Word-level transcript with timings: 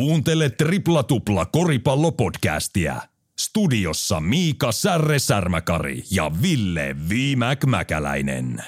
Kuuntele 0.00 0.50
Tripla 0.50 1.02
Tupla 1.02 1.46
koripallopodcastia. 1.46 3.02
Studiossa 3.40 4.20
Miika 4.20 4.72
Särre 4.72 5.18
Särmäkari 5.18 6.02
ja 6.10 6.30
Ville 6.42 6.96
Viimäk 7.08 7.64
Mäkäläinen. 7.64 8.64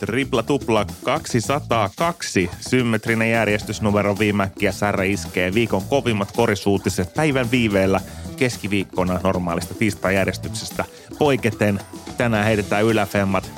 Tripla 0.00 0.42
tupla 0.42 0.86
202. 1.04 2.50
Symmetrinen 2.60 3.30
järjestysnumero 3.30 4.18
Viimäkki 4.18 4.64
ja 4.64 4.72
Särre 4.72 5.08
iskee 5.08 5.54
viikon 5.54 5.82
kovimmat 5.82 6.32
korisuutiset 6.32 7.14
päivän 7.14 7.50
viiveellä 7.50 8.00
keskiviikkona 8.36 9.20
normaalista 9.22 9.74
tiistai-järjestyksestä. 9.74 10.84
Poiketen 11.18 11.80
tänään 12.16 12.44
heitetään 12.44 12.84
yläfemmat 12.84 13.50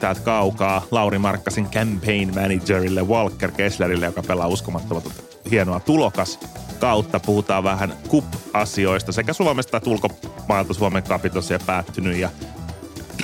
täältä 0.00 0.20
kaukaa 0.20 0.86
Lauri 0.90 1.18
Markkasin 1.18 1.70
campaign 1.70 2.34
managerille 2.34 3.02
Walker 3.02 3.50
Kesslerille, 3.50 4.06
joka 4.06 4.22
pelaa 4.22 4.46
uskomattoman 4.46 5.02
hienoa 5.50 5.80
tulokas 5.80 6.40
kautta. 6.78 7.20
Puhutaan 7.20 7.64
vähän 7.64 7.92
kup-asioista 8.08 9.12
sekä 9.12 9.32
Suomesta 9.32 9.76
että 9.76 9.90
ulkomailta 9.90 10.74
Suomen 10.74 11.02
kapitos 11.02 11.50
ja 11.50 11.58
päättynyt 11.66 12.16
ja 12.16 12.30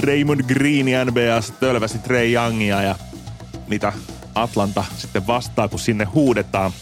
Raymond 0.03 0.43
Green 0.43 1.07
NBA 1.07 1.41
tölväsi 1.61 1.99
Trey 1.99 2.33
Youngia 2.33 2.83
ja 2.83 2.95
mitä 3.69 3.93
Atlanta 4.35 4.85
sitten 4.97 5.27
vastaa, 5.27 5.69
kun 5.69 5.79
sinne 5.79 6.05
huudetaan. 6.05 6.73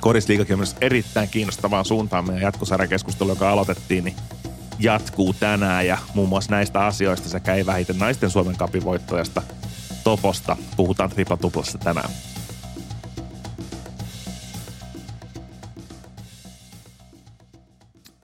Korisliikakin 0.00 0.54
on 0.54 0.58
myös 0.58 0.76
erittäin 0.80 1.28
kiinnostavaan 1.28 1.84
suuntaan 1.84 2.26
meidän 2.26 2.42
jatkosarjakeskustelu, 2.42 3.30
joka 3.30 3.50
aloitettiin, 3.50 4.04
niin 4.04 4.16
jatkuu 4.78 5.32
tänään 5.40 5.86
ja 5.86 5.98
muun 6.14 6.28
muassa 6.28 6.50
näistä 6.50 6.86
asioista 6.86 7.28
sekä 7.28 7.54
ei 7.54 7.66
vähiten 7.66 7.98
naisten 7.98 8.30
Suomen 8.30 8.56
kapin 8.56 8.84
voittajasta 8.84 9.42
Toposta 10.04 10.56
puhutaan 10.76 11.10
tripla-tuplassa 11.10 11.78
tänään. 11.78 12.10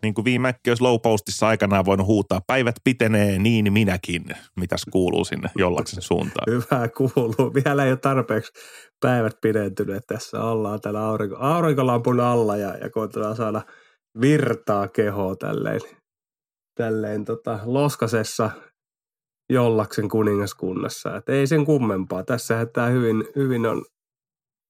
niin 0.02 0.14
kuin 0.14 0.24
viimeksi 0.24 0.60
jos 0.66 0.80
low 0.80 1.00
postissa 1.02 1.48
aikanaan 1.48 1.84
voinut 1.84 2.06
huutaa, 2.06 2.40
päivät 2.46 2.74
pitenee 2.84 3.38
niin 3.38 3.72
minäkin. 3.72 4.24
Mitäs 4.56 4.84
kuuluu 4.92 5.24
sinne 5.24 5.50
jollaksen 5.56 6.02
suuntaan? 6.02 6.46
Hyvä 6.54 6.88
kuuluu. 6.88 7.54
Vielä 7.64 7.84
ei 7.84 7.90
ole 7.90 7.98
tarpeeksi 7.98 8.52
päivät 9.00 9.40
pidentyneet. 9.40 10.06
Tässä 10.06 10.44
ollaan 10.44 10.80
täällä 10.80 11.06
aurinko, 11.06 11.36
aurinkolampun 11.36 12.20
alla 12.20 12.56
ja, 12.56 12.76
ja 12.76 12.90
koetetaan 12.90 13.36
saada 13.36 13.62
virtaa 14.20 14.88
kehoa 14.88 15.36
tälleen, 15.36 15.80
tälleen 16.78 17.24
tota, 17.24 17.58
loskasessa 17.64 18.50
jollaksen 19.50 20.08
kuningaskunnassa. 20.08 21.16
Et 21.16 21.28
ei 21.28 21.46
sen 21.46 21.64
kummempaa. 21.64 22.24
Tässä 22.24 22.66
tämä 22.66 22.86
hyvin, 22.86 23.24
hyvin 23.36 23.66
on 23.66 23.84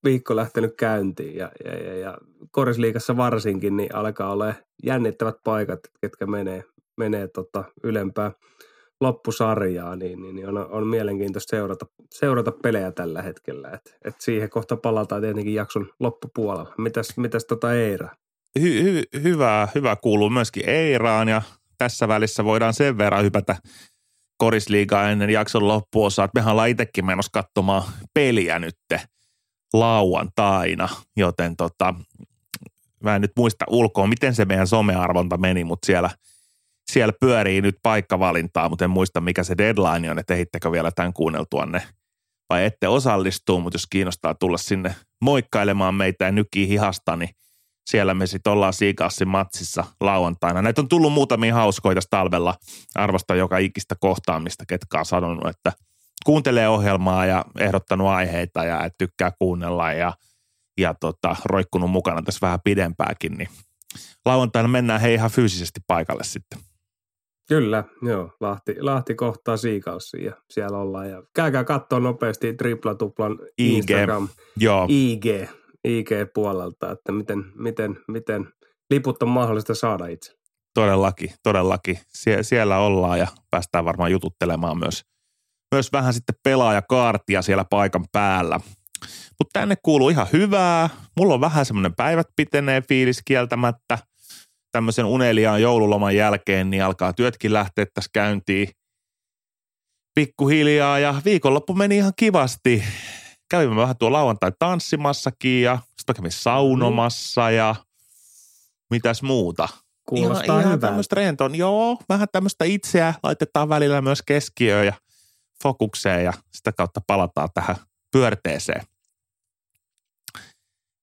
viikko 0.05 0.37
lähtenyt 0.37 0.75
käyntiin 0.77 1.37
ja, 1.37 1.53
ja, 1.65 1.75
ja, 1.75 1.99
ja 1.99 2.19
korisliikassa 2.51 3.17
varsinkin 3.17 3.77
niin 3.77 3.95
alkaa 3.95 4.33
olla 4.33 4.55
jännittävät 4.83 5.37
paikat, 5.45 5.81
ketkä 6.01 6.27
menee, 6.27 6.65
menee 6.97 7.29
tota 7.29 7.65
ylempää 7.85 8.33
loppusarjaa, 9.01 9.97
niin, 9.97 10.23
niin, 10.23 10.35
niin 10.35 10.49
on, 10.49 10.71
on 10.71 10.87
mielenkiintoista 10.87 11.57
seurata, 11.57 11.87
seurata 12.15 12.53
pelejä 12.53 12.93
tällä 12.93 13.23
hetkellä. 13.23 13.71
Et, 13.71 13.99
et 14.05 14.15
siihen 14.21 14.51
kohta 14.51 14.77
palataan 14.77 15.23
tietenkin 15.23 15.55
jakson 15.55 15.91
loppupuolella. 16.01 16.75
Mitäs, 16.79 17.17
mitäs 17.17 17.45
tota 17.45 17.75
Eira? 17.75 18.09
Hy, 18.61 18.83
hy, 18.83 19.03
hyvä, 19.23 19.69
hyvä 19.75 19.97
kuuluu 19.97 20.31
myöskin 20.31 20.69
Eiraan 20.69 21.29
ja 21.29 21.43
tässä 21.79 22.09
välissä 22.09 22.45
voidaan 22.45 22.75
sen 22.75 22.99
verran 22.99 23.25
hypätä 23.25 23.57
korisliigaa 24.39 25.11
ennen 25.11 25.31
jakson 25.31 25.69
loppuosaa, 25.69 26.25
että 26.25 26.41
mehän 26.41 26.53
ollaan 26.53 26.69
itsekin 26.69 27.07
menossa 27.07 27.31
katsomaan 27.33 27.83
peliä 28.15 28.59
nytte– 28.59 29.01
lauantaina, 29.73 30.89
joten 31.17 31.57
tota, 31.57 31.95
mä 33.01 33.17
en 33.17 33.23
nyt 33.23 33.33
muista 33.37 33.65
ulkoa, 33.69 34.07
miten 34.07 34.35
se 34.35 34.45
meidän 34.45 34.67
somearvonta 34.67 35.37
meni, 35.37 35.65
mutta 35.65 35.87
siellä, 35.87 36.11
siellä 36.93 37.13
pyörii 37.21 37.61
nyt 37.61 37.77
paikkavalintaa, 37.83 38.69
mutta 38.69 38.85
en 38.85 38.91
muista 38.91 39.21
mikä 39.21 39.45
se 39.45 39.59
deadline 39.59 40.11
on, 40.11 40.19
että 40.19 40.35
ehittekö 40.35 40.73
vielä 40.73 40.91
tämän 40.95 41.13
kuunneltuanne 41.13 41.83
vai 42.51 42.65
ette 42.65 42.89
osallistuu, 42.89 43.61
mutta 43.61 43.75
jos 43.75 43.87
kiinnostaa 43.91 44.35
tulla 44.35 44.59
sinne 44.59 44.95
moikkailemaan 45.23 45.95
meitä 45.95 46.25
ja 46.25 46.33
nykii 46.33 46.69
hihasta, 46.69 47.17
niin 47.17 47.31
siellä 47.91 48.15
me 48.15 48.27
sitten 48.27 48.53
ollaan 48.53 48.73
Siikassin 48.73 49.29
matsissa 49.29 49.85
lauantaina. 50.01 50.63
Näitä 50.63 50.81
on 50.81 50.89
tullut 50.89 51.13
muutamia 51.13 51.55
hauskoja 51.55 51.95
tässä 51.95 52.11
talvella. 52.11 52.55
Arvostan 52.95 53.39
joka 53.39 53.59
ikistä 53.59 53.95
kohtaamista, 54.01 54.65
ketkä 54.67 54.99
on 54.99 55.07
sanonut, 55.07 55.47
että– 55.47 55.73
kuuntelee 56.25 56.69
ohjelmaa 56.69 57.27
ja 57.27 57.45
ehdottanut 57.59 58.09
aiheita 58.09 58.65
ja 58.65 58.85
et 58.85 58.93
tykkää 58.99 59.33
kuunnella 59.39 59.93
ja, 59.93 60.13
ja 60.79 60.95
tota, 60.95 61.37
roikkunut 61.45 61.91
mukana 61.91 62.23
tässä 62.23 62.47
vähän 62.47 62.61
pidempääkin, 62.65 63.33
niin 63.33 63.49
lauantaina 64.27 64.69
mennään 64.69 65.01
hei 65.01 65.15
ihan 65.15 65.31
fyysisesti 65.31 65.81
paikalle 65.87 66.25
sitten. 66.25 66.59
Kyllä, 67.49 67.85
joo. 68.03 68.33
Lahti, 68.41 68.77
Lahti 68.81 69.15
kohtaa 69.15 69.57
Siikaussin 69.57 70.25
ja 70.25 70.33
siellä 70.51 70.79
ollaan. 70.79 71.11
Ja 71.11 71.23
käykää 71.35 71.65
katsoa 71.65 72.01
nopeasti 72.01 72.55
tripla 72.55 72.95
tuplan 72.95 73.39
IG. 73.59 73.77
Instagram, 73.77 74.29
joo. 74.57 74.87
IG, 74.89 75.25
IG-puolelta, 75.89 76.93
että 76.93 77.13
miten, 77.13 77.45
miten, 77.55 77.99
miten 78.09 78.49
liput 78.91 79.23
on 79.23 79.29
mahdollista 79.29 79.75
saada 79.75 80.07
itse. 80.07 80.33
Todellakin, 80.75 81.31
todellakin. 81.43 81.99
Sie- 82.09 82.43
siellä 82.43 82.79
ollaan 82.79 83.19
ja 83.19 83.27
päästään 83.51 83.85
varmaan 83.85 84.11
jututtelemaan 84.11 84.79
myös– 84.79 85.03
myös 85.75 85.93
vähän 85.93 86.15
sitten 86.15 86.35
pelaajakaartia 86.45 87.43
siellä 87.43 87.65
paikan 87.65 88.05
päällä. 88.13 88.61
Mutta 89.39 89.61
tänne 89.61 89.77
kuuluu 89.83 90.09
ihan 90.09 90.27
hyvää. 90.33 90.89
Mulla 91.17 91.35
on 91.35 91.41
vähän 91.41 91.67
semmoinen 91.67 91.95
päivät 91.95 92.27
pitenee 92.37 92.83
fiilis 92.89 93.23
kieltämättä. 93.25 93.99
Tämmöisen 94.73 95.05
uneliaan 95.05 95.63
joululoman 95.63 96.17
jälkeen 96.17 96.71
niin 96.71 96.85
alkaa 96.85 97.13
työtkin 97.13 97.53
lähteä 97.53 97.87
tässä 97.95 98.11
käyntiin 98.13 98.69
pikkuhiljaa 100.15 100.99
ja 100.99 101.23
viikonloppu 101.25 101.75
meni 101.75 101.97
ihan 101.97 102.13
kivasti. 102.17 102.85
Kävimme 103.51 103.77
vähän 103.77 103.97
tuo 103.97 104.13
lauantai 104.13 104.53
tanssimassakin 104.59 105.63
ja 105.63 105.79
sitten 105.99 106.17
kävin 106.17 106.33
saunomassa 106.33 107.51
ja 107.51 107.75
mitäs 108.91 109.23
muuta. 109.23 109.69
Kuulostaa 110.09 110.61
ihan, 110.61 110.61
ihan 110.61 110.81
tämmöistä 110.81 111.17
rentoa. 111.17 111.51
Joo, 111.53 111.99
vähän 112.09 112.29
tämmöistä 112.33 112.65
itseä 112.65 113.15
laitetaan 113.23 113.69
välillä 113.69 114.01
myös 114.01 114.23
keskiöön 114.23 114.87
ja 114.87 114.93
fokukseen 115.63 116.25
ja 116.25 116.33
sitä 116.53 116.73
kautta 116.73 117.01
palataan 117.07 117.49
tähän 117.55 117.77
pyörteeseen. 118.13 118.83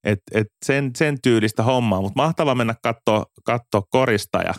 Et, 0.04 0.20
et 0.32 0.48
sen, 0.66 0.92
sen 0.98 1.22
tyylistä 1.22 1.64
hommaa, 1.64 2.02
mutta 2.02 2.22
mahtava 2.22 2.56
mennä 2.56 2.76
katsoa, 2.84 3.26
katsoa 3.44 3.82
korista 3.90 4.38
ja 4.38 4.54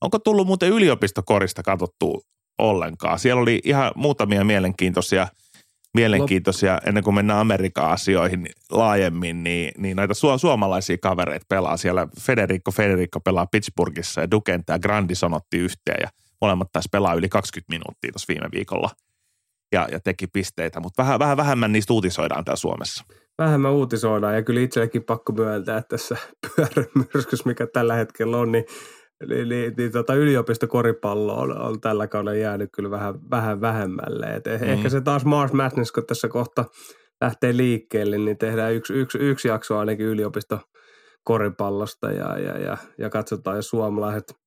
onko 0.00 0.18
tullut 0.18 0.46
muuten 0.46 0.68
yliopistokorista 0.68 1.62
katsottu 1.62 2.22
ollenkaan? 2.58 3.18
Siellä 3.18 3.42
oli 3.42 3.60
ihan 3.64 3.92
muutamia 3.94 4.44
mielenkiintoisia, 4.44 5.28
mielenkiintoisia 5.96 6.78
ennen 6.86 7.04
kuin 7.04 7.14
mennään 7.14 7.40
Amerikan 7.40 7.90
asioihin 7.90 8.46
laajemmin, 8.70 9.44
niin, 9.44 9.72
niin 9.78 9.96
näitä 9.96 10.12
su- 10.12 10.38
suomalaisia 10.38 10.96
kavereita 11.02 11.46
pelaa 11.48 11.76
siellä. 11.76 12.08
Federico 12.20 12.70
Federico 12.70 13.20
pelaa 13.20 13.46
Pittsburghissa 13.46 14.20
ja 14.20 14.30
Dukenta 14.30 14.72
ja 14.72 14.78
Grandison 14.78 15.34
otti 15.34 15.58
yhteen 15.58 15.98
ja 16.00 16.08
molemmat 16.40 16.68
taisi 16.72 16.88
pelaa 16.92 17.14
yli 17.14 17.28
20 17.28 17.72
minuuttia 17.72 18.12
tuossa 18.12 18.28
viime 18.28 18.48
viikolla– 18.52 18.90
ja, 19.72 19.88
ja 19.92 20.00
teki 20.00 20.26
pisteitä, 20.26 20.80
mutta 20.80 21.02
vähän, 21.02 21.18
vähän 21.18 21.36
vähemmän 21.36 21.72
niistä 21.72 21.92
uutisoidaan 21.92 22.44
täällä 22.44 22.56
Suomessa. 22.56 23.04
Vähemmän 23.38 23.72
uutisoidaan 23.72 24.34
ja 24.34 24.42
kyllä 24.42 24.60
itsellekin 24.60 25.04
pakko 25.04 25.32
myöntää, 25.32 25.78
että 25.78 25.88
tässä 25.88 26.16
pyörämyrskys, 26.56 27.44
mikä 27.44 27.66
tällä 27.66 27.94
hetkellä 27.94 28.36
on, 28.36 28.52
niin 28.52 28.64
niin, 29.28 29.48
niin, 29.48 29.74
niin 29.76 29.92
tota 29.92 30.14
yliopistokoripallo 30.14 31.34
on, 31.34 31.58
on 31.58 31.80
tällä 31.80 32.06
kaudella 32.06 32.38
jäänyt 32.38 32.70
kyllä 32.72 32.90
vähän, 32.90 33.30
vähän 33.30 33.60
vähemmälle. 33.60 34.26
Et 34.26 34.44
mm. 34.44 34.68
Ehkä 34.68 34.88
se 34.88 35.00
taas 35.00 35.24
Mars 35.24 35.52
Madness, 35.52 35.92
kun 35.92 36.06
tässä 36.06 36.28
kohta 36.28 36.64
lähtee 37.20 37.56
liikkeelle, 37.56 38.18
niin 38.18 38.38
tehdään 38.38 38.74
yksi, 38.74 38.92
yksi, 38.92 39.18
yksi 39.18 39.48
jakso 39.48 39.78
ainakin 39.78 40.06
yliopistokoripallosta 40.06 42.12
ja, 42.12 42.38
ja, 42.38 42.58
ja, 42.58 42.76
ja 42.98 43.10
katsotaan, 43.10 43.56
jos 43.56 43.68
suomalaiset– 43.68 44.32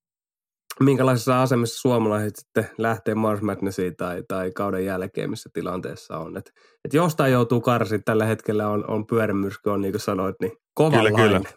minkälaisessa 0.80 1.42
asemassa 1.42 1.82
suomalaiset 1.82 2.36
sitten 2.36 2.70
lähtee 2.78 3.16
Mars 3.16 3.42
Madnessiin 3.42 3.96
tai, 3.96 4.24
tai 4.28 4.52
kauden 4.52 4.86
jälkeen, 4.86 5.30
missä 5.30 5.50
tilanteessa 5.54 6.18
on. 6.18 6.38
Et, 6.38 6.52
et 6.86 6.94
jostain 6.94 7.34
joutuu 7.34 7.62
karsit, 7.62 8.02
tällä 8.06 8.26
hetkellä 8.26 8.68
on, 8.68 8.90
on 8.90 9.08
pyörämyrsky, 9.08 9.70
on 9.70 9.82
niin 9.82 9.94
kuin 9.94 10.02
sanoit, 10.02 10.36
niin 10.42 10.52
kova 10.74 10.98
Kyllä, 10.98 11.12
kyllä. 11.12 11.42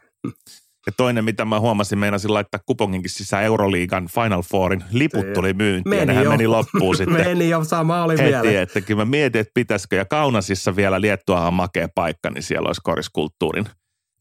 Ja 0.86 0.92
toinen, 0.96 1.24
mitä 1.24 1.44
mä 1.44 1.60
huomasin, 1.60 1.98
meinasin 1.98 2.34
laittaa 2.34 2.60
kuponginkin 2.66 3.10
sisään 3.10 3.44
Euroliigan 3.44 4.08
Final 4.14 4.42
Fourin. 4.42 4.84
Liput 4.92 5.32
tuli 5.34 5.52
myyntiin 5.52 5.88
meni 5.90 6.00
ja 6.00 6.06
nehän 6.06 6.24
jo. 6.24 6.30
meni 6.30 6.46
loppuun 6.46 6.96
sitten. 6.98 7.26
meni 7.26 7.48
jo, 7.48 7.64
sama 7.64 8.04
oli 8.04 8.18
heti, 8.18 8.24
vielä. 8.24 8.62
Että 8.62 8.80
kyllä 8.80 9.04
mä 9.04 9.10
mietin, 9.10 9.40
että 9.40 9.52
pitäisikö. 9.54 9.96
Ja 9.96 10.04
Kaunasissa 10.04 10.76
vielä 10.76 11.00
Liettuahan 11.00 11.54
makea 11.54 11.88
paikka, 11.94 12.30
niin 12.30 12.42
siellä 12.42 12.66
olisi 12.66 12.80
koriskulttuurin 12.84 13.64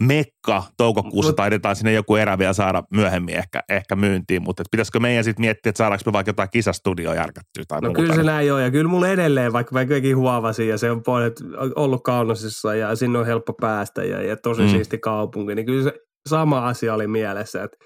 mekka. 0.03 0.63
Toukokuussa 0.77 1.29
Mut, 1.29 1.35
taidetaan 1.35 1.75
sinne 1.75 1.93
joku 1.93 2.15
erä 2.15 2.37
vielä 2.37 2.53
saada 2.53 2.83
myöhemmin 2.93 3.35
ehkä, 3.35 3.61
ehkä 3.69 3.95
myyntiin, 3.95 4.41
mutta 4.41 4.63
pitäisikö 4.71 4.99
meidän 4.99 5.23
sitten 5.23 5.41
miettiä, 5.41 5.69
että 5.69 5.77
saadaanko 5.77 6.03
me 6.05 6.13
vaikka 6.13 6.29
jotain 6.29 6.49
kisastudioa 6.49 7.15
järkättyä 7.15 7.63
tai 7.67 7.81
No 7.81 7.87
muuta. 7.87 8.01
kyllä 8.01 8.15
se 8.15 8.23
näin 8.23 8.53
on 8.53 8.63
ja 8.63 8.71
kyllä 8.71 8.89
mulla 8.89 9.07
edelleen, 9.07 9.53
vaikka 9.53 9.73
mäkin 9.73 10.17
huovasin 10.17 10.67
ja 10.67 10.77
se 10.77 10.91
on 10.91 11.03
ollut 11.75 12.03
Kaunosissa 12.03 12.75
ja 12.75 12.95
sinne 12.95 13.19
on 13.19 13.25
helppo 13.25 13.53
päästä 13.53 14.03
ja, 14.03 14.21
ja 14.21 14.37
tosi 14.37 14.61
mm. 14.61 14.69
siisti 14.69 14.97
kaupunki, 14.97 15.55
niin 15.55 15.65
kyllä 15.65 15.83
se 15.83 15.93
sama 16.29 16.67
asia 16.67 16.93
oli 16.93 17.07
mielessä, 17.07 17.63
että 17.63 17.77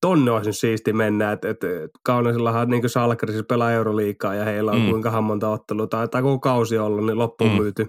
tonne 0.00 0.30
olisi 0.30 0.48
nyt 0.48 0.56
siisti 0.56 0.92
mennä, 0.92 1.32
että, 1.32 1.48
että 1.48 1.66
Kaunasillahan 2.04 2.68
niin 2.68 2.88
Salkarissa 2.88 3.42
pelaa 3.48 3.72
Euroliikaa 3.72 4.34
ja 4.34 4.44
heillä 4.44 4.70
on 4.70 4.80
mm. 4.80 4.90
kuinka 4.90 5.20
monta 5.20 5.48
ottelua 5.48 5.86
tai, 5.86 6.08
tai 6.08 6.22
koko 6.22 6.38
kausi 6.38 6.78
ollut, 6.78 7.06
niin 7.06 7.18
loppuun 7.18 7.50
mm. 7.50 7.56
myyty. 7.56 7.86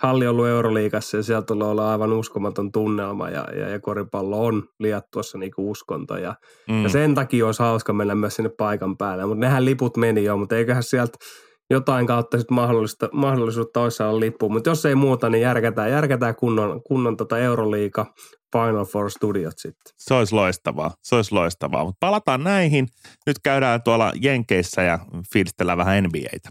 Halli 0.00 0.26
on 0.26 0.30
ollut 0.30 0.46
Euroliikassa 0.46 1.16
ja 1.16 1.22
sieltä 1.22 1.46
tulee 1.46 1.68
olla 1.68 1.92
aivan 1.92 2.12
uskomaton 2.12 2.72
tunnelma 2.72 3.30
ja, 3.30 3.46
ja, 3.56 3.68
ja 3.68 3.80
koripallo 3.80 4.46
on 4.46 4.62
liattuassa 4.78 5.38
niin 5.38 5.52
uskonto 5.58 6.16
ja, 6.16 6.34
mm. 6.68 6.82
ja 6.82 6.88
sen 6.88 7.14
takia 7.14 7.46
olisi 7.46 7.62
hauska 7.62 7.92
mennä 7.92 8.14
myös 8.14 8.36
sinne 8.36 8.50
paikan 8.58 8.96
päälle, 8.96 9.26
mutta 9.26 9.40
nehän 9.40 9.64
liput 9.64 9.96
meni 9.96 10.24
jo, 10.24 10.36
mutta 10.36 10.56
eiköhän 10.56 10.82
sieltä 10.82 11.18
jotain 11.70 12.06
kautta 12.06 12.38
sitten 12.38 12.54
mahdollista, 12.54 13.08
mahdollisuutta 13.12 13.82
olisi 13.82 13.96
saada 13.96 14.20
lippuun, 14.20 14.52
mutta 14.52 14.70
jos 14.70 14.86
ei 14.86 14.94
muuta, 14.94 15.30
niin 15.30 15.42
järkätään, 15.42 15.90
järkätään 15.90 16.36
kunnon, 16.36 16.82
kunnon 16.82 17.16
tota 17.16 17.38
Euroliiga 17.38 18.06
Final 18.52 18.84
Four 18.84 19.10
Studiot 19.10 19.58
sitten. 19.58 19.92
Se 19.96 20.14
olisi 20.14 20.34
loistavaa, 20.34 20.94
se 21.02 21.16
olisi 21.16 21.32
loistavaa. 21.32 21.84
Mutta 21.84 21.96
palataan 22.00 22.44
näihin. 22.44 22.88
Nyt 23.26 23.38
käydään 23.38 23.82
tuolla 23.82 24.12
Jenkeissä 24.22 24.82
ja 24.82 24.98
fiilistellään 25.32 25.78
vähän 25.78 26.04
NBAtä. 26.04 26.50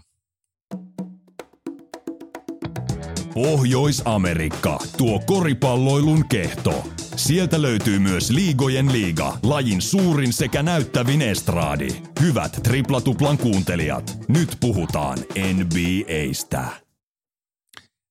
Pohjois-Amerikka, 3.33 4.79
tuo 4.97 5.19
koripalloilun 5.25 6.27
kehto. 6.27 6.83
Sieltä 7.15 7.61
löytyy 7.61 7.99
myös 7.99 8.29
Liigojen 8.29 8.91
liiga, 8.91 9.37
lajin 9.43 9.81
suurin 9.81 10.33
sekä 10.33 10.63
näyttävin 10.63 11.21
estraadi. 11.21 11.87
Hyvät 12.21 12.59
triplatuplan 12.63 13.37
kuuntelijat, 13.37 14.17
nyt 14.27 14.57
puhutaan 14.59 15.17
NBAstä. 15.53 16.88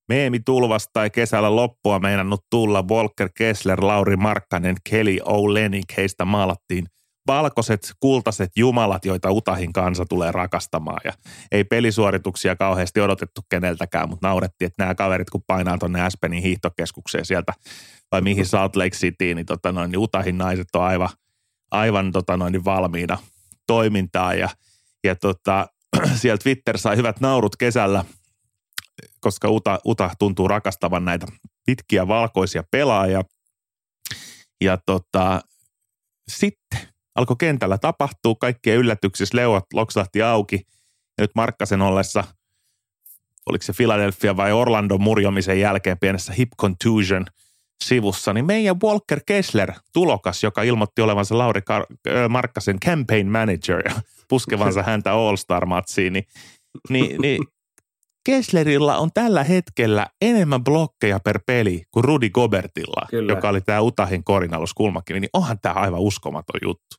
Meemi 0.09 0.41
tulvasta 0.41 0.91
tai 0.93 1.11
kesällä 1.11 1.57
loppua 1.57 1.99
meinannut 1.99 2.45
tulla 2.51 2.89
Volker 2.89 3.29
Kessler, 3.39 3.85
Lauri 3.85 4.17
Markkanen, 4.17 4.77
Kelly 4.91 5.19
O'Lenik, 5.25 5.97
heistä 5.97 6.25
maalattiin 6.25 6.87
valkoiset, 7.29 7.93
kultaiset 8.01 8.51
jumalat, 8.57 9.05
joita 9.05 9.31
Utahin 9.31 9.73
kansa 9.73 10.05
tulee 10.09 10.33
rakastamaan. 10.33 11.01
Ja 11.05 11.13
ei 11.53 11.65
pelisuorituksia 11.65 12.57
kauheasti 12.57 13.01
odotettu 13.01 13.41
keneltäkään, 13.49 14.09
mutta 14.09 14.29
naurettiin, 14.29 14.67
että 14.67 14.83
nämä 14.83 14.95
kaverit, 14.95 15.31
kun 15.31 15.43
painaa 15.47 15.79
tuonne 15.79 16.03
Aspenin 16.03 16.43
hiihtokeskukseen 16.43 17.25
sieltä, 17.25 17.53
vai 18.13 18.21
mihin 18.21 18.47
Salt 18.47 18.77
Lake 18.77 18.97
Cityin, 18.97 19.37
niin, 19.37 19.47
tota 19.47 19.73
noin, 19.73 19.91
niin 19.91 19.99
Utahin 19.99 20.39
naiset 20.39 20.69
on 20.77 20.83
aivan, 20.83 21.09
aivan 21.71 22.13
tota 22.13 22.37
noin, 22.37 22.53
niin 22.53 22.65
valmiina 22.65 23.19
toimintaan. 23.67 24.39
Ja, 24.39 24.49
ja 25.05 25.17
tota, 25.17 25.67
siellä 26.21 26.39
Twitter 26.39 26.79
sai 26.79 26.97
hyvät 26.97 27.21
naurut 27.21 27.57
kesällä, 27.57 28.05
koska 29.21 29.51
Uta, 29.51 29.79
Uta 29.87 30.11
tuntuu 30.19 30.49
rakastavan 30.49 31.05
näitä 31.05 31.27
pitkiä 31.67 32.09
valkoisia 32.09 32.63
pelaajia. 32.71 33.23
Ja 34.61 34.79
tota, 34.87 35.41
sitten 36.29 36.81
alkoi 37.15 37.37
kentällä 37.39 37.79
tapahtuu, 37.79 38.35
kaikkien 38.35 38.79
yllätyksissä 38.79 39.37
leuat 39.37 39.65
loksahti 39.73 40.23
auki. 40.23 40.57
Ja 41.19 41.23
nyt 41.23 41.31
Markkasen 41.35 41.83
ollessa, 41.83 42.25
oliko 43.47 43.63
se 43.63 43.73
Philadelphia 43.73 44.37
vai 44.37 44.53
Orlando 44.53 44.99
murjomisen 44.99 45.61
jälkeen 45.61 45.99
pienessä 45.99 46.33
hip 46.33 46.49
contusion 46.61 47.27
sivussa, 47.85 48.33
niin 48.33 48.47
meidän 48.47 48.81
Walker 48.81 49.21
Kessler, 49.27 49.73
tulokas, 49.93 50.43
joka 50.43 50.63
ilmoitti 50.63 51.03
olevansa 51.03 51.39
Lauri 51.39 51.61
Kar- 51.61 52.29
Markkasen 52.29 52.81
campaign 52.81 53.27
manager 53.27 53.89
ja 53.89 53.95
puskevansa 54.29 54.83
häntä 54.83 55.13
All-Star-matsiin, 55.13 56.13
niin, 56.13 56.27
niin, 56.89 57.21
niin 57.21 57.47
Kesslerilla 58.29 58.97
on 58.97 59.11
tällä 59.15 59.45
hetkellä 59.45 60.07
enemmän 60.23 60.65
blokkeja 60.65 61.21
per 61.25 61.41
peli 61.47 61.83
kuin 61.91 62.05
Rudi 62.05 62.31
Gobertilla, 62.31 63.07
Kyllä. 63.11 63.33
joka 63.33 63.49
oli 63.49 63.61
tämä 63.61 63.81
Utahin 63.81 64.25
korinaloskulmakivi, 64.25 65.21
niin 65.21 65.31
onhan 65.33 65.59
tämä 65.63 65.75
aivan 65.75 66.01
uskomaton 66.01 66.61
juttu. 66.65 66.97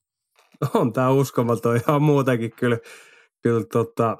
on 0.79 0.93
tämä 0.93 1.09
uskomaton 1.09 1.75
ihan 1.75 2.01
muutenkin 2.01 2.51
kyllä, 2.51 2.77
kyllä 3.43 3.65
tota, 3.71 4.17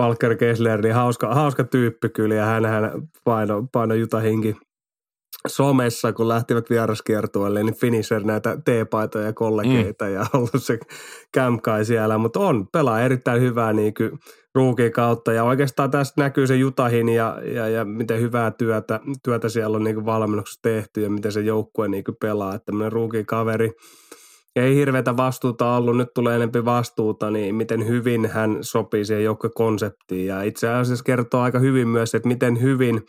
Walker 0.00 0.36
Kessler, 0.36 0.82
niin 0.82 0.94
hauska, 0.94 1.34
hauska 1.34 1.64
tyyppi 1.64 2.08
kyllä 2.08 2.34
ja 2.34 2.44
hän, 2.44 2.66
hän 2.66 2.90
paino, 3.24 3.66
paino 3.72 3.94
Jutahinkin 3.94 4.56
somessa, 5.46 6.12
kun 6.12 6.28
lähtivät 6.28 6.70
vieraskiertueelle, 6.70 7.62
niin 7.62 7.76
finisher 7.76 8.24
näitä 8.24 8.58
teepaitoja 8.64 9.26
ja 9.26 9.32
kollegeita 9.32 10.04
mm. 10.04 10.14
ja 10.14 10.26
ollut 10.32 10.50
se 10.62 10.78
kämkai 11.32 11.84
siellä, 11.84 12.18
mutta 12.18 12.40
on, 12.40 12.68
pelaa 12.72 13.00
erittäin 13.00 13.40
hyvää 13.40 13.72
niin 13.72 13.94
kuin 13.94 14.10
ruukin 14.56 14.92
kautta. 14.92 15.32
Ja 15.32 15.44
oikeastaan 15.44 15.90
tässä 15.90 16.14
näkyy 16.16 16.46
se 16.46 16.56
Jutahin 16.56 17.08
ja, 17.08 17.38
ja, 17.54 17.68
ja 17.68 17.84
miten 17.84 18.20
hyvää 18.20 18.50
työtä, 18.50 19.00
työtä 19.24 19.48
siellä 19.48 19.76
on 19.76 19.84
niin 19.84 20.06
valmennuksessa 20.06 20.62
tehty 20.62 21.02
ja 21.02 21.10
miten 21.10 21.32
se 21.32 21.40
joukkue 21.40 21.88
niin 21.88 22.04
pelaa, 22.20 22.54
että 22.54 22.66
tämmöinen 22.66 22.92
ruukin 22.92 23.26
kaveri– 23.26 23.72
ei 24.56 24.74
hirveätä 24.74 25.16
vastuuta 25.16 25.76
ollut, 25.76 25.96
nyt 25.96 26.14
tulee 26.14 26.36
enempi 26.36 26.64
vastuuta, 26.64 27.30
niin 27.30 27.54
miten 27.54 27.88
hyvin 27.88 28.30
hän 28.32 28.58
sopii 28.60 29.04
siihen 29.04 29.24
joukkokonseptiin. 29.24 30.26
Ja 30.26 30.42
itse 30.42 30.68
asiassa 30.68 31.04
kertoo 31.04 31.40
aika 31.40 31.58
hyvin 31.58 31.88
myös, 31.88 32.14
että 32.14 32.28
miten 32.28 32.62
hyvin 32.62 33.02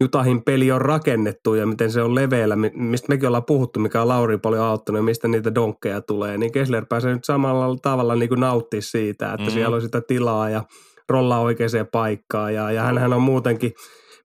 Jutahin 0.00 0.42
peli 0.42 0.72
on 0.72 0.80
rakennettu 0.80 1.54
ja 1.54 1.66
miten 1.66 1.92
se 1.92 2.02
on 2.02 2.14
leveällä, 2.14 2.56
mistä 2.74 3.08
mekin 3.08 3.26
ollaan 3.26 3.44
puhuttu, 3.44 3.80
mikä 3.80 4.02
on 4.02 4.08
Lauri 4.08 4.38
paljon 4.38 4.64
auttanut 4.64 4.98
ja 4.98 5.02
mistä 5.02 5.28
niitä 5.28 5.54
donkkeja 5.54 6.00
tulee. 6.00 6.38
Niin 6.38 6.52
Kessler 6.52 6.86
pääsee 6.88 7.14
nyt 7.14 7.24
samalla 7.24 7.76
tavalla 7.82 8.14
niin 8.14 8.28
kuin 8.28 8.40
nauttia 8.40 8.82
siitä, 8.82 9.26
että 9.26 9.36
mm-hmm. 9.36 9.52
siellä 9.52 9.76
on 9.76 9.82
sitä 9.82 10.00
tilaa 10.00 10.50
ja 10.50 10.64
rollaa 11.08 11.40
oikeaan 11.40 11.86
paikkaan. 11.92 12.54
Ja, 12.54 12.72
ja 12.72 12.82
hän 12.82 13.12
on 13.12 13.22
muutenkin, 13.22 13.72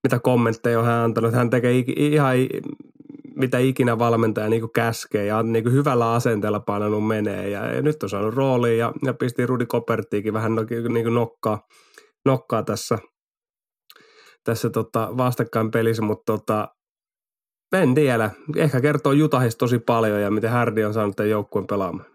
mitä 0.03 0.19
kommentteja 0.19 0.79
on 0.79 0.85
hän 0.85 1.03
antanut, 1.03 1.33
hän 1.33 1.49
tekee 1.49 1.83
ihan 1.87 2.35
mitä 3.35 3.57
ikinä 3.57 3.99
valmentaja 3.99 4.49
niin 4.49 4.61
kuin 4.61 4.71
käskee 4.71 5.25
ja 5.25 5.43
niin 5.43 5.63
kuin 5.63 5.73
hyvällä 5.73 6.13
asenteella 6.13 6.59
painanut 6.59 7.07
menee. 7.07 7.49
Ja, 7.49 7.73
ja 7.73 7.81
nyt 7.81 8.03
on 8.03 8.09
saanut 8.09 8.33
rooliin 8.33 8.77
ja, 8.77 8.93
ja 9.05 9.13
pisti 9.13 9.45
Rudi 9.45 9.65
Kopertiikin 9.65 10.33
vähän 10.33 10.55
no, 10.55 10.65
niin 10.89 11.03
kuin 11.03 11.13
nokkaa, 11.13 11.67
nokkaa 12.25 12.63
tässä, 12.63 12.97
tässä 14.43 14.69
tota 14.69 15.17
vastakkain 15.17 15.71
pelissä, 15.71 16.03
mutta 16.03 16.33
tota, 16.33 16.75
en 17.73 17.95
tiedä. 17.95 18.31
Ehkä 18.55 18.81
kertoo 18.81 19.11
Jutahista 19.11 19.59
tosi 19.59 19.79
paljon 19.79 20.21
ja 20.21 20.31
miten 20.31 20.49
Härdi 20.49 20.83
on 20.83 20.93
saanut 20.93 21.15
tämän 21.15 21.29
joukkueen 21.29 21.67
pelaamaan. 21.67 22.05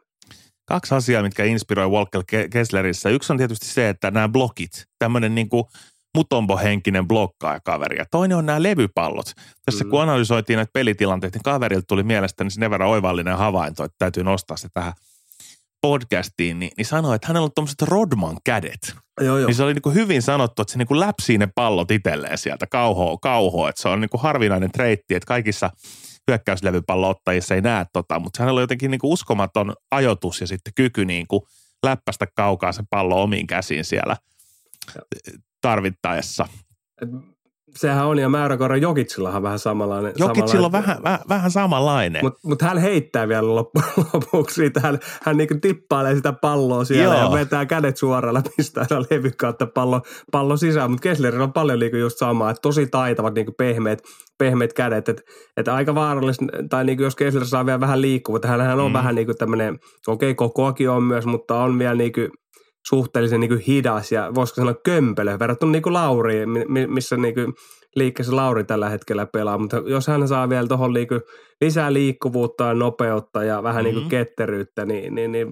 Kaksi 0.69 0.95
asiaa, 0.95 1.23
mitkä 1.23 1.45
inspiroi 1.45 1.91
Walker 1.91 2.23
Kesslerissä. 2.51 3.09
Yksi 3.09 3.33
on 3.33 3.37
tietysti 3.37 3.67
se, 3.67 3.89
että 3.89 4.11
nämä 4.11 4.29
blokit, 4.29 4.85
tämmöinen 4.99 5.35
niin 5.35 5.49
kuin– 5.49 5.65
mutombo-henkinen 6.17 7.09
blokkaaja-kaveri. 7.09 7.97
Ja 7.97 8.05
toinen 8.11 8.37
on 8.37 8.47
nämä 8.47 8.63
levypallot. 8.63 9.33
Tässä 9.65 9.85
mm. 9.85 9.91
kun 9.91 10.03
analysoitiin 10.03 10.57
näitä 10.57 10.71
pelitilanteita, 10.73 11.37
niin 11.37 11.43
kaverilta 11.43 11.87
tuli 11.87 12.03
mielestäni 12.03 12.51
sen 12.51 12.71
verran 12.71 12.89
oivallinen 12.89 13.39
havainto, 13.39 13.85
että 13.85 13.97
täytyy 13.99 14.25
nostaa 14.25 14.57
se 14.57 14.69
tähän 14.75 14.93
podcastiin, 15.87 16.59
niin, 16.59 16.73
niin 16.77 16.87
sanoi, 16.87 17.17
että 17.17 17.29
hänellä 17.29 17.45
on 17.45 17.51
tuommoiset 17.55 17.83
Rodman 17.83 18.37
kädet. 18.45 18.95
Joo, 19.21 19.39
joo. 19.39 19.47
Niin 19.47 19.55
se 19.55 19.63
oli 19.63 19.75
niin 19.75 19.95
hyvin 19.95 20.23
sanottu, 20.23 20.63
että 20.63 20.73
se 20.73 20.79
niin 20.79 21.01
läpsii 21.01 21.39
ne 21.39 21.49
pallot 21.55 21.91
itselleen 21.91 22.39
sieltä 22.39 22.67
kauhoa, 22.67 23.17
kauhoa. 23.23 23.69
Että 23.69 23.83
se 23.83 23.89
on 23.89 24.01
niin 24.01 24.11
harvinainen 24.19 24.73
treitti, 24.73 25.15
että 25.15 25.27
kaikissa 25.27 25.71
hyökkäyslevypalloottajissa 26.31 27.55
ei 27.55 27.61
näe 27.61 27.87
tota, 27.93 28.19
mutta 28.19 28.43
hänellä 28.43 28.59
on 28.59 28.63
jotenkin 28.63 28.91
niin 28.91 29.01
uskomaton 29.03 29.75
ajoitus 29.91 30.41
ja 30.41 30.47
sitten 30.47 30.73
kyky 30.75 31.05
niin 31.05 31.27
kuin 31.27 31.43
läppästä 31.83 32.27
kaukaa 32.35 32.73
se 32.73 32.83
pallo 32.91 33.23
omiin 33.23 33.47
käsiin 33.47 33.85
siellä 33.85 34.17
tarvittaessa. 35.61 36.49
Sehän 37.75 38.07
on, 38.07 38.19
ja 38.19 38.29
Määräkoira 38.29 38.77
Jokitsillahan 38.77 39.43
vähän 39.43 39.59
samanlainen. 39.59 40.13
Jokitsilla 40.19 40.67
on 40.67 40.73
vähän, 40.73 40.97
vähän, 41.03 41.21
vähän 41.29 41.51
samanlainen. 41.51 42.25
Mutta 42.25 42.41
mut 42.45 42.63
hän 42.63 42.79
heittää 42.79 43.29
vielä 43.29 43.55
loppujen 43.55 43.89
lopuksi 44.13 44.55
siitä. 44.55 44.81
Hän, 44.81 44.99
hän 45.23 45.37
niinku 45.37 45.55
tippailee 45.61 46.15
sitä 46.15 46.33
palloa 46.33 46.85
siellä 46.85 47.15
Joo. 47.15 47.25
ja 47.25 47.33
vetää 47.33 47.67
kädet 47.67 47.97
suoraan 47.97 48.43
pistää 48.57 48.87
levy 49.11 49.31
kautta 49.31 49.67
pallo, 49.67 50.01
pallo 50.33 50.57
sisään. 50.57 50.91
Mutta 50.91 51.03
Kesslerillä 51.03 51.45
on 51.45 51.53
paljon 51.53 51.79
niinku 51.79 51.97
just 51.97 52.19
samaa, 52.19 52.51
että 52.51 52.61
tosi 52.63 52.87
taitavat 52.87 53.35
niinku 53.35 53.53
pehmeät, 53.53 54.03
pehmeät 54.39 54.73
kädet. 54.73 55.09
Että 55.09 55.23
et 55.57 55.69
aika 55.69 55.95
vaarallista, 55.95 56.45
tai 56.71 56.85
niinku 56.85 57.03
jos 57.03 57.17
Kessler 57.17 57.47
saa 57.47 57.67
vielä 57.67 57.81
vähän 57.81 58.03
liikkuvuutta, 58.03 58.49
hänhän 58.49 58.81
on 58.81 58.91
mm. 58.91 58.93
vähän 58.93 59.15
niinku 59.15 59.35
tämmöinen, 59.35 59.79
okei 60.07 60.31
okay, 60.31 60.35
kokoakin 60.35 60.91
on 60.91 61.03
myös, 61.03 61.27
mutta 61.27 61.55
on 61.55 61.79
vielä 61.79 61.95
niinku 61.95 62.21
suhteellisen 62.89 63.41
niin 63.41 63.49
kuin 63.49 63.61
hidas 63.61 64.13
ja 64.13 64.33
voisiko 64.35 64.55
sanoa 64.55 64.75
kömpelö 64.75 65.39
verrattuna 65.39 65.73
niin 65.73 65.83
kuin 65.83 65.93
Lauriin, 65.93 66.49
missä 66.89 67.17
niin 67.17 67.35
kuin 67.35 67.53
liikkeessä 67.97 68.37
Lauri 68.37 68.65
tällä 68.65 68.89
hetkellä 68.89 69.27
pelaa. 69.27 69.59
Mutta 69.59 69.83
jos 69.87 70.07
hän 70.07 70.29
saa 70.29 70.49
vielä 70.49 70.69
tuohon 70.69 70.93
niin 70.93 71.09
lisää 71.61 71.93
liikkuvuutta 71.93 72.65
ja 72.65 72.75
nopeutta 72.75 73.45
ja 73.45 73.63
vähän 73.63 73.85
mm-hmm. 73.85 73.95
niin 73.95 74.03
kuin 74.03 74.11
ketteryyttä, 74.11 74.85
niin, 74.85 75.15
niin, 75.15 75.33
niin 75.33 75.49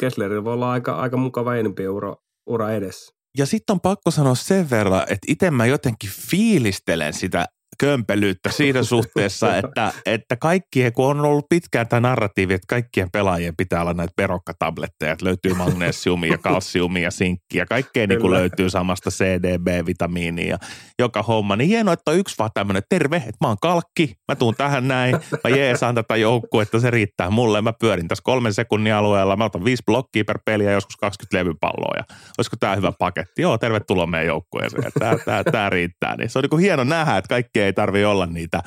Kesslerillä 0.00 0.44
voi 0.44 0.52
olla 0.52 0.70
aika, 0.70 0.92
aika 0.92 1.16
mukava 1.16 1.54
enempi 1.54 1.88
ura, 1.88 2.16
ura 2.46 2.70
edessä. 2.70 3.14
Ja 3.38 3.46
sitten 3.46 3.74
on 3.74 3.80
pakko 3.80 4.10
sanoa 4.10 4.34
sen 4.34 4.70
verran, 4.70 5.02
että 5.02 5.26
itse 5.28 5.50
mä 5.50 5.66
jotenkin 5.66 6.10
fiilistelen 6.10 7.12
sitä 7.12 7.46
kömpelyyttä 7.78 8.50
siinä 8.50 8.82
suhteessa, 8.92 9.56
että, 9.56 9.92
että 10.06 10.36
kaikkien, 10.36 10.92
kun 10.92 11.06
on 11.06 11.20
ollut 11.20 11.46
pitkään 11.48 11.88
tämä 11.88 12.08
narratiivi, 12.08 12.54
että 12.54 12.66
kaikkien 12.68 13.10
pelaajien 13.10 13.56
pitää 13.56 13.80
olla 13.80 13.94
näitä 13.94 14.12
perokkatabletteja, 14.16 15.12
että 15.12 15.24
löytyy 15.24 15.54
magnesiumia, 15.54 16.38
kalsiumia, 16.48 17.10
sinkkiä, 17.10 17.66
kaikkea 17.66 18.06
niin 18.06 18.20
kuin 18.20 18.32
löytyy 18.32 18.70
samasta 18.70 19.10
CDB-vitamiinia 19.10 20.58
joka 20.98 21.22
homma. 21.22 21.56
Niin 21.56 21.68
hienoa, 21.68 21.94
että 21.94 22.10
on 22.10 22.16
yksi 22.16 22.34
vaan 22.38 22.50
tämmöinen, 22.54 22.82
terve, 22.88 23.16
että 23.16 23.36
mä 23.40 23.48
oon 23.48 23.56
kalkki, 23.62 24.14
mä 24.32 24.36
tuun 24.36 24.54
tähän 24.54 24.88
näin, 24.88 25.16
mä 25.44 25.56
jeesaan 25.56 25.94
tätä 25.94 26.14
että 26.62 26.80
se 26.80 26.90
riittää 26.90 27.30
mulle, 27.30 27.62
mä 27.62 27.72
pyörin 27.80 28.08
tässä 28.08 28.22
kolmen 28.24 28.54
sekunnin 28.54 28.94
alueella, 28.94 29.36
mä 29.36 29.44
otan 29.44 29.64
viisi 29.64 29.82
blokkia 29.86 30.24
per 30.24 30.38
peli 30.44 30.64
ja 30.64 30.72
joskus 30.72 30.96
20 30.96 31.38
levypalloa 31.38 31.94
ja 31.96 32.04
olisiko 32.38 32.56
tämä 32.60 32.76
hyvä 32.76 32.92
paketti? 32.98 33.42
Joo, 33.42 33.58
tervetuloa 33.58 34.06
meidän 34.06 34.26
joukkueeseen, 34.26 34.92
tämä, 34.98 35.18
tämä, 35.24 35.44
tämä 35.44 35.70
riittää. 35.70 36.16
Niin 36.16 36.30
se 36.30 36.38
on 36.38 36.42
niin 36.42 36.50
kuin 36.50 36.62
hieno 36.62 36.84
nähdä, 36.84 37.16
että 37.16 37.28
kaikki 37.28 37.61
ei 37.62 37.72
tarvi 37.72 38.04
olla 38.04 38.26
niitä 38.26 38.62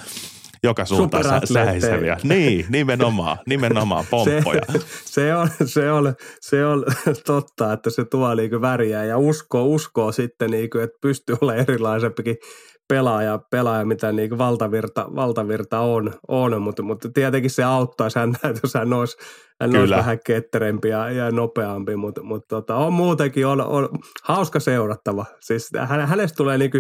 joka 0.66 0.86
suuntaan 0.86 1.24
sähäiseviä. 1.54 2.18
Niin, 2.24 2.66
nimenomaan, 2.70 3.38
nimenomaan 3.48 4.06
pomppoja. 4.12 4.62
Se, 4.70 4.80
se, 5.06 5.36
on, 5.36 5.50
se, 5.66 5.92
on, 5.92 6.16
se 6.42 6.66
on 6.66 6.86
totta, 7.25 7.74
että 7.74 7.90
se 7.90 8.06
tuo 8.06 8.36
niinku 8.36 8.62
väriä 8.62 9.04
ja 9.04 9.18
uskoo, 9.18 9.66
uskoo 9.66 10.12
sitten, 10.12 10.52
niinku, 10.52 10.78
että 10.78 10.98
pystyy 11.02 11.38
olemaan 11.42 11.66
erilaisempikin 11.70 12.36
pelaaja, 12.88 13.40
pelaaja 13.52 13.86
mitä 13.86 14.12
niinku 14.12 14.38
valtavirta, 14.38 15.08
valtavirta 15.16 15.80
on, 15.80 16.14
on 16.28 16.62
mutta, 16.62 16.84
mutta 16.84 17.10
tietenkin 17.14 17.52
se 17.52 17.64
auttaisi 17.64 18.20
hän, 18.20 18.36
jos 18.64 18.74
hän 18.74 18.94
olisi, 18.94 19.18
hän 19.62 19.75
olisi 19.75 19.94
vähän 19.94 20.20
ketterempi 20.25 20.90
ja, 20.90 21.12
ja 21.12 21.32
nopeampi, 21.32 21.96
mutta, 21.96 22.24
mutta 22.24 22.56
tota, 22.56 22.75
on 22.75 22.94
muutenkin 22.94 23.48
on, 23.48 23.62
on 23.62 23.90
hauska 24.24 24.60
seurattava. 24.60 25.25
Siis 25.40 25.70
hänestä 26.08 26.36
tulee 26.36 26.58
niinku, 26.58 26.78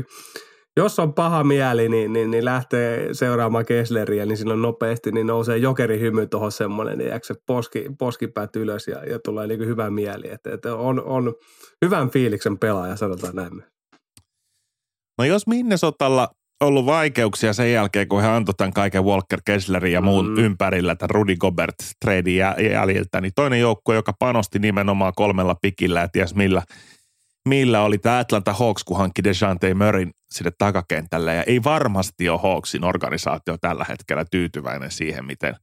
jos 0.77 0.99
on 0.99 1.13
paha 1.13 1.43
mieli, 1.43 1.89
niin, 1.89 2.13
niin, 2.13 2.31
niin 2.31 2.45
lähtee 2.45 3.13
seuraamaan 3.13 3.65
Kessleriä, 3.65 4.25
niin 4.25 4.37
silloin 4.37 4.61
nopeasti 4.61 5.11
niin 5.11 5.27
nousee 5.27 5.57
jokerihymy 5.57 6.27
tuohon 6.27 6.51
semmoinen, 6.51 6.97
niin 6.97 7.11
se 7.23 7.35
poski, 7.45 7.85
poskipäät 7.99 8.55
ylös 8.55 8.87
ja, 8.87 9.03
ja 9.05 9.19
tulee 9.19 9.47
niin 9.47 9.65
hyvä 9.65 9.89
mieli. 9.89 10.31
Että, 10.31 10.53
että 10.53 10.75
on, 10.75 11.03
on 11.03 11.33
hyvän 11.85 12.09
fiiliksen 12.09 12.57
pelaaja, 12.57 12.95
sanotaan 12.95 13.35
näin. 13.35 13.63
No 15.17 15.25
jos 15.25 15.47
Minnesotalla 15.47 16.29
ollut 16.61 16.85
vaikeuksia 16.85 17.53
sen 17.53 17.71
jälkeen, 17.71 18.07
kun 18.07 18.21
he 18.21 18.27
antoi 18.27 18.53
tämän 18.57 18.73
kaiken 18.73 19.03
Walker 19.03 19.41
Kesslerin 19.45 19.93
ja 19.93 20.01
muun 20.01 20.29
mm. 20.29 20.37
ympärillä 20.37 20.95
tämän 20.95 21.09
Rudy 21.09 21.35
Gobert 21.35 21.75
treidin 22.05 22.37
jäljiltä, 22.71 23.21
niin 23.21 23.31
toinen 23.35 23.59
joukkue, 23.59 23.95
joka 23.95 24.13
panosti 24.19 24.59
nimenomaan 24.59 25.13
kolmella 25.15 25.55
pikillä 25.61 25.99
ja 25.99 26.07
ties 26.07 26.35
millä– 26.35 26.61
millä 27.49 27.81
oli 27.81 27.97
tämä 27.97 28.19
Atlanta 28.19 28.53
Hawks, 28.53 28.83
kun 28.83 28.97
hankki 28.97 29.23
Dejante 29.23 29.73
Murrayn 29.73 30.11
sinne 30.31 30.51
takakentälle. 30.57 31.35
Ja 31.35 31.43
ei 31.43 31.63
varmasti 31.63 32.29
ole 32.29 32.39
Hawksin 32.43 32.83
organisaatio 32.83 33.57
tällä 33.61 33.85
hetkellä 33.89 34.25
tyytyväinen 34.31 34.91
siihen, 34.91 35.25
miten, 35.25 35.55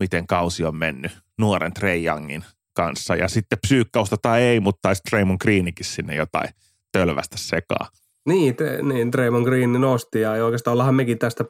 miten 0.00 0.26
kausi 0.26 0.64
on 0.64 0.76
mennyt 0.76 1.12
nuoren 1.38 1.74
Trey 1.74 2.04
Youngin 2.04 2.44
kanssa. 2.76 3.16
Ja 3.16 3.28
sitten 3.28 3.58
psyykkausta 3.66 4.16
tai 4.22 4.42
ei, 4.42 4.60
mutta 4.60 4.78
taisi 4.82 5.02
Draymond 5.10 5.38
Greenikin 5.42 5.86
sinne 5.86 6.14
jotain 6.14 6.48
tölvästä 6.92 7.36
sekaa. 7.38 7.88
Niin, 8.26 8.56
te, 8.56 8.82
niin 8.82 9.12
Draymond 9.12 9.44
Green 9.44 9.72
nosti 9.72 10.20
ja 10.20 10.30
oikeastaan 10.30 10.72
ollaanhan 10.72 10.94
mekin 10.94 11.18
tästä, 11.18 11.44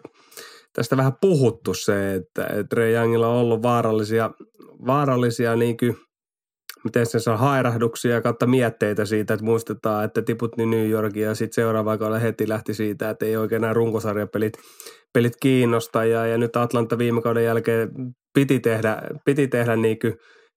tästä 0.73 0.97
vähän 0.97 1.13
puhuttu 1.21 1.75
se, 1.75 2.15
että 2.15 2.49
Trey 2.71 2.93
Youngilla 2.93 3.29
on 3.29 3.37
ollut 3.37 3.63
vaarallisia, 3.63 4.31
vaarallisia 4.87 5.57
niin 5.57 5.77
kuin– 5.77 5.97
miten 6.89 7.07
se 7.07 7.19
saa 7.19 7.37
hairahduksia 7.37 8.21
kautta 8.21 8.47
mietteitä 8.47 9.05
siitä, 9.05 9.35
että 9.35 9.45
muistetaan, 9.45 10.05
että 10.05 10.23
tiput 10.23 10.57
niin 10.57 10.71
New 10.71 10.89
Yorkia 10.89 11.29
ja 11.29 11.35
sitten 11.35 11.55
seuraava 11.55 11.99
kaudella 11.99 12.19
heti 12.19 12.49
lähti 12.49 12.75
siitä, 12.75 13.11
että 13.11 13.27
ei 13.27 13.37
oikein 13.37 13.61
nämä 13.61 13.73
runkosarjapelit 13.73 14.53
pelit 15.13 15.33
kiinnosta 15.41 16.05
ja, 16.05 16.27
ja 16.27 16.39
nyt 16.39 16.57
Atlanta 16.57 16.99
viime 16.99 17.23
kauden 17.23 17.45
jälkeen 17.45 17.91
piti 18.35 18.61
tehdä, 18.61 19.03
piti 19.25 19.49
tehdä 19.49 19.77
niin 19.77 19.99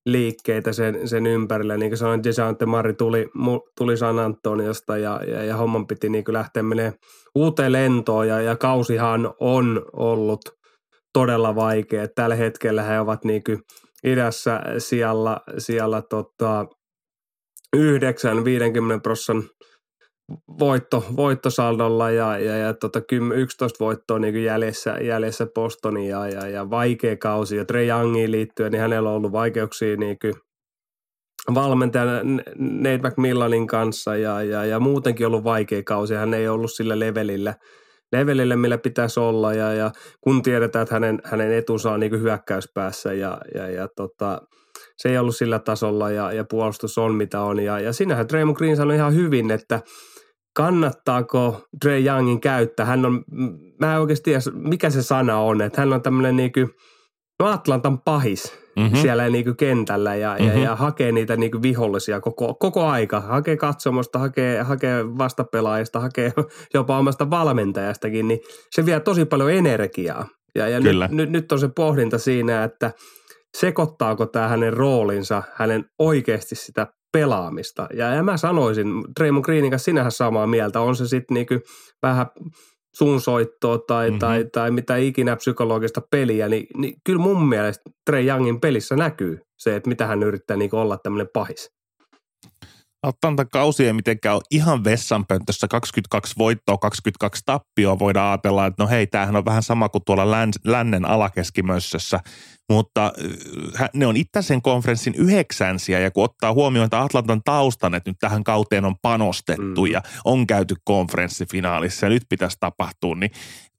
liikkeitä 0.05 0.73
sen, 0.73 1.07
sen 1.07 1.27
ympärillä. 1.27 1.77
Niin 1.77 1.89
kuin 1.89 1.97
sanoin, 1.97 2.23
Desante 2.23 2.65
Mari 2.65 2.93
tuli, 2.93 3.29
tuli 3.77 3.97
San 3.97 4.19
Antoniosta 4.19 4.97
ja, 4.97 5.21
ja, 5.27 5.43
ja 5.43 5.57
homman 5.57 5.87
piti 5.87 6.09
niin 6.09 6.23
lähteä 6.27 6.63
menee 6.63 6.93
uuteen 7.35 7.71
lentoon 7.71 8.27
ja, 8.27 8.41
ja 8.41 8.55
kausihan 8.55 9.33
on 9.39 9.85
ollut 9.93 10.41
todella 11.13 11.55
vaikea. 11.55 12.07
Tällä 12.15 12.35
hetkellä 12.35 12.83
he 12.83 12.99
ovat 12.99 13.25
niin 13.25 13.43
idässä 14.03 14.61
siellä, 14.77 15.37
siellä 15.57 16.01
tota, 16.01 16.65
9 17.75 18.45
50 18.45 19.03
prosentin 19.03 19.49
voitto, 20.59 21.05
voittosaldolla 21.15 22.11
ja, 22.11 22.39
ja, 22.39 22.57
ja 22.57 22.73
tota 22.73 23.01
10, 23.01 23.39
11 23.39 23.85
voittoa 23.85 24.19
niin 24.19 24.43
jäljessä, 24.43 24.97
jäljessä 25.01 25.47
Bostonia 25.55 26.27
ja, 26.27 26.27
ja, 26.27 26.47
ja 26.47 26.69
vaikea 26.69 27.17
kausi. 27.17 27.57
Ja 27.57 27.65
Trey 27.65 27.87
Youngiin 27.87 28.31
liittyen, 28.31 28.71
niin 28.71 28.81
hänellä 28.81 29.09
on 29.09 29.15
ollut 29.15 29.31
vaikeuksia 29.31 29.97
niin 29.97 30.17
valmentajan 31.53 32.41
Nate 32.57 33.09
McMillanin 33.09 33.67
kanssa 33.67 34.15
ja, 34.15 34.43
ja, 34.43 34.65
ja 34.65 34.79
muutenkin 34.79 35.27
ollut 35.27 35.43
vaikea 35.43 35.83
kausi. 35.83 36.13
Hän 36.13 36.33
ei 36.33 36.47
ollut 36.47 36.71
sillä 36.71 36.99
levelillä– 36.99 37.55
levelille, 38.11 38.55
millä 38.55 38.77
pitäisi 38.77 39.19
olla 39.19 39.53
ja, 39.53 39.73
ja 39.73 39.91
kun 40.21 40.41
tiedetään, 40.41 40.83
että 40.83 40.95
hänen, 40.95 41.21
hänen 41.23 41.53
etunsa 41.53 41.91
on 41.91 41.99
niin 41.99 42.21
hyökkäyspäässä 42.21 43.13
ja, 43.13 43.37
ja, 43.55 43.69
ja 43.69 43.87
tota, 43.95 44.41
se 44.97 45.09
ei 45.09 45.17
ollut 45.17 45.35
sillä 45.35 45.59
tasolla 45.59 46.11
ja, 46.11 46.31
ja 46.31 46.45
puolustus 46.49 46.97
on 46.97 47.15
mitä 47.15 47.41
on. 47.41 47.59
Ja, 47.59 47.79
ja 47.79 47.93
sinähän 47.93 48.29
Draymond 48.29 48.57
Green 48.57 48.77
sanoi 48.77 48.95
ihan 48.95 49.15
hyvin, 49.15 49.51
että 49.51 49.81
kannattaako 50.55 51.61
Dre 51.85 51.99
Youngin 51.99 52.41
käyttää. 52.41 52.85
Hän 52.85 53.05
on, 53.05 53.23
mä 53.79 53.93
en 53.93 54.01
oikeasti 54.01 54.23
tiedä, 54.23 54.39
mikä 54.53 54.89
se 54.89 55.03
sana 55.03 55.39
on, 55.39 55.61
että 55.61 55.81
hän 55.81 55.93
on 55.93 56.01
tämmöinen 56.01 56.35
niin 56.35 56.51
kuin, 56.51 56.69
no 57.39 57.47
Atlantan 57.47 58.01
pahis 58.01 58.60
mm-hmm. 58.75 58.97
siellä 58.97 59.29
niin 59.29 59.45
kuin 59.45 59.57
kentällä 59.57 60.15
ja, 60.15 60.35
mm-hmm. 60.39 60.57
ja, 60.57 60.63
ja 60.63 60.75
hakee 60.75 61.11
niitä 61.11 61.35
niin 61.35 61.51
kuin 61.51 61.61
vihollisia 61.61 62.21
koko, 62.21 62.53
koko 62.53 62.85
aika. 62.85 63.19
Hakee 63.21 63.57
katsomosta, 63.57 64.19
hakee, 64.19 64.61
hakee 64.61 65.05
vastapelaajista, 65.17 65.99
hakee 65.99 66.33
jopa 66.73 66.97
omasta 66.97 67.29
valmentajastakin, 67.29 68.27
niin 68.27 68.39
se 68.71 68.85
vie 68.85 68.99
tosi 68.99 69.25
paljon 69.25 69.51
energiaa. 69.51 70.27
Ja, 70.55 70.67
ja 70.67 70.79
nyt, 70.79 71.11
nyt, 71.11 71.29
nyt 71.29 71.51
on 71.51 71.59
se 71.59 71.69
pohdinta 71.75 72.17
siinä, 72.17 72.63
että 72.63 72.91
sekoittaako 73.57 74.25
tämä 74.25 74.47
hänen 74.47 74.73
roolinsa, 74.73 75.43
hänen 75.55 75.85
oikeasti 75.99 76.55
sitä 76.55 76.87
pelaamista. 77.11 77.87
Ja, 77.93 78.15
ja 78.15 78.23
mä 78.23 78.37
sanoisin, 78.37 78.87
Draymond 79.19 79.45
Greenin 79.45 79.71
kanssa 79.71 79.85
sinähän 79.85 80.11
samaa 80.11 80.47
mieltä, 80.47 80.79
on 80.79 80.95
se 80.95 81.07
sitten 81.07 81.35
niinku 81.35 81.59
vähän 82.03 82.25
sun 82.95 83.21
soittoa 83.21 83.77
tai, 83.77 84.07
mm-hmm. 84.07 84.19
tai, 84.19 84.45
tai 84.51 84.71
mitä 84.71 84.95
ikinä 84.95 85.35
psykologista 85.35 86.01
peliä, 86.11 86.49
niin, 86.49 86.67
niin 86.77 86.95
kyllä 87.03 87.21
mun 87.21 87.49
mielestä 87.49 87.89
Trey 88.05 88.27
Youngin 88.27 88.61
pelissä 88.61 88.95
näkyy 88.95 89.39
se, 89.57 89.75
että 89.75 89.89
mitä 89.89 90.07
hän 90.07 90.23
yrittää 90.23 90.57
niin 90.57 90.75
olla 90.75 90.97
tämmöinen 90.97 91.29
pahis. 91.33 91.71
Atlanta 93.03 93.45
kausi 93.45 93.85
ei 93.85 93.93
mitenkään 93.93 94.35
ole 94.35 94.43
ihan 94.51 94.83
vessanpöntössä 94.83 95.67
22 95.67 96.33
voittoa, 96.37 96.77
22 96.77 97.41
tappioa. 97.45 97.99
Voidaan 97.99 98.29
ajatella, 98.31 98.65
että 98.65 98.83
no 98.83 98.89
hei, 98.89 99.07
tämähän 99.07 99.35
on 99.35 99.45
vähän 99.45 99.63
sama 99.63 99.89
kuin 99.89 100.01
tuolla 100.05 100.31
lännen 100.65 101.05
alakeskimössössä 101.05 102.19
mutta 102.71 103.13
äh, 103.81 103.89
ne 103.93 104.07
on 104.07 104.17
itäisen 104.17 104.61
konferenssin 104.61 105.15
yhdeksänsiä 105.15 105.99
ja 105.99 106.11
kun 106.11 106.23
ottaa 106.23 106.53
huomioon, 106.53 106.85
että 106.85 107.01
Atlantan 107.01 107.41
taustan, 107.45 107.95
että 107.95 108.09
nyt 108.09 108.17
tähän 108.19 108.43
kauteen 108.43 108.85
on 108.85 108.95
panostettu 109.01 109.85
mm. 109.85 109.91
ja 109.91 110.01
on 110.25 110.47
käyty 110.47 110.75
konferenssifinaalissa 110.83 112.05
ja 112.05 112.09
nyt 112.09 112.23
pitäisi 112.29 112.57
tapahtua, 112.59 113.15
niin 113.15 113.31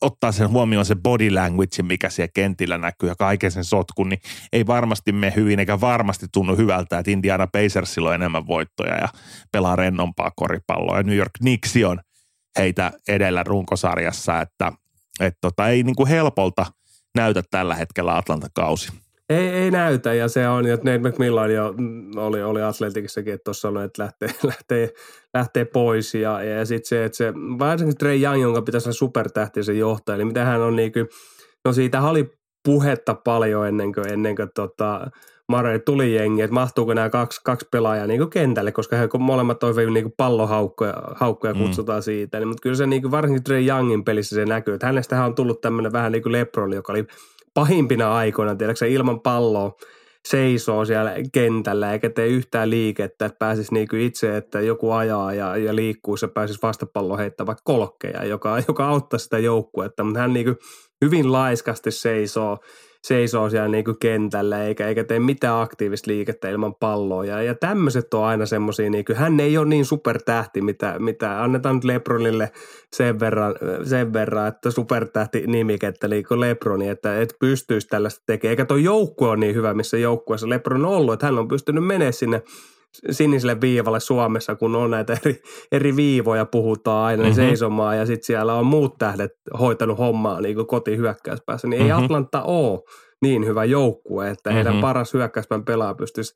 ottaa 0.02 0.32
sen 0.32 0.48
huomioon 0.48 0.84
se 0.84 0.94
body 0.94 1.30
language, 1.30 1.82
mikä 1.82 2.10
siellä 2.10 2.30
kentillä 2.34 2.78
näkyy 2.78 3.08
ja 3.08 3.14
kaiken 3.14 3.50
sen 3.50 3.64
sotkun, 3.64 4.08
niin 4.08 4.20
ei 4.52 4.66
varmasti 4.66 5.12
me 5.12 5.32
hyvin 5.36 5.58
eikä 5.58 5.80
varmasti 5.80 6.26
tunnu 6.32 6.56
hyvältä, 6.56 6.98
että 6.98 7.10
Indiana 7.10 7.46
Pacersilla 7.46 8.08
on 8.08 8.14
enemmän 8.14 8.46
voittoja 8.46 8.94
ja 8.94 9.08
pelaa 9.52 9.76
rennompaa 9.76 10.30
koripalloa 10.36 10.96
ja 10.96 11.02
New 11.02 11.16
York 11.16 11.32
Knicks 11.38 11.74
on 11.86 12.00
heitä 12.58 12.92
edellä 13.08 13.42
runkosarjassa, 13.42 14.40
että 14.40 14.72
et 15.20 15.34
tota, 15.40 15.68
ei 15.68 15.82
niin 15.82 15.96
kuin 15.96 16.08
helpolta– 16.08 16.66
näytä 17.14 17.42
tällä 17.50 17.74
hetkellä 17.74 18.16
Atlanta-kausi. 18.16 18.92
Ei, 19.30 19.48
ei 19.48 19.70
näytä 19.70 20.14
ja 20.14 20.28
se 20.28 20.48
on, 20.48 20.66
että 20.66 20.90
Nate 20.90 21.08
McMillan 21.08 21.54
jo 21.54 21.74
oli, 22.16 22.42
oli 22.42 22.62
Atletikissakin, 22.62 23.34
että 23.34 23.44
tuossa 23.44 23.60
sanoi, 23.60 23.84
että 23.84 24.02
lähtee, 24.02 24.28
lähtee, 24.50 24.94
lähtee 25.34 25.64
pois 25.64 26.14
ja, 26.14 26.42
ja 26.42 26.64
sitten 26.64 26.88
se, 26.88 27.04
että 27.04 27.16
se, 27.16 27.32
varsinkin 27.34 27.96
Trey 27.96 28.22
Young, 28.22 28.42
jonka 28.42 28.62
pitäisi 28.62 28.88
olla 28.88 28.94
supertähti 28.94 29.62
se 29.62 29.72
johtaja, 29.72 30.18
niin 30.18 30.26
mitä 30.26 30.44
hän 30.44 30.60
on 30.60 30.76
niin 30.76 30.92
kuin, 30.92 31.08
no 31.64 31.72
siitä 31.72 32.02
oli 32.02 32.30
puhetta 32.64 33.14
paljon 33.14 33.68
ennen 33.68 33.92
kuin, 33.92 34.08
ennen 34.08 34.36
kuin 34.36 34.48
tota, 34.54 35.10
Mare 35.48 35.78
tuli 35.78 36.14
jengi, 36.14 36.42
että 36.42 36.54
mahtuuko 36.54 36.94
nämä 36.94 37.10
kaksi, 37.10 37.40
kaksi 37.44 37.68
pelaajaa 37.70 38.06
niin 38.06 38.30
kentälle, 38.30 38.72
koska 38.72 38.96
he 38.96 39.08
molemmat 39.18 39.58
toivat 39.58 39.92
niin 39.92 40.12
pallohaukkoja 40.16 40.94
haukkoja 41.14 41.54
mm. 41.54 41.60
kutsutaan 41.60 41.98
mm. 41.98 42.02
siitä. 42.02 42.38
Niin, 42.38 42.48
mutta 42.48 42.62
kyllä 42.62 42.76
se 42.76 42.86
niin 42.86 43.02
kuin, 43.02 43.10
varsinkin 43.10 43.44
Trey 43.44 43.66
Youngin 43.66 44.04
pelissä 44.04 44.36
se 44.36 44.44
näkyy, 44.44 44.74
että 44.74 44.86
hänestä 44.86 45.24
on 45.24 45.34
tullut 45.34 45.60
tämmöinen 45.60 45.92
vähän 45.92 46.12
niin 46.12 46.22
kuin 46.22 46.32
Lebron, 46.32 46.72
joka 46.72 46.92
oli 46.92 47.06
pahimpina 47.54 48.14
aikoina, 48.14 48.56
tiedätkö 48.56 48.86
ilman 48.86 49.20
palloa 49.20 49.72
seisoo 50.28 50.84
siellä 50.84 51.14
kentällä 51.32 51.92
eikä 51.92 52.10
tee 52.10 52.26
yhtään 52.26 52.70
liikettä, 52.70 53.26
että 53.26 53.38
pääsisi 53.38 53.74
niin 53.74 53.88
kuin 53.88 54.02
itse, 54.02 54.36
että 54.36 54.60
joku 54.60 54.90
ajaa 54.90 55.34
ja, 55.34 55.56
ja 55.56 55.76
liikkuu, 55.76 56.16
se 56.16 56.28
pääsisi 56.28 56.58
vastapallo 56.62 57.16
heittämään 57.16 57.46
vaikka 57.46 57.62
kolkkeja, 57.64 58.24
joka, 58.24 58.62
joka 58.68 58.88
auttaa 58.88 59.18
sitä 59.18 59.38
joukkuetta, 59.38 60.04
mutta 60.04 60.20
hän 60.20 60.32
niin 60.32 60.46
kuin 60.46 60.56
hyvin 61.04 61.32
laiskasti 61.32 61.90
seisoo 61.90 62.58
seisoo 63.04 63.50
siellä 63.50 63.68
niin 63.68 63.84
kuin 63.84 63.96
kentällä 64.00 64.64
eikä, 64.64 64.88
eikä 64.88 65.04
tee 65.04 65.18
mitään 65.18 65.60
aktiivista 65.60 66.10
liikettä 66.10 66.48
ilman 66.48 66.74
palloa. 66.74 67.24
Ja, 67.24 67.42
ja 67.42 67.54
tämmöiset 67.54 68.14
on 68.14 68.24
aina 68.24 68.46
semmoisia, 68.46 68.90
niin 68.90 69.04
hän 69.14 69.40
ei 69.40 69.58
ole 69.58 69.66
niin 69.66 69.84
supertähti, 69.84 70.60
mitä, 70.60 70.98
mitä 70.98 71.42
annetaan 71.42 71.74
nyt 71.74 71.84
Lebronille 71.84 72.52
sen 72.92 73.20
verran, 73.20 73.54
sen 73.84 74.12
verran 74.12 74.48
että 74.48 74.70
supertähti 74.70 75.46
nimikettä 75.46 76.08
niin 76.08 76.24
kuin 76.28 76.40
Lebroni, 76.40 76.88
että 76.88 77.20
et 77.20 77.34
pystyisi 77.40 77.88
tällaista 77.88 78.22
tekemään. 78.26 78.50
Eikä 78.50 78.64
tuo 78.64 78.76
joukkue 78.76 79.28
ole 79.28 79.36
niin 79.36 79.54
hyvä, 79.54 79.74
missä 79.74 79.98
joukkueessa 79.98 80.48
Lebron 80.48 80.84
on 80.84 80.92
ollut, 80.92 81.12
että 81.12 81.26
hän 81.26 81.38
on 81.38 81.48
pystynyt 81.48 81.86
menemään 81.86 82.12
sinne 82.12 82.42
siniselle 83.10 83.60
viivalle 83.60 84.00
Suomessa, 84.00 84.54
kun 84.54 84.76
on 84.76 84.90
näitä 84.90 85.16
eri, 85.24 85.42
eri 85.72 85.96
viivoja, 85.96 86.46
puhutaan 86.46 87.06
aina 87.06 87.22
mm-hmm. 87.22 87.34
seisomaan 87.34 87.98
ja 87.98 88.06
sitten 88.06 88.26
siellä 88.26 88.54
on 88.54 88.66
muut 88.66 88.98
tähdet 88.98 89.30
hoitanut 89.58 89.98
hommaa 89.98 90.40
niin 90.40 90.54
kuin 90.54 90.66
kotihyökkäyspäässä, 90.66 91.68
niin 91.68 91.82
mm-hmm. 91.82 91.98
ei 91.98 92.04
Atlanta 92.04 92.42
ole 92.42 92.80
niin 93.22 93.46
hyvä 93.46 93.64
joukkue, 93.64 94.30
että 94.30 94.50
mm-hmm. 94.50 94.56
heidän 94.56 94.80
paras 94.80 95.14
hyökkäyspään 95.14 95.64
pelaaja 95.64 95.94
pystyisi 95.94 96.34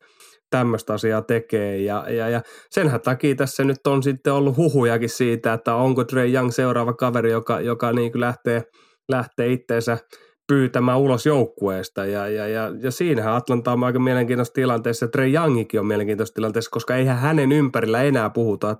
tämmöistä 0.50 0.94
asiaa 0.94 1.22
tekee. 1.22 1.76
Ja, 1.76 2.06
ja, 2.10 2.28
ja 2.28 2.42
senhän 2.70 3.00
takia 3.00 3.34
tässä 3.34 3.64
nyt 3.64 3.86
on 3.86 4.02
sitten 4.02 4.32
ollut 4.32 4.56
huhujakin 4.56 5.08
siitä, 5.08 5.52
että 5.52 5.74
onko 5.74 6.04
Trey 6.04 6.32
Young 6.32 6.50
seuraava 6.50 6.92
kaveri, 6.92 7.30
joka, 7.30 7.60
joka 7.60 7.92
niin 7.92 8.12
kuin 8.12 8.20
lähtee, 8.20 8.62
lähtee 9.08 9.52
itteensä– 9.52 9.98
pyytämään 10.46 10.98
ulos 10.98 11.26
joukkueesta. 11.26 12.04
Ja, 12.04 12.28
ja, 12.28 12.48
ja, 12.48 12.72
ja 12.82 12.90
siinähän 12.90 13.34
Atlanta 13.34 13.72
on 13.72 13.84
aika 13.84 13.98
mielenkiintoisessa 13.98 14.54
tilanteessa, 14.54 15.04
ja 15.04 15.10
Trey 15.10 15.32
Youngikin 15.32 15.80
on 15.80 15.86
mielenkiintoisessa 15.86 16.34
tilanteessa, 16.34 16.70
koska 16.70 16.96
eihän 16.96 17.18
hänen 17.18 17.52
ympärillä 17.52 18.02
enää 18.02 18.30
puhuta, 18.30 18.76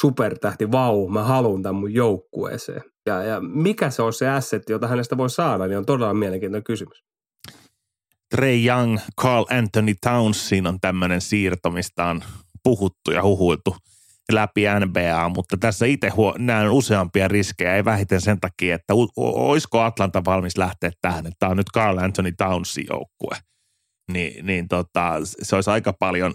supertähti, 0.00 0.72
vau, 0.72 1.08
mä 1.08 1.22
haluan 1.22 1.62
tämän 1.62 1.76
mun 1.76 1.94
joukkueeseen. 1.94 2.82
Ja, 3.06 3.22
ja 3.22 3.40
mikä 3.40 3.90
se 3.90 4.02
on 4.02 4.12
se 4.12 4.28
asset, 4.28 4.62
jota 4.68 4.88
hänestä 4.88 5.16
voi 5.16 5.30
saada, 5.30 5.66
niin 5.66 5.78
on 5.78 5.86
todella 5.86 6.14
mielenkiintoinen 6.14 6.64
kysymys. 6.64 7.04
Trey 8.34 8.66
Young, 8.66 8.98
Carl 9.20 9.44
Anthony 9.50 9.94
Townsin 10.00 10.66
on 10.66 10.80
tämmöinen 10.80 11.20
siirto, 11.20 11.70
mistä 11.70 12.04
on 12.04 12.20
puhuttu 12.62 13.10
ja 13.10 13.22
huhuiltu– 13.22 13.76
läpi 14.32 14.62
NBA, 14.86 15.28
mutta 15.28 15.56
tässä 15.56 15.86
itse 15.86 16.08
huo, 16.08 16.34
näen 16.38 16.70
useampia 16.70 17.28
riskejä, 17.28 17.76
ei 17.76 17.84
vähiten 17.84 18.20
sen 18.20 18.40
takia, 18.40 18.74
että 18.74 18.94
olisiko 19.16 19.80
Atlanta 19.80 20.24
valmis 20.24 20.56
lähteä 20.56 20.90
tähän, 21.00 21.26
että 21.26 21.36
tämä 21.38 21.50
on 21.50 21.56
nyt 21.56 21.72
Carl 21.74 21.98
Anthony 21.98 22.32
Townsin 22.32 22.86
joukkue. 22.90 23.36
Ni, 24.12 24.36
niin 24.42 24.68
tota, 24.68 25.12
se 25.42 25.54
olisi 25.56 25.70
aika 25.70 25.92
paljon 25.92 26.34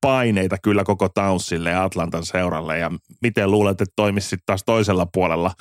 paineita 0.00 0.56
kyllä 0.62 0.84
koko 0.84 1.08
Townsille 1.08 1.70
ja 1.70 1.84
Atlantan 1.84 2.26
seuralle 2.26 2.78
ja 2.78 2.90
miten 3.22 3.50
luulet, 3.50 3.80
että 3.80 3.92
toimisi 3.96 4.28
sitten 4.28 4.46
taas 4.46 4.62
toisella 4.64 5.06
puolella– 5.12 5.52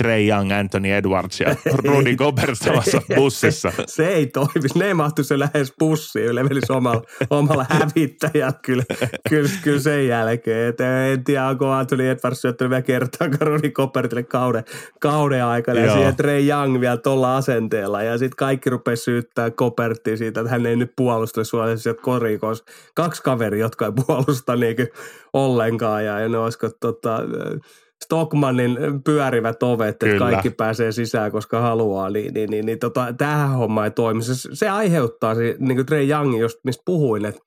Trey 0.00 0.28
Young, 0.28 0.52
Anthony 0.52 0.92
Edwards 0.92 1.40
ja 1.40 1.56
Rudy 1.84 2.16
Gobert 2.16 2.58
samassa 2.58 3.02
bussissa. 3.16 3.72
Se 3.86 4.08
ei 4.08 4.26
toimi. 4.26 4.68
Ne 4.74 4.94
mahtu 4.94 5.24
se 5.24 5.38
lähes 5.38 5.74
bussiin. 5.78 6.24
Yle 6.24 6.42
menisi 6.42 6.72
omalla, 6.72 7.02
omalla 7.30 7.66
hävittäjällä 7.70 8.52
kyllä, 8.62 8.84
kyllä, 9.28 9.48
kyllä, 9.62 9.80
sen 9.80 10.08
jälkeen. 10.08 10.68
Et 10.68 10.80
en 10.80 11.24
tiedä, 11.24 11.46
onko 11.46 11.70
Anthony 11.70 12.10
Edwards 12.10 12.40
syöttänyt 12.40 12.70
vielä 12.70 12.82
kertaa 12.82 13.28
Rudy 13.40 13.70
Gobertille 13.70 14.22
kauden, 14.22 14.64
kauden 15.00 15.44
aikana. 15.44 15.80
Ja 15.80 15.92
siihen 15.92 16.16
Trey 16.16 16.48
Young 16.48 16.80
vielä 16.80 16.96
tuolla 16.96 17.36
asenteella. 17.36 18.02
Ja 18.02 18.18
sitten 18.18 18.36
kaikki 18.36 18.70
rupesi 18.70 19.02
syyttää 19.02 19.50
Gobertia 19.50 20.16
siitä, 20.16 20.40
että 20.40 20.50
hän 20.50 20.66
ei 20.66 20.76
nyt 20.76 20.92
puolustele 20.96 21.44
suoraan 21.44 21.78
sieltä 21.78 22.02
koriin, 22.02 22.40
kaksi 22.94 23.22
kaveria, 23.22 23.60
jotka 23.60 23.86
ei 23.86 23.92
puolusta 24.06 24.56
niin 24.56 24.76
ollenkaan. 25.32 26.04
Ja, 26.04 26.20
ja 26.20 26.28
ne 26.28 26.38
olisiko 26.38 26.68
tota, 26.80 27.22
Stockmannin 28.04 28.78
pyörivät 29.04 29.62
ovet, 29.62 29.88
että 29.88 30.06
Kyllä. 30.06 30.30
kaikki 30.30 30.50
pääsee 30.50 30.92
sisään, 30.92 31.32
koska 31.32 31.60
haluaa, 31.60 32.10
niin, 32.10 32.34
niin, 32.34 32.50
niin, 32.50 32.66
niin 32.66 32.78
tota, 32.78 33.14
tähän 33.18 33.50
homma 33.50 33.84
ei 33.84 33.90
toimi. 33.90 34.22
Se, 34.22 34.34
se 34.52 34.68
aiheuttaa, 34.68 35.34
se, 35.34 35.56
niin 35.58 35.76
kuin 35.76 35.86
Trey 35.86 36.08
Young, 36.08 36.40
just 36.40 36.58
mistä 36.64 36.82
puhuin, 36.86 37.24
että 37.24 37.40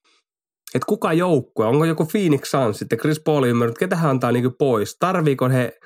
että 0.76 0.86
kuka 0.86 1.14
joukkue, 1.14 1.66
onko 1.66 1.86
joku 1.86 2.06
Phoenix 2.06 2.50
Suns 2.50 2.80
sitten, 2.80 3.00
Chris 3.00 3.20
Paul 3.20 3.44
ymmärrät, 3.44 3.78
ketä 3.78 3.96
hän 3.96 4.10
antaa 4.10 4.32
niin 4.32 4.56
pois, 4.60 4.98
tarviiko 5.00 5.50
he 5.50 5.80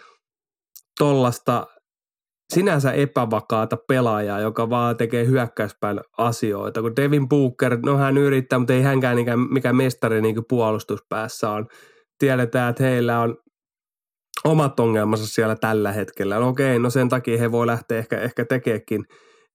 tollasta 1.00 1.68
sinänsä 2.54 2.92
epävakaata 2.92 3.78
pelaajaa, 3.88 4.40
joka 4.40 4.70
vaan 4.70 4.98
tekee 4.98 5.26
hyökkäyspäin 5.26 6.00
asioita, 6.18 6.82
kun 6.82 6.96
Devin 6.96 7.30
Booker, 7.30 7.80
no 7.86 7.98
hän 7.98 8.18
yrittää, 8.18 8.60
mutta 8.60 8.74
ei 8.74 8.82
hänkään 8.82 9.18
mikä 9.50 9.74
mestari 9.74 10.22
niin 10.22 10.46
puolustuspäässä 10.50 11.50
on. 11.50 11.68
Tiedetään, 12.20 12.70
että 12.70 12.84
heillä 12.84 13.20
on 13.20 13.38
omat 14.44 14.80
ongelmansa 14.80 15.28
siellä 15.28 15.56
tällä 15.56 15.92
hetkellä. 15.92 16.40
No 16.40 16.48
okei, 16.48 16.80
no 16.80 16.90
sen 16.90 17.10
takia 17.10 17.38
he 17.38 17.52
voi 17.52 17.68
lähteä 17.68 17.98
ehkä, 17.98 18.20
ehkä 18.20 18.46
tekeekin 18.46 19.06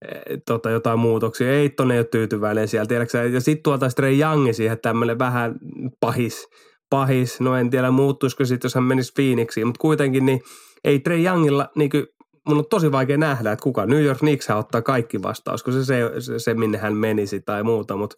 eh, 0.08 0.38
tota, 0.46 0.70
jotain 0.70 0.98
muutoksia. 0.98 1.52
Ei 1.52 1.56
ei 1.92 1.98
ole 1.98 2.04
tyytyväinen 2.04 2.68
siellä, 2.68 2.86
tiedätkö? 2.86 3.18
Ja 3.18 3.40
sitten 3.40 3.62
tuolta 3.62 3.88
Trey 3.88 4.20
Youngi 4.20 4.52
siihen 4.52 4.78
tämmöinen 4.80 5.18
vähän 5.18 5.54
pahis, 6.00 6.48
pahis. 6.90 7.40
No 7.40 7.56
en 7.56 7.70
tiedä 7.70 7.90
muuttuisiko 7.90 8.44
sitten, 8.44 8.66
jos 8.66 8.74
hän 8.74 8.84
menisi 8.84 9.12
Phoenixiin, 9.12 9.66
mutta 9.66 9.80
kuitenkin 9.80 10.26
niin 10.26 10.40
ei 10.84 10.98
Trey 10.98 11.24
Youngilla 11.24 11.68
niin 11.76 11.90
kuin, 11.90 12.06
mun 12.48 12.58
on 12.58 12.64
tosi 12.70 12.92
vaikea 12.92 13.16
nähdä, 13.16 13.52
että 13.52 13.62
kuka 13.62 13.86
New 13.86 14.04
York 14.04 14.18
Knicks 14.18 14.50
ottaa 14.50 14.82
kaikki 14.82 15.22
vastaan, 15.22 15.54
koska 15.54 15.72
se, 15.72 15.84
se, 15.84 16.20
se, 16.20 16.38
se 16.38 16.54
minne 16.54 16.78
hän 16.78 16.96
menisi 16.96 17.40
tai 17.40 17.62
muuta, 17.62 17.96
mutta 17.96 18.16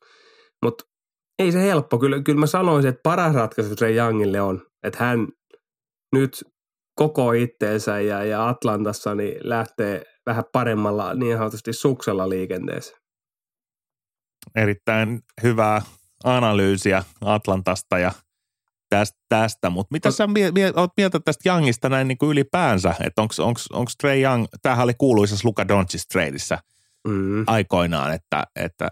mut, 0.62 0.82
ei 1.38 1.52
se 1.52 1.62
helppo. 1.62 1.98
Kyllä, 1.98 2.22
kyllä 2.22 2.40
mä 2.40 2.46
sanoisin, 2.46 2.88
että 2.88 3.00
paras 3.02 3.34
ratkaisu 3.34 3.76
Trey 3.76 3.96
Youngille 3.96 4.40
on, 4.40 4.62
että 4.82 5.04
hän 5.04 5.28
nyt 6.12 6.44
koko 6.94 7.32
itteensä 7.32 8.00
ja, 8.00 8.24
ja 8.24 8.48
Atlantassa 8.48 9.14
niin 9.14 9.36
lähtee 9.40 10.02
vähän 10.26 10.44
paremmalla 10.52 11.14
niin 11.14 11.36
sanotusti 11.36 11.72
suksella 11.72 12.28
liikenteeseen. 12.28 12.98
Erittäin 14.56 15.20
hyvää 15.42 15.82
analyysiä 16.24 17.04
Atlantasta 17.20 17.98
ja 17.98 18.12
tästä, 18.88 19.18
tästä. 19.28 19.70
mutta 19.70 19.92
mitä 19.92 20.10
sä 20.10 20.28
oot 20.76 20.92
mieltä 20.96 21.20
tästä 21.20 21.48
Youngista 21.48 21.88
näin 21.88 22.08
niin 22.08 22.18
kuin 22.18 22.30
ylipäänsä, 22.30 22.94
että 23.00 23.22
onko 23.22 23.90
Trey 24.00 24.22
Young, 24.22 24.46
tämähän 24.62 24.84
oli 24.84 24.94
kuuluisessa 24.98 25.48
Luka 25.48 25.68
Doncic 25.68 26.02
tradeissa 26.12 26.58
mm. 27.08 27.44
aikoinaan, 27.46 28.14
että, 28.14 28.44
että, 28.56 28.88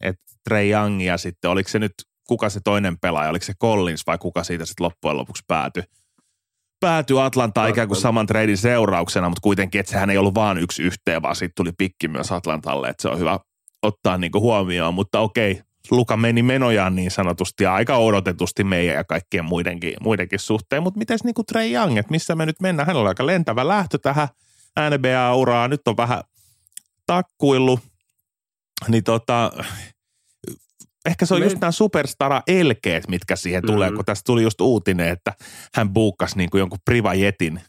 että 0.00 0.22
Trey 0.48 0.70
Young 0.70 1.02
ja 1.02 1.18
sitten 1.18 1.50
oliko 1.50 1.68
se 1.68 1.78
nyt, 1.78 1.92
kuka 2.28 2.48
se 2.48 2.60
toinen 2.64 2.98
pelaaja, 2.98 3.30
oliko 3.30 3.44
se 3.44 3.54
Collins 3.62 4.02
vai 4.06 4.18
kuka 4.18 4.44
siitä 4.44 4.66
sitten 4.66 4.84
loppujen 4.84 5.16
lopuksi 5.16 5.44
päätyi 5.48 5.82
päätyi 6.80 7.20
Atlantaan 7.20 7.70
ikään 7.70 7.88
kuin 7.88 8.00
saman 8.00 8.26
treidin 8.26 8.56
seurauksena, 8.56 9.28
mutta 9.28 9.42
kuitenkin, 9.42 9.78
että 9.78 9.92
sehän 9.92 10.10
ei 10.10 10.18
ollut 10.18 10.34
vaan 10.34 10.58
yksi 10.58 10.82
yhteen, 10.82 11.22
vaan 11.22 11.36
siitä 11.36 11.52
tuli 11.56 11.72
pikki 11.78 12.08
myös 12.08 12.32
Atlantalle, 12.32 12.88
että 12.88 13.02
se 13.02 13.08
on 13.08 13.18
hyvä 13.18 13.38
ottaa 13.82 14.18
niin 14.18 14.32
kuin 14.32 14.42
huomioon, 14.42 14.94
mutta 14.94 15.20
okei, 15.20 15.62
Luka 15.90 16.16
meni 16.16 16.42
menojaan 16.42 16.94
niin 16.94 17.10
sanotusti 17.10 17.64
ja 17.64 17.74
aika 17.74 17.96
odotetusti 17.96 18.64
meidän 18.64 18.94
ja 18.94 19.04
kaikkien 19.04 19.44
muidenkin, 19.44 19.94
muidenkin 20.00 20.38
suhteen, 20.38 20.82
mutta 20.82 20.98
miten 20.98 21.18
niin 21.24 21.34
kuin 21.34 21.46
Trey 21.46 21.72
Young, 21.72 21.98
että 21.98 22.10
missä 22.10 22.34
me 22.34 22.46
nyt 22.46 22.60
mennään? 22.60 22.86
Hänellä 22.86 23.02
on 23.02 23.08
aika 23.08 23.26
lentävä 23.26 23.68
lähtö 23.68 23.98
tähän 23.98 24.28
NBA-uraa, 24.90 25.68
nyt 25.68 25.88
on 25.88 25.96
vähän 25.96 26.20
takkuillut, 27.06 27.80
niin 28.88 29.04
tota, 29.04 29.52
ehkä 31.06 31.26
se 31.26 31.34
on 31.34 31.40
Me... 31.40 31.46
just 31.46 31.60
nämä 31.60 31.70
superstara-elkeet, 31.70 33.08
mitkä 33.08 33.36
siihen 33.36 33.66
tulee, 33.66 33.88
mm-hmm. 33.88 33.96
kun 33.96 34.04
tästä 34.04 34.26
tuli 34.26 34.42
just 34.42 34.60
uutinen, 34.60 35.08
että 35.08 35.32
hän 35.74 35.92
buukkasi 35.92 36.36
niin 36.36 36.50
kuin 36.50 36.58
jonkun 36.58 36.78
privajetin 36.84 37.60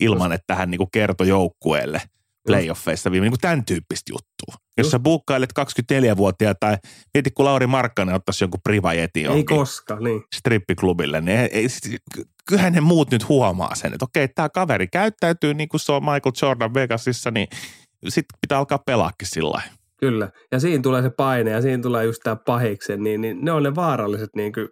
ilman, 0.00 0.32
että 0.32 0.54
hän 0.54 0.70
niin 0.70 0.78
kuin 0.78 0.90
kertoi 0.92 1.28
joukkueelle 1.28 2.02
playoffeissa 2.46 3.10
viime, 3.10 3.24
niin 3.24 3.32
kuin 3.32 3.40
tämän 3.40 3.64
tyyppistä 3.64 4.12
juttua. 4.12 4.68
Jos 4.78 4.90
sä 4.90 4.98
buukkailet 4.98 5.50
24-vuotiaita 5.58 6.58
tai 6.60 6.76
mieti, 7.14 7.30
kun 7.30 7.44
Lauri 7.44 7.66
Markkanen 7.66 8.14
ottaisi 8.14 8.44
jonkun 8.44 8.60
privajetin 8.64 9.26
Ei 9.26 9.44
koska, 9.44 10.00
niin. 10.00 10.22
strippiklubille, 10.34 11.20
niin 11.20 11.38
ei, 11.38 11.48
ei, 11.52 11.66
kyllähän 12.48 12.72
ne 12.72 12.80
muut 12.80 13.10
nyt 13.10 13.28
huomaa 13.28 13.74
sen, 13.74 13.92
että 13.92 14.04
okei, 14.04 14.28
tämä 14.28 14.48
kaveri 14.48 14.86
käyttäytyy 14.86 15.54
niin 15.54 15.68
kuin 15.68 15.80
se 15.80 15.92
on 15.92 16.02
Michael 16.02 16.32
Jordan 16.42 16.74
Vegasissa, 16.74 17.30
niin 17.30 17.48
sitten 18.08 18.38
pitää 18.40 18.58
alkaa 18.58 18.78
pelaakin 18.78 19.28
sillä 19.28 19.50
lailla. 19.50 19.77
Kyllä, 20.00 20.30
ja 20.52 20.60
siinä 20.60 20.82
tulee 20.82 21.02
se 21.02 21.10
paine 21.10 21.50
ja 21.50 21.62
siinä 21.62 21.82
tulee 21.82 22.04
just 22.04 22.20
tämä 22.24 22.36
pahiksen, 22.36 23.02
niin, 23.02 23.20
niin 23.20 23.44
ne 23.44 23.52
on 23.52 23.62
ne 23.62 23.74
vaaralliset 23.74 24.30
niin 24.36 24.52
kuin 24.52 24.68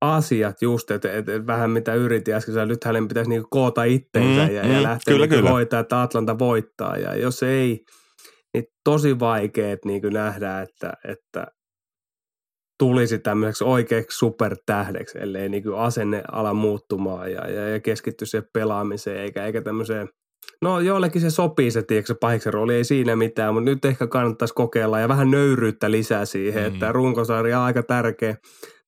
asiat 0.00 0.62
just, 0.62 0.90
että 0.90 1.12
et, 1.12 1.28
et 1.28 1.46
vähän 1.46 1.70
mitä 1.70 1.94
yritin 1.94 2.34
äsken 2.34 2.68
nyt 2.68 2.84
hänen 2.84 3.08
pitäisi 3.08 3.30
niin 3.30 3.44
koota 3.50 3.84
itteensä 3.84 4.46
mm, 4.46 4.54
ja, 4.54 4.62
mm, 4.62 4.70
ja 4.70 4.82
lähteä 4.82 5.14
kyllä, 5.14 5.26
niin 5.26 5.38
kyllä. 5.38 5.50
hoitaa, 5.50 5.80
että 5.80 6.02
Atlanta 6.02 6.38
voittaa. 6.38 6.96
Ja 6.96 7.16
jos 7.16 7.42
ei, 7.42 7.84
niin 8.54 8.64
tosi 8.84 9.18
vaikeet 9.18 9.84
niin 9.84 10.02
nähdä, 10.12 10.60
että, 10.60 10.92
että 11.08 11.46
tulisi 12.78 13.18
tämmöiseksi 13.18 13.64
oikeaksi 13.64 14.18
supertähdeksi, 14.18 15.18
ellei 15.18 15.48
niin 15.48 15.74
asenne 15.76 16.22
ala 16.32 16.54
muuttumaan 16.54 17.32
ja, 17.32 17.50
ja, 17.50 17.68
ja 17.68 17.80
keskitty 17.80 18.26
siihen 18.26 18.48
pelaamiseen 18.52 19.20
eikä, 19.20 19.44
eikä 19.44 19.62
tämmöiseen– 19.62 20.08
No 20.62 20.80
joillekin 20.80 21.20
se 21.20 21.30
sopii 21.30 21.70
se, 21.70 21.82
tiedätkö, 21.82 22.06
se 22.06 22.18
pahiksen 22.20 22.54
rooli, 22.54 22.74
ei 22.74 22.84
siinä 22.84 23.16
mitään, 23.16 23.54
mutta 23.54 23.70
nyt 23.70 23.84
ehkä 23.84 24.06
kannattaisi 24.06 24.54
kokeilla 24.54 25.00
ja 25.00 25.08
vähän 25.08 25.30
nöyryyttä 25.30 25.90
lisää 25.90 26.24
siihen, 26.24 26.62
mm. 26.62 26.74
että 26.74 26.92
runkosarja 26.92 27.58
on 27.58 27.64
aika 27.64 27.82
tärkeä, 27.82 28.36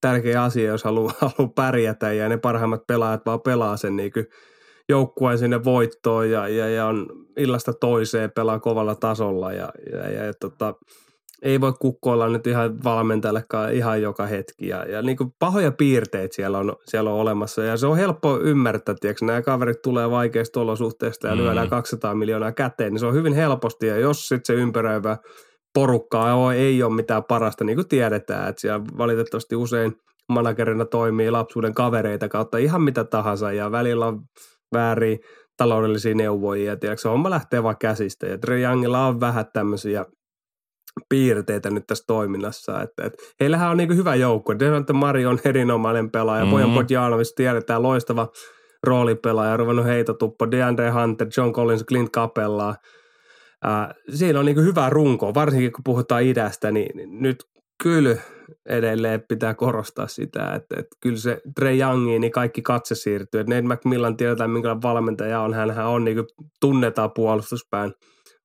tärkeä 0.00 0.42
asia, 0.42 0.70
jos 0.70 0.84
haluaa, 0.84 1.14
haluaa 1.20 1.52
pärjätä 1.54 2.12
ja 2.12 2.28
ne 2.28 2.36
parhaimmat 2.36 2.86
pelaajat 2.86 3.26
vaan 3.26 3.40
pelaa 3.40 3.76
sen 3.76 3.96
niin 3.96 4.12
joukkueen 4.88 5.38
sinne 5.38 5.64
voittoon 5.64 6.30
ja, 6.30 6.48
ja, 6.48 6.68
ja 6.68 6.86
on 6.86 7.06
illasta 7.36 7.72
toiseen 7.72 8.30
pelaa 8.30 8.60
kovalla 8.60 8.94
tasolla 8.94 9.52
ja, 9.52 9.72
ja, 9.92 10.10
ja, 10.10 10.24
ja 10.24 10.34
tota, 10.40 10.74
ei 11.42 11.60
voi 11.60 11.72
kukkoilla 11.80 12.28
nyt 12.28 12.46
ihan 12.46 12.84
valmentajallekaan 12.84 13.72
ihan 13.72 14.02
joka 14.02 14.26
hetki. 14.26 14.68
Ja, 14.68 14.84
ja 14.84 15.02
niin 15.02 15.16
kuin 15.16 15.32
pahoja 15.38 15.72
piirteitä 15.72 16.34
siellä 16.34 16.58
on, 16.58 16.76
siellä 16.84 17.10
on 17.10 17.20
olemassa. 17.20 17.62
Ja 17.62 17.76
se 17.76 17.86
on 17.86 17.96
helppo 17.96 18.38
ymmärtää, 18.40 18.92
että 18.92 19.24
nämä 19.24 19.42
kaverit 19.42 19.82
tulee 19.82 20.10
vaikeista 20.10 20.60
olosuhteista 20.60 21.28
ja 21.28 21.34
mm. 21.34 21.40
lyödään 21.40 21.68
200 21.68 22.14
miljoonaa 22.14 22.52
käteen, 22.52 22.92
niin 22.92 23.00
se 23.00 23.06
on 23.06 23.14
hyvin 23.14 23.32
helposti. 23.32 23.86
Ja 23.86 23.96
jos 23.96 24.28
sitten 24.28 24.56
se 24.56 24.62
ympäröivä 24.62 25.16
porukkaa 25.74 26.54
ei 26.54 26.82
ole 26.82 26.94
mitään 26.94 27.24
parasta, 27.24 27.64
niin 27.64 27.76
kuin 27.76 27.88
tiedetään, 27.88 28.48
että 28.48 28.60
siellä 28.60 28.84
valitettavasti 28.98 29.56
usein 29.56 29.92
managerina 30.28 30.84
toimii 30.84 31.30
lapsuuden 31.30 31.74
kavereita 31.74 32.28
kautta 32.28 32.58
ihan 32.58 32.82
mitä 32.82 33.04
tahansa 33.04 33.52
ja 33.52 33.70
välillä 33.70 34.06
on 34.06 34.22
väärin 34.74 35.18
taloudellisia 35.56 36.14
neuvojia. 36.14 36.76
Tiedätkö, 36.76 37.02
se 37.02 37.08
homma 37.08 37.30
lähtee 37.30 37.62
vaan 37.62 37.76
käsistä 37.80 38.26
ja 38.26 38.38
Trey 38.38 38.62
Youngilla 38.62 39.06
on 39.06 39.20
vähän 39.20 39.46
tämmöisiä 39.52 40.04
piirteitä 41.08 41.70
nyt 41.70 41.86
tässä 41.86 42.04
toiminnassa. 42.06 42.82
Että, 42.82 43.04
että 43.04 43.22
heillähän 43.40 43.70
on 43.70 43.76
niin 43.76 43.96
hyvä 43.96 44.14
joukko. 44.14 44.58
Devante 44.58 44.92
Mari 44.92 45.26
on 45.26 45.38
erinomainen 45.44 46.10
pelaaja. 46.10 46.44
Mm-hmm. 46.44 46.50
Bojan 46.50 46.74
Podjanovic 46.74 47.34
tiedetään 47.36 47.82
loistava 47.82 48.28
roolipelaaja. 48.82 49.56
Ruvennut 49.56 49.86
heitotuppo. 49.86 50.50
DeAndre 50.50 50.90
Hunter, 50.90 51.28
John 51.36 51.52
Collins, 51.52 51.84
Clint 51.84 52.10
Capella. 52.10 52.74
Äh, 53.66 53.88
siinä 54.10 54.38
on 54.38 54.46
niin 54.46 54.64
hyvä 54.64 54.90
runko, 54.90 55.34
varsinkin 55.34 55.72
kun 55.72 55.84
puhutaan 55.84 56.22
idästä, 56.22 56.70
niin, 56.70 56.96
niin 56.96 57.22
nyt 57.22 57.44
kyllä 57.82 58.16
edelleen 58.66 59.22
pitää 59.28 59.54
korostaa 59.54 60.08
sitä, 60.08 60.54
että, 60.54 60.74
että 60.78 60.96
kyllä 61.00 61.16
se 61.16 61.40
Trey 61.54 61.78
Youngiin 61.78 62.20
niin 62.20 62.32
kaikki 62.32 62.62
katse 62.62 62.94
siirtyy. 62.94 63.40
Että 63.40 63.54
Nate 63.54 63.74
McMillan 63.74 64.16
tiedetään, 64.16 64.50
minkälainen 64.50 64.82
valmentaja 64.82 65.40
on. 65.40 65.54
Hänhän 65.54 65.86
on 65.86 66.04
niin 66.04 66.24
tunnetaan 66.60 67.10
puolustuspään– 67.14 67.92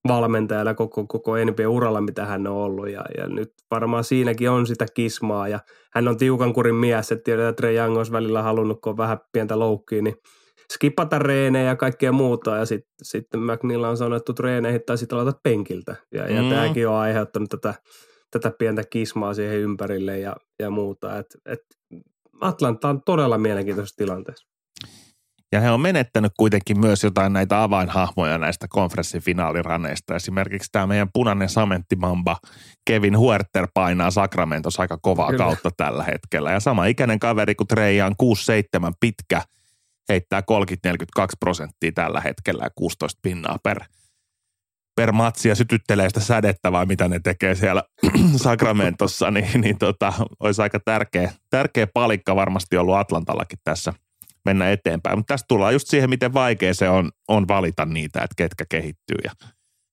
valmentajalla 0.08 0.74
koko, 0.74 1.08
koko 1.08 1.36
NBA-uralla, 1.36 2.02
mitä 2.02 2.26
hän 2.26 2.48
on 2.48 2.54
ollut. 2.54 2.90
Ja, 2.90 3.06
ja 3.18 3.28
nyt 3.28 3.54
varmaan 3.72 4.04
siinäkin 4.04 4.50
on 4.50 4.68
sitä 4.68 4.86
kismaa. 4.94 5.48
Ja 5.48 5.60
hän 5.94 6.08
on 6.08 6.18
tiukan 6.18 6.54
kurin 6.54 6.76
mies, 6.76 7.12
että 7.12 7.24
tiedetään, 7.24 7.50
että 7.50 7.62
Trey 7.62 7.76
Young 7.76 7.98
olisi 7.98 8.12
välillä 8.12 8.42
halunnut, 8.42 8.82
kun 8.82 8.90
on 8.90 8.98
vähän 8.98 9.20
pientä 9.32 9.60
loukkiin, 9.60 10.04
niin 10.04 10.16
skipata 10.74 11.20
reenejä 11.20 11.66
ja 11.66 11.76
kaikkea 11.76 12.12
muuta. 12.12 12.56
Ja 12.56 12.66
sitten 12.66 12.96
sit 13.04 13.28
McNeil 13.36 13.84
on 13.84 13.98
sanottu 13.98 14.34
treeneihin 14.34 14.82
tai 14.86 14.98
sitten 14.98 15.18
aloitat 15.18 15.44
penkiltä. 15.44 15.96
Ja, 16.14 16.24
mm. 16.24 16.36
ja 16.36 16.56
tämäkin 16.56 16.88
on 16.88 16.96
aiheuttanut 16.96 17.50
tätä, 17.50 17.74
tätä 18.32 18.52
pientä 18.60 18.84
kismaa 18.90 19.34
siihen 19.34 19.58
ympärille 19.58 20.20
ja, 20.20 20.36
ja 20.60 20.70
muuta. 20.70 21.18
Et, 21.18 21.28
et 21.46 21.60
Atlanta 22.42 22.90
on 22.90 23.02
todella 23.06 23.38
mielenkiintoisessa 23.38 23.98
tilanteessa. 23.98 24.55
Ja 25.52 25.62
he 25.62 25.72
on 25.72 25.82
menettänyt 25.82 26.32
kuitenkin 26.38 26.80
myös 26.80 27.04
jotain 27.04 27.34
näitä 27.34 27.64
avainhahmoja 27.64 28.38
näistä 28.38 28.68
konferenssifinaaliraneista. 28.70 30.16
Esimerkiksi 30.16 30.70
tämä 30.72 30.88
meidän 30.88 31.10
punainen 31.14 31.50
samenttimamba 31.50 32.38
Kevin 32.86 33.18
Huerter 33.18 33.68
painaa 33.74 34.12
Sacramentossa 34.12 34.82
aika 34.82 34.98
kovaa 35.02 35.32
Kyllä. 35.32 35.44
kautta 35.44 35.70
tällä 35.78 36.04
hetkellä. 36.04 36.52
Ja 36.52 36.60
sama 36.60 36.86
ikäinen 36.86 37.20
kaveri 37.20 37.56
kuin 37.56 37.68
Treijaan 37.68 38.16
6-7 38.24 38.26
pitkä, 39.00 39.42
heittää 40.10 40.42
30-42 41.20 41.26
prosenttia 41.40 41.92
tällä 41.92 42.22
hetkellä 42.22 42.64
ja 42.64 42.70
16 42.76 43.20
pinnaa 43.22 43.58
per, 43.64 43.80
per 44.96 45.12
matsi 45.12 45.50
ja 45.50 45.56
sytyttelee 45.56 46.10
sitä 46.10 46.20
sädettä 46.20 46.72
vai 46.72 46.86
mitä 46.86 47.08
ne 47.08 47.20
tekee 47.20 47.56
siellä 47.56 47.84
Sacramentossa, 48.44 49.32
niin, 49.32 49.62
niin 49.62 49.78
tota, 49.78 50.14
olisi 50.40 50.62
aika 50.62 50.80
tärkeä, 50.80 51.32
tärkeä 51.50 51.88
palikka 51.88 52.36
varmasti 52.36 52.78
ollut 52.78 52.96
Atlantallakin 52.96 53.60
tässä– 53.64 53.94
mennä 54.46 54.72
eteenpäin. 54.72 55.20
Mutta 55.20 55.34
tässä 55.34 55.46
tullaan 55.48 55.74
just 55.74 55.88
siihen, 55.88 56.10
miten 56.10 56.34
vaikea 56.34 56.74
se 56.74 56.90
on, 56.90 57.12
on 57.28 57.48
valita 57.48 57.86
niitä, 57.86 58.20
että 58.20 58.36
ketkä 58.38 58.66
kehittyy 58.70 59.18
ja 59.24 59.32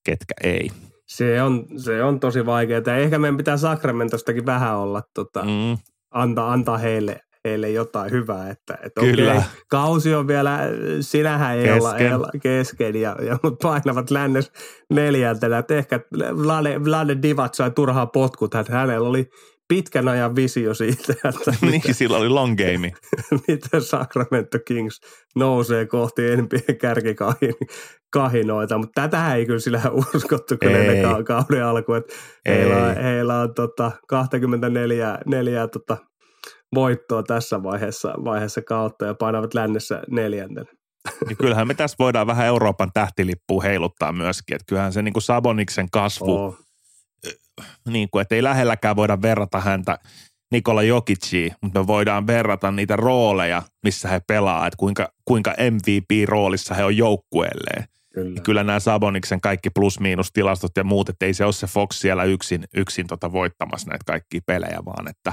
ketkä 0.05 0.35
ei. 0.43 0.71
Se 1.09 1.43
on, 1.43 1.67
se 1.77 2.03
on 2.03 2.21
tosi 2.21 2.47
vaikeaa. 2.47 2.97
Ehkä 2.99 3.19
meidän 3.19 3.37
pitää 3.37 3.57
Sacramentostakin 3.57 4.47
vähän 4.47 4.77
olla, 4.77 5.03
tota, 5.15 5.43
mm. 5.43 5.79
antaa, 6.11 6.53
antaa 6.53 6.79
heille, 6.79 7.21
heille 7.45 7.71
jotain 7.71 8.11
hyvää. 8.11 8.51
Että, 8.51 8.79
että 8.83 9.01
Kyllä. 9.01 9.33
Okay, 9.33 9.45
kausi 9.69 10.15
on 10.15 10.29
vielä, 10.29 10.59
sinähän 11.01 11.57
ei 11.57 11.65
kesken. 11.65 11.83
olla, 11.83 11.97
ei 11.97 12.13
olla 12.15 12.31
kesken 12.43 12.97
ja, 12.97 13.17
ja 13.27 13.39
painavat 13.63 14.11
lännes 14.11 14.53
neljältä. 14.91 15.59
Että 15.59 15.75
ehkä 15.75 16.01
Vlade, 16.43 16.85
Vlade 16.85 17.17
Divat 17.23 17.55
sai 17.55 17.71
turhaa 17.71 18.07
potkut. 18.07 18.55
Hänellä 18.69 19.09
oli 19.09 19.31
pitkän 19.73 20.09
ajan 20.09 20.37
visio 20.37 20.75
siitä, 20.75 21.13
että 21.29 21.51
niin, 21.63 21.71
miten, 21.71 21.95
sillä 21.95 22.17
oli 22.17 22.29
long 22.29 22.57
game. 22.57 22.93
miten 23.49 23.83
Sacramento 23.83 24.59
Kings 24.67 25.01
nousee 25.37 25.87
kohti 25.87 26.23
NBA 26.37 26.75
kärkikahinoita, 26.81 28.79
mutta 28.79 29.01
tätä 29.03 29.35
ei 29.35 29.47
kyllä 29.47 29.59
sillä 29.59 29.81
uskottu 30.15 30.57
kyllä 30.61 30.79
ei. 30.79 31.03
kauden 31.25 31.65
alku, 31.65 31.93
että 31.93 32.15
heillä, 32.49 32.77
on, 32.77 32.97
heillä 32.97 33.41
on 33.41 33.55
tota 33.55 33.93
24 34.09 35.19
neljä, 35.27 35.69
tota 35.69 35.97
voittoa 36.75 37.23
tässä 37.23 37.63
vaiheessa, 37.63 38.15
vaiheessa 38.25 38.63
kautta 38.63 39.07
ja 39.07 39.15
painavat 39.15 39.55
lännessä 39.55 40.03
neljänten. 40.11 40.65
Niin 41.27 41.37
kyllähän 41.37 41.69
me 41.69 41.75
tässä 41.75 41.97
voidaan 41.99 42.27
vähän 42.27 42.47
Euroopan 42.47 42.91
tähtilippua 42.95 43.63
heiluttaa 43.63 44.13
myöskin, 44.13 44.55
että 44.55 44.65
kyllähän 44.69 44.93
se 44.93 45.03
niin 45.03 45.13
kuin 45.13 45.23
Saboniksen 45.23 45.91
kasvu 45.91 46.35
oh 46.35 46.59
niin 47.89 48.09
kuin, 48.11 48.23
että 48.23 48.35
ei 48.35 48.43
lähelläkään 48.43 48.97
voida 48.97 49.23
verrata 49.23 49.61
häntä 49.61 49.99
Nikola 50.53 50.83
Jokiciin, 50.83 51.53
mutta 51.63 51.81
me 51.81 51.87
voidaan 51.87 52.27
verrata 52.27 52.71
niitä 52.71 52.97
rooleja, 52.97 53.63
missä 53.83 54.09
he 54.09 54.21
pelaa, 54.27 54.67
että 54.67 54.77
kuinka, 54.77 55.09
kuinka 55.25 55.55
MVP-roolissa 55.71 56.75
he 56.75 56.85
on 56.85 56.97
joukkueelleen. 56.97 57.85
Kyllä. 58.15 58.41
kyllä 58.41 58.65
nämä 58.65 58.81
Saboniksen 58.81 59.41
kaikki 59.41 59.71
plus-miinus-tilastot 59.71 60.71
ja 60.77 60.85
muut, 60.85 61.09
että 61.09 61.27
ei 61.27 61.35
se 61.35 61.45
ole 61.45 61.53
se 61.53 61.67
Fox 61.67 61.97
siellä 61.97 62.25
yksin, 62.25 62.65
yksin 62.77 63.07
tota 63.07 63.33
voittamassa 63.33 63.89
näitä 63.89 64.05
kaikkia 64.07 64.41
pelejä, 64.47 64.79
vaan 64.85 65.09
että 65.09 65.33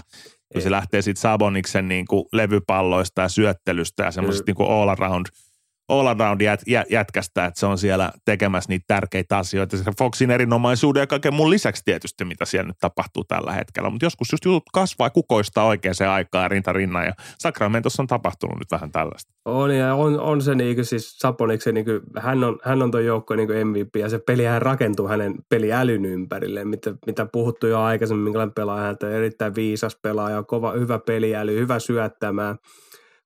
kun 0.53 0.61
se 0.61 0.71
lähtee 0.71 1.01
sitten 1.01 1.21
Saboniksen 1.21 1.87
niin 1.87 2.05
kuin 2.05 2.25
levypalloista 2.33 3.21
ja 3.21 3.29
syöttelystä 3.29 4.03
ja 4.03 4.11
semmoisesta 4.11 4.51
niin 4.51 4.71
all 4.71 4.89
around– 4.89 5.25
all 5.89 6.07
around 6.07 6.41
jät, 6.41 6.61
jät, 6.67 6.91
jätkästä, 6.91 7.45
että 7.45 7.59
se 7.59 7.65
on 7.65 7.77
siellä 7.77 8.11
tekemässä 8.25 8.69
niitä 8.69 8.85
tärkeitä 8.87 9.37
asioita. 9.37 9.77
Se 9.77 9.83
Foxin 9.97 10.31
erinomaisuuden 10.31 11.01
ja 11.01 11.07
kaiken 11.07 11.33
mun 11.33 11.49
lisäksi 11.49 11.81
tietysti, 11.85 12.25
mitä 12.25 12.45
siellä 12.45 12.67
nyt 12.67 12.77
tapahtuu 12.79 13.23
tällä 13.23 13.53
hetkellä. 13.53 13.89
Mutta 13.89 14.05
joskus 14.05 14.31
just 14.31 14.45
jutut 14.45 14.63
kasvaa 14.73 15.05
ja 15.05 15.09
kukoistaa 15.09 15.65
oikeaan 15.65 15.95
aikaan 16.09 16.51
rinta 16.51 16.73
rinnan 16.73 17.05
ja 17.05 17.13
Sacramentossa 17.39 18.03
on 18.03 18.07
tapahtunut 18.07 18.59
nyt 18.59 18.71
vähän 18.71 18.91
tällaista. 18.91 19.33
On 19.45 19.75
ja 19.75 19.95
on, 19.95 20.19
on 20.19 20.41
se 20.41 20.55
niin 20.55 20.85
siis 20.85 21.17
Saponiksen, 21.19 21.73
niin 21.73 21.85
kuin, 21.85 22.01
hän 22.17 22.43
on, 22.43 22.59
hän 22.63 22.81
on 22.81 22.91
tuon 22.91 23.05
joukkojen 23.05 23.47
niin 23.47 23.67
MVP 23.67 23.95
ja 23.95 24.09
se 24.09 24.19
pelihän 24.19 24.61
rakentuu 24.61 25.07
hänen 25.07 25.35
peliälyn 25.49 26.05
ympärille, 26.05 26.65
mitä, 26.65 26.93
mitä 27.05 27.25
puhuttu 27.25 27.67
jo 27.67 27.81
aikaisemmin, 27.81 28.23
minkälainen 28.23 28.53
pelaaja 28.53 28.83
häntä, 28.83 29.09
erittäin 29.09 29.55
viisas 29.55 29.97
pelaaja, 30.01 30.43
kova, 30.43 30.71
hyvä 30.71 30.99
peliäly, 30.99 31.59
hyvä 31.59 31.79
syöttämään– 31.79 32.55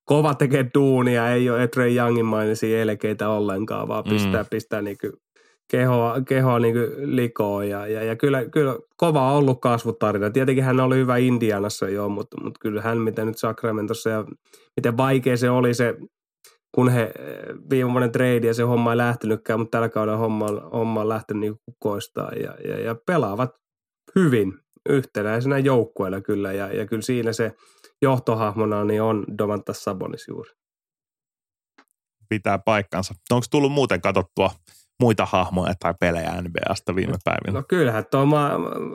kova 0.06 0.34
tekee 0.34 0.66
duunia, 0.74 1.30
ei 1.30 1.50
ole 1.50 1.68
Trey 1.68 1.96
Youngin 1.96 2.26
mainisia 2.26 2.82
elkeitä 2.82 3.30
ollenkaan, 3.30 3.88
vaan 3.88 4.04
pistää, 4.04 4.44
mm. 4.44 4.50
pistää 4.50 4.82
niinku 4.82 5.08
kehoa, 5.72 6.22
kehoa 6.22 6.60
niinku 6.60 6.80
likoon. 6.98 7.70
Ja, 7.70 7.88
ja, 7.88 8.04
ja 8.04 8.16
kyllä, 8.16 8.46
kyllä, 8.46 8.78
kova 8.98 9.32
on 9.32 9.38
ollut 9.38 9.62
kasvutarina. 9.62 10.30
Tietenkin 10.30 10.64
hän 10.64 10.80
oli 10.80 10.96
hyvä 10.96 11.18
Indianassa 11.18 11.90
jo, 11.90 12.10
mutta, 12.10 12.44
mutta 12.44 12.60
kyllä 12.60 12.82
hän, 12.82 12.98
mitä 12.98 13.26
nyt 13.26 13.38
Sacramentossa 13.38 14.10
ja 14.10 14.26
miten 14.76 14.98
vaikea 14.98 15.38
se 15.38 15.50
oli 15.50 15.74
se, 15.74 15.96
kun 16.76 16.90
he 16.90 17.12
viime 17.70 17.92
vuoden 17.92 18.12
trade 18.12 18.48
ja 18.48 18.54
se 18.54 18.64
homma 18.64 18.92
ei 18.92 18.98
lähtenytkään, 18.98 19.60
mutta 19.60 19.78
tällä 19.78 19.90
kaudella 19.90 20.18
homma, 20.18 20.48
homma 20.74 21.02
on 21.02 21.10
lähtenyt 21.10 21.42
niin 21.42 21.56
kukoistaa 21.66 22.32
ja, 22.32 22.56
ja, 22.68 22.80
ja 22.80 22.96
pelaavat 23.06 23.52
hyvin 24.16 24.54
yhtenäisenä 24.90 25.58
joukkueella 25.58 26.22
kyllä 26.22 26.54
ja, 26.54 26.74
ja 26.74 26.86
kyllä 26.86 27.02
siinä 27.02 27.34
se– 27.34 27.52
johtohahmona 28.04 28.84
niin 28.84 29.02
on 29.02 29.26
Domantas 29.38 29.84
Sabonis 29.84 30.28
juuri. 30.28 30.52
Pitää 32.30 32.60
paikkansa. 32.60 33.14
Onko 33.32 33.46
tullut 33.52 33.72
muuten 33.72 34.02
katsottua 34.02 34.52
muita 35.00 35.26
hahmoja 35.26 35.74
tai 35.80 35.94
pelejä 36.00 36.42
NBAsta 36.42 36.96
viime 36.96 37.18
päivinä? 37.24 37.60
No 37.60 37.64
kyllähän 37.68 38.06
tuo 38.12 38.26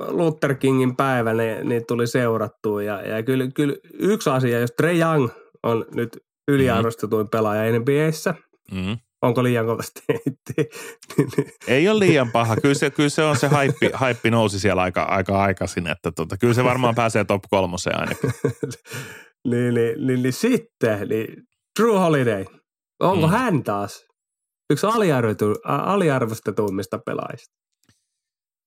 Luther 0.09 0.55
Kingin 0.55 0.97
päivä 0.97 1.35
niin, 1.35 1.69
niin 1.69 1.85
tuli 1.89 2.07
seurattua 2.07 2.83
ja, 2.83 3.03
ja 3.03 3.23
kyllä, 3.23 3.49
kyllä 3.55 3.75
yksi 3.93 4.31
asia, 4.31 4.61
jos 4.61 4.71
Trey 4.77 4.99
Young 4.99 5.29
on 5.63 5.85
nyt 5.95 6.19
yliarvostetuin 6.49 7.21
mm-hmm. 7.21 7.31
pelaaja 7.31 7.79
NBAssä, 7.79 8.35
mm-hmm. 8.73 8.99
Onko 9.23 9.43
liian 9.43 9.67
kovasti 9.67 10.01
Ei 11.69 11.89
ole 11.89 11.99
liian 11.99 12.33
paha. 12.33 12.57
Kyllä 12.57 12.75
se, 12.75 12.91
kyllä 12.91 13.09
se 13.09 13.23
on 13.23 13.37
se 13.37 13.49
haippi, 13.49 13.91
haippi 13.95 14.31
nousi 14.31 14.61
siellä 14.61 14.83
aika, 14.83 15.03
aika 15.03 15.43
aikaisin, 15.43 15.87
että 15.87 16.13
tota, 16.13 16.37
kyllä 16.37 16.55
se 16.55 16.65
varmaan 16.65 16.95
pääsee 16.95 17.25
top 17.25 17.43
kolmoseen 17.51 18.01
ainakin. 18.01 18.31
niin, 19.51 19.75
niin, 19.75 20.07
niin, 20.07 20.23
niin, 20.23 20.33
sitten, 20.33 21.09
niin 21.09 21.43
Drew 21.81 21.97
Holiday, 21.97 22.45
onko 23.01 23.27
mm. 23.27 23.33
hän 23.33 23.63
taas 23.63 24.07
yksi 24.71 24.87
aliarvostetuimmista 25.65 26.99
pelaajista? 27.07 27.55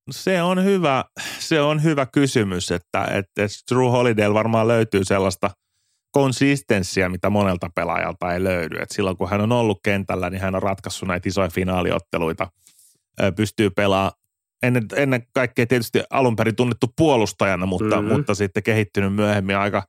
No 0.08 0.14
se 0.14 0.42
on 0.42 0.64
hyvä, 0.64 1.06
se 1.40 1.62
on 1.62 1.84
hyvä 1.84 2.06
kysymys, 2.06 2.72
että, 2.72 3.06
että 3.06 3.42
Drew 3.72 3.92
Holiday 3.92 4.34
varmaan 4.34 4.68
löytyy 4.68 5.04
sellaista 5.04 5.50
konsistenssia, 6.12 7.10
mitä 7.10 7.30
monelta 7.30 7.70
pelaajalta 7.76 8.34
ei 8.34 8.44
löydy. 8.44 8.78
Et 8.78 8.92
silloin 8.92 9.18
kun 9.18 9.30
hän 9.30 9.42
on 9.42 9.52
ollut 9.52 9.80
kentällä, 9.84 10.30
niin 10.30 10.42
hän 10.42 10.56
on 10.56 10.64
ratkaissut 10.64 11.08
näitä 11.08 11.30
isoja 11.30 11.50
finaaliotteluita, 11.50 12.48
pystyy 13.36 13.70
pelaamaan 13.70 14.12
ennen, 14.64 14.88
ennen 14.96 15.28
kaikkea 15.34 15.68
tietysti 15.68 16.04
alun 16.10 16.36
perin 16.36 16.56
tunnettu 16.56 16.88
puolustajana, 16.98 17.66
mutta, 17.66 17.96
mm-hmm. 17.96 18.16
mutta 18.16 18.36
sitten 18.36 18.64
kehittynyt 18.64 19.16
myöhemmin 19.16 19.58
aika 19.58 19.84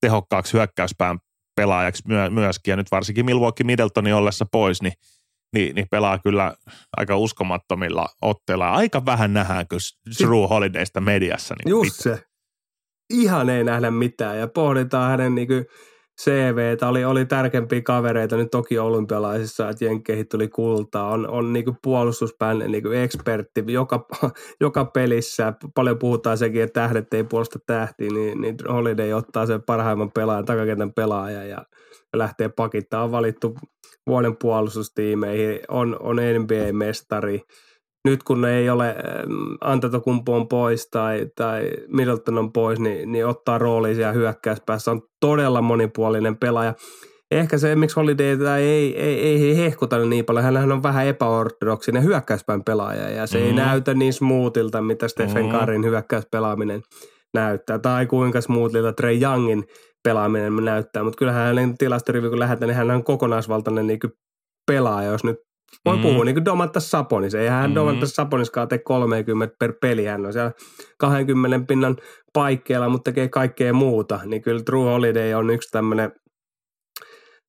tehokkaaksi 0.00 0.52
hyökkäyspään 0.52 1.18
pelaajaksi 1.56 2.02
myö, 2.06 2.30
myöskin. 2.30 2.72
Ja 2.72 2.76
nyt 2.76 2.90
varsinkin 2.90 3.24
Milwaukee 3.24 3.64
Middletonin 3.64 4.14
ollessa 4.14 4.46
pois, 4.52 4.82
niin, 4.82 4.92
niin, 5.52 5.74
niin 5.74 5.86
pelaa 5.90 6.18
kyllä 6.18 6.54
aika 6.96 7.16
uskomattomilla 7.16 8.08
otteilla. 8.22 8.70
Aika 8.70 9.06
vähän 9.06 9.34
nähdään 9.34 9.68
kyllä 9.68 9.82
Drew 10.20 10.48
Holidaysta 10.48 11.00
mediassa. 11.00 11.54
Niin 11.54 11.70
Just 11.70 11.94
se. 11.94 12.24
Ihan 13.12 13.50
ei 13.50 13.64
nähdä 13.64 13.90
mitään. 13.90 14.38
Ja 14.38 14.48
pohditaan 14.48 15.10
hänen 15.10 15.34
niin 15.34 15.48
kuin– 15.48 15.66
CV, 16.20 16.76
oli, 16.88 17.04
oli 17.04 17.24
tärkeämpiä 17.24 17.80
kavereita 17.80 18.36
nyt 18.36 18.50
toki 18.50 18.78
olympialaisissa, 18.78 19.68
että 19.68 19.84
Jenkkeihin 19.84 20.28
tuli 20.28 20.48
kultaa, 20.48 21.08
on, 21.08 21.28
on 21.28 21.52
niin 21.52 21.64
puolustuspään 21.82 22.58
niin 22.58 22.92
ekspertti 22.92 23.64
joka, 23.66 24.06
joka 24.60 24.84
pelissä, 24.84 25.52
paljon 25.74 25.98
puhutaan 25.98 26.38
sekin, 26.38 26.62
että 26.62 26.80
tähdet 26.80 27.14
ei 27.14 27.24
puolusta 27.24 27.58
tähtiä, 27.66 28.10
niin, 28.10 28.40
niin 28.40 28.56
Holiday 28.68 29.12
ottaa 29.12 29.46
sen 29.46 29.62
parhaimman 29.62 30.12
pelaajan, 30.12 30.44
takakentän 30.44 30.92
pelaajan 30.92 31.48
ja 31.48 31.64
lähtee 32.16 32.48
pakittaa, 32.48 33.04
on 33.04 33.12
valittu 33.12 33.54
vuoden 34.06 34.36
puolustustiimeihin, 34.36 35.60
on, 35.68 35.96
on 36.00 36.16
NBA-mestari, 36.16 37.40
nyt 38.04 38.22
kun 38.22 38.40
ne 38.40 38.58
ei 38.58 38.70
ole, 38.70 38.88
ähm, 38.88 39.32
Antetokumpu 39.60 40.32
on 40.32 40.48
pois 40.48 40.88
tai, 40.90 41.26
tai 41.36 41.70
Middleton 41.88 42.38
on 42.38 42.52
pois, 42.52 42.80
niin, 42.80 43.12
niin 43.12 43.26
ottaa 43.26 43.58
roolia 43.58 43.94
siellä 43.94 44.12
hyökkäyspäässä. 44.12 44.90
On 44.90 45.02
todella 45.20 45.62
monipuolinen 45.62 46.36
pelaaja. 46.36 46.74
Ehkä 47.30 47.58
se, 47.58 47.76
miksi 47.76 47.96
Holiday 47.96 48.26
ei, 48.58 49.00
ei, 49.00 49.20
ei, 49.20 49.44
ei 49.44 49.56
hehkuta 49.56 49.98
niin 49.98 50.24
paljon, 50.24 50.44
hän 50.44 50.72
on 50.72 50.82
vähän 50.82 51.06
epäortodoksinen 51.06 52.04
hyökkäyspään 52.04 52.64
pelaaja 52.64 53.10
ja 53.10 53.26
se 53.26 53.38
mm. 53.38 53.44
ei 53.44 53.52
näytä 53.52 53.94
niin 53.94 54.12
smoothilta, 54.12 54.82
mitä 54.82 55.08
Stephen 55.08 55.44
mm. 55.44 55.50
Karin 55.50 55.84
hyökkäyspelaaminen 55.84 56.82
näyttää. 57.34 57.78
Tai 57.78 58.06
kuinka 58.06 58.40
smoothilta 58.40 58.92
Trey 58.92 59.20
Youngin 59.22 59.64
pelaaminen 60.04 60.56
näyttää, 60.56 61.02
mutta 61.02 61.18
kyllähän 61.18 61.46
hänen 61.46 61.78
tilastorivi, 61.78 62.28
kun 62.28 62.38
lähdetään, 62.38 62.68
niin 62.68 62.76
hän 62.76 62.90
on 62.90 63.04
kokonaisvaltainen 63.04 63.86
niin 63.86 64.00
pelaaja, 64.66 65.10
jos 65.10 65.24
nyt 65.24 65.36
voi 65.84 65.96
mm. 65.96 66.02
puhua 66.02 66.24
niin 66.24 66.34
kuin 66.34 66.44
Domantas 66.44 66.90
Sabonis. 66.90 67.34
Eihän 67.34 67.70
mm. 67.70 67.74
Domantas 67.74 68.10
Saboniskaan 68.10 68.68
tee 68.68 68.78
30 68.78 69.56
per 69.58 69.72
peli. 69.80 70.04
Hän 70.04 70.26
on 70.26 70.32
siellä 70.32 70.52
20 70.98 71.66
pinnan 71.68 71.96
paikkeilla, 72.32 72.88
mutta 72.88 73.10
tekee 73.10 73.28
kaikkea 73.28 73.72
muuta. 73.72 74.20
Niin 74.24 74.42
kyllä 74.42 74.62
Drew 74.70 74.82
Holiday 74.82 75.34
on 75.34 75.50
yksi 75.50 75.68
tämmöinen 75.70 76.12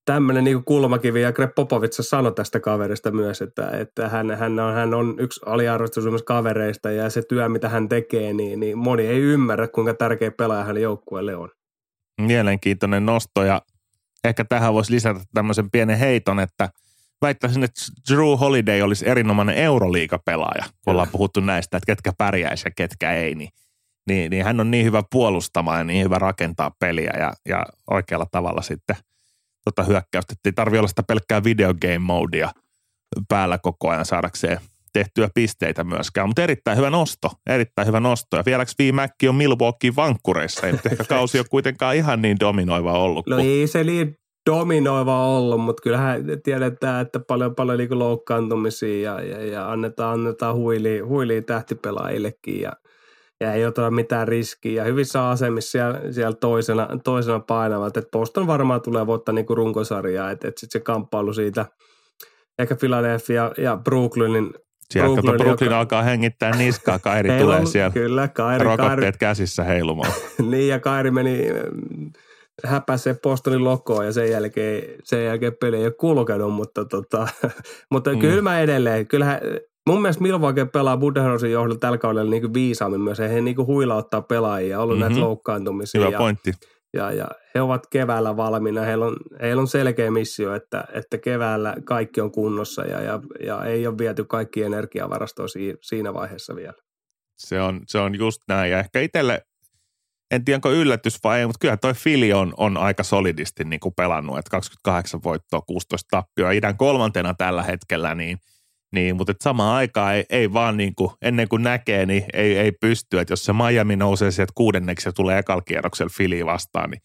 tämmöinen 0.05 0.43
niin 0.43 0.63
kulmakivi, 0.65 1.21
ja 1.21 1.33
Greg 1.33 1.51
Popovits 1.55 1.97
sanoi 2.01 2.33
tästä 2.33 2.59
kaverista 2.59 3.11
myös, 3.11 3.41
että, 3.41 3.69
että 3.69 4.09
hän, 4.09 4.31
hän, 4.31 4.59
on, 4.59 4.73
hän 4.73 4.93
on 4.93 5.15
yksi 5.19 5.41
aliarvostusummista 5.45 6.25
kavereista, 6.25 6.91
ja 6.91 7.09
se 7.09 7.21
työ, 7.29 7.49
mitä 7.49 7.69
hän 7.69 7.89
tekee, 7.89 8.33
niin, 8.33 8.59
niin 8.59 8.77
moni 8.77 9.07
ei 9.07 9.19
ymmärrä, 9.19 9.67
kuinka 9.67 9.93
tärkeä 9.93 10.31
pelaaja 10.31 10.63
hän 10.63 10.81
joukkueelle 10.81 11.35
on. 11.35 11.49
Mielenkiintoinen 12.21 13.05
nosto, 13.05 13.43
ja 13.43 13.61
ehkä 14.23 14.45
tähän 14.45 14.73
voisi 14.73 14.91
lisätä 14.91 15.19
tämmöisen 15.33 15.71
pienen 15.71 15.97
heiton, 15.97 16.39
että– 16.39 16.69
väittäisin, 17.23 17.63
että 17.63 17.81
Drew 18.09 18.37
Holiday 18.39 18.81
olisi 18.81 19.09
erinomainen 19.09 19.55
euroliigapelaaja, 19.55 20.63
kun 20.63 20.91
ollaan 20.91 21.09
puhuttu 21.11 21.39
näistä, 21.39 21.77
että 21.77 21.85
ketkä 21.85 22.13
pärjäisi 22.17 22.67
ja 22.67 22.71
ketkä 22.75 23.11
ei, 23.11 23.35
niin, 23.35 23.49
niin, 24.09 24.29
niin 24.29 24.45
hän 24.45 24.59
on 24.59 24.71
niin 24.71 24.85
hyvä 24.85 25.03
puolustamaan 25.11 25.77
ja 25.77 25.83
niin 25.83 26.05
hyvä 26.05 26.19
rakentaa 26.19 26.71
peliä 26.79 27.13
ja, 27.17 27.33
ja 27.49 27.65
oikealla 27.91 28.25
tavalla 28.31 28.61
sitten 28.61 28.95
tota 29.65 29.83
hyökkäystä. 29.83 30.33
Ei 30.45 30.51
tarvitse 30.51 30.79
olla 30.79 30.87
sitä 30.87 31.03
pelkkää 31.03 31.43
videogame 31.43 31.99
modea 31.99 32.51
päällä 33.29 33.57
koko 33.57 33.89
ajan 33.89 34.05
saadakseen 34.05 34.59
tehtyä 34.93 35.29
pisteitä 35.33 35.83
myöskään, 35.83 36.29
mutta 36.29 36.43
erittäin 36.43 36.77
hyvä 36.77 36.89
nosto, 36.89 37.31
erittäin 37.47 37.87
hyvä 37.87 37.99
nosto. 37.99 38.37
Ja 38.37 38.43
vieläks 38.45 38.75
viimäkki 38.79 39.27
on 39.27 39.35
Milwaukee 39.35 39.95
vankkureissa, 39.95 40.67
ei 40.67 40.73
ehkä 40.91 41.03
kausi 41.03 41.39
ole 41.39 41.45
kuitenkaan 41.49 41.95
ihan 41.95 42.21
niin 42.21 42.39
dominoiva 42.39 42.93
ollut. 42.93 43.27
No 43.27 43.37
ei 43.37 43.67
se 43.67 43.83
niin 43.83 44.17
dominoiva 44.49 45.27
ollut, 45.27 45.61
mutta 45.61 45.81
kyllähän 45.81 46.23
tiedetään, 46.43 47.01
että 47.01 47.19
paljon 47.19 47.55
paljon 47.55 47.77
niin 47.77 47.99
loukkaantumisia 47.99 49.01
ja, 49.01 49.21
ja, 49.21 49.45
ja 49.45 49.71
annetaan, 49.71 50.13
annetaan 50.13 50.55
huilia, 50.55 51.05
huilia 51.05 51.41
tähtipelaajillekin 51.41 52.61
ja, 52.61 52.73
ja 53.39 53.53
ei 53.53 53.65
ota 53.65 53.91
mitään 53.91 54.27
riskiä. 54.27 54.83
Ja 54.83 54.83
hyvissä 54.83 55.29
asemissa 55.29 55.71
siellä, 55.71 56.01
siellä 56.11 56.35
toisena, 56.35 56.87
toisena 57.03 57.39
painavat, 57.39 57.97
että 57.97 58.11
Boston 58.11 58.47
varmaan 58.47 58.81
tulee 58.81 59.07
voittaa 59.07 59.33
niin 59.33 59.45
runkosarjaa, 59.49 60.31
että, 60.31 60.47
että 60.47 60.59
sitten 60.59 60.79
se 60.79 60.83
kamppailu 60.83 61.33
siitä 61.33 61.65
ehkä 62.59 62.75
Philadelphia 62.75 63.51
ja 63.57 63.77
Brooklynin 63.77 64.53
siellä 64.89 65.07
Brooklyn, 65.07 65.31
kato, 65.31 65.43
Brooklyn 65.43 65.67
joka... 65.67 65.79
alkaa 65.79 66.03
hengittää 66.03 66.57
niskaa, 66.57 66.99
Kairi 66.99 67.29
tulee 67.39 67.65
siellä. 67.65 67.91
Kyllä, 67.91 68.27
Kairi. 68.27 68.63
Rokotteet 68.63 68.97
Kairi. 68.97 69.17
käsissä 69.19 69.63
heilumaan. 69.63 70.13
niin, 70.51 70.67
ja 70.67 70.79
Kairi 70.79 71.11
meni 71.11 71.47
häpäisee 72.65 73.15
Bostonin 73.23 73.63
lokoon 73.63 74.05
ja 74.05 74.11
sen 74.11 74.31
jälkeen, 74.31 74.83
sen 75.03 75.25
jälkeen 75.25 75.55
peli 75.59 75.77
ei 75.77 75.85
ole 75.85 75.91
kulkenut, 75.91 76.53
mutta, 76.53 76.85
tota, 76.85 77.27
mutta 77.91 78.13
mm. 78.13 78.19
kyllä 78.19 78.41
mä 78.41 78.59
edelleen, 78.59 79.07
kyllähän 79.07 79.39
mun 79.87 80.01
mielestä 80.01 80.23
Milwaukee 80.23 80.65
pelaa 80.65 80.97
Budenhorsin 80.97 81.51
johdolla 81.51 81.79
tällä 81.79 81.97
kaudella 81.97 82.31
niin 82.31 82.53
viisaammin 82.53 83.01
myös. 83.01 83.19
He 83.19 83.41
niin 83.41 83.57
huilauttaa 83.57 84.21
pelaajia, 84.21 84.79
ollut 84.79 84.97
mm-hmm. 84.97 85.09
näitä 85.09 85.25
loukkaantumisia. 85.25 86.01
Hyvä 86.01 86.11
ja, 86.11 86.17
pointti. 86.17 86.51
Ja, 86.93 87.11
ja 87.11 87.27
he 87.55 87.61
ovat 87.61 87.87
keväällä 87.87 88.37
valmiina. 88.37 88.81
Heillä 88.81 89.05
on, 89.05 89.15
heillä 89.41 89.61
on 89.61 89.67
selkeä 89.67 90.11
missio, 90.11 90.55
että, 90.55 90.85
että 90.93 91.17
keväällä 91.17 91.75
kaikki 91.83 92.21
on 92.21 92.31
kunnossa 92.31 92.81
ja, 92.85 93.01
ja, 93.01 93.19
ja 93.45 93.65
ei 93.65 93.87
ole 93.87 93.97
viety 93.97 94.23
kaikki 94.23 94.63
energiavarastoa 94.63 95.45
siinä 95.81 96.13
vaiheessa 96.13 96.55
vielä. 96.55 96.73
Se 97.37 97.61
on, 97.61 97.81
se 97.87 97.97
on 97.97 98.15
just 98.15 98.41
näin. 98.47 98.71
Ja 98.71 98.79
ehkä 98.79 98.99
itselle 98.99 99.41
en 100.35 100.45
tiedä 100.45 100.57
onko 100.57 100.71
yllätys 100.71 101.19
vai 101.23 101.39
ei, 101.39 101.45
mutta 101.45 101.59
kyllä 101.59 101.77
toi 101.77 101.93
Fili 101.93 102.33
on, 102.33 102.53
on 102.57 102.77
aika 102.77 103.03
solidisti 103.03 103.63
niin 103.63 103.79
kuin 103.79 103.93
pelannut, 103.95 104.37
että 104.37 104.49
28 104.49 105.23
voittoa, 105.23 105.61
16 105.61 106.07
tappioa, 106.11 106.51
idän 106.51 106.77
kolmantena 106.77 107.33
tällä 107.33 107.63
hetkellä, 107.63 108.15
niin, 108.15 108.37
niin 108.91 109.15
mutta 109.15 109.33
samaan 109.41 109.75
aikaan 109.75 110.15
ei, 110.15 110.25
ei 110.29 110.53
vaan 110.53 110.77
niin 110.77 110.95
kuin, 110.95 111.11
ennen 111.21 111.47
kuin 111.47 111.63
näkee, 111.63 112.05
niin 112.05 112.25
ei, 112.33 112.57
ei 112.57 112.71
pysty, 112.71 113.19
että 113.19 113.31
jos 113.31 113.45
se 113.45 113.53
Miami 113.53 113.95
nousee 113.95 114.31
sieltä 114.31 114.53
kuudenneksi 114.55 115.09
ja 115.09 115.13
tulee 115.13 115.39
ekalla 115.39 115.61
kierroksella 115.61 116.13
Fili 116.17 116.45
vastaan, 116.45 116.89
niin 116.89 117.01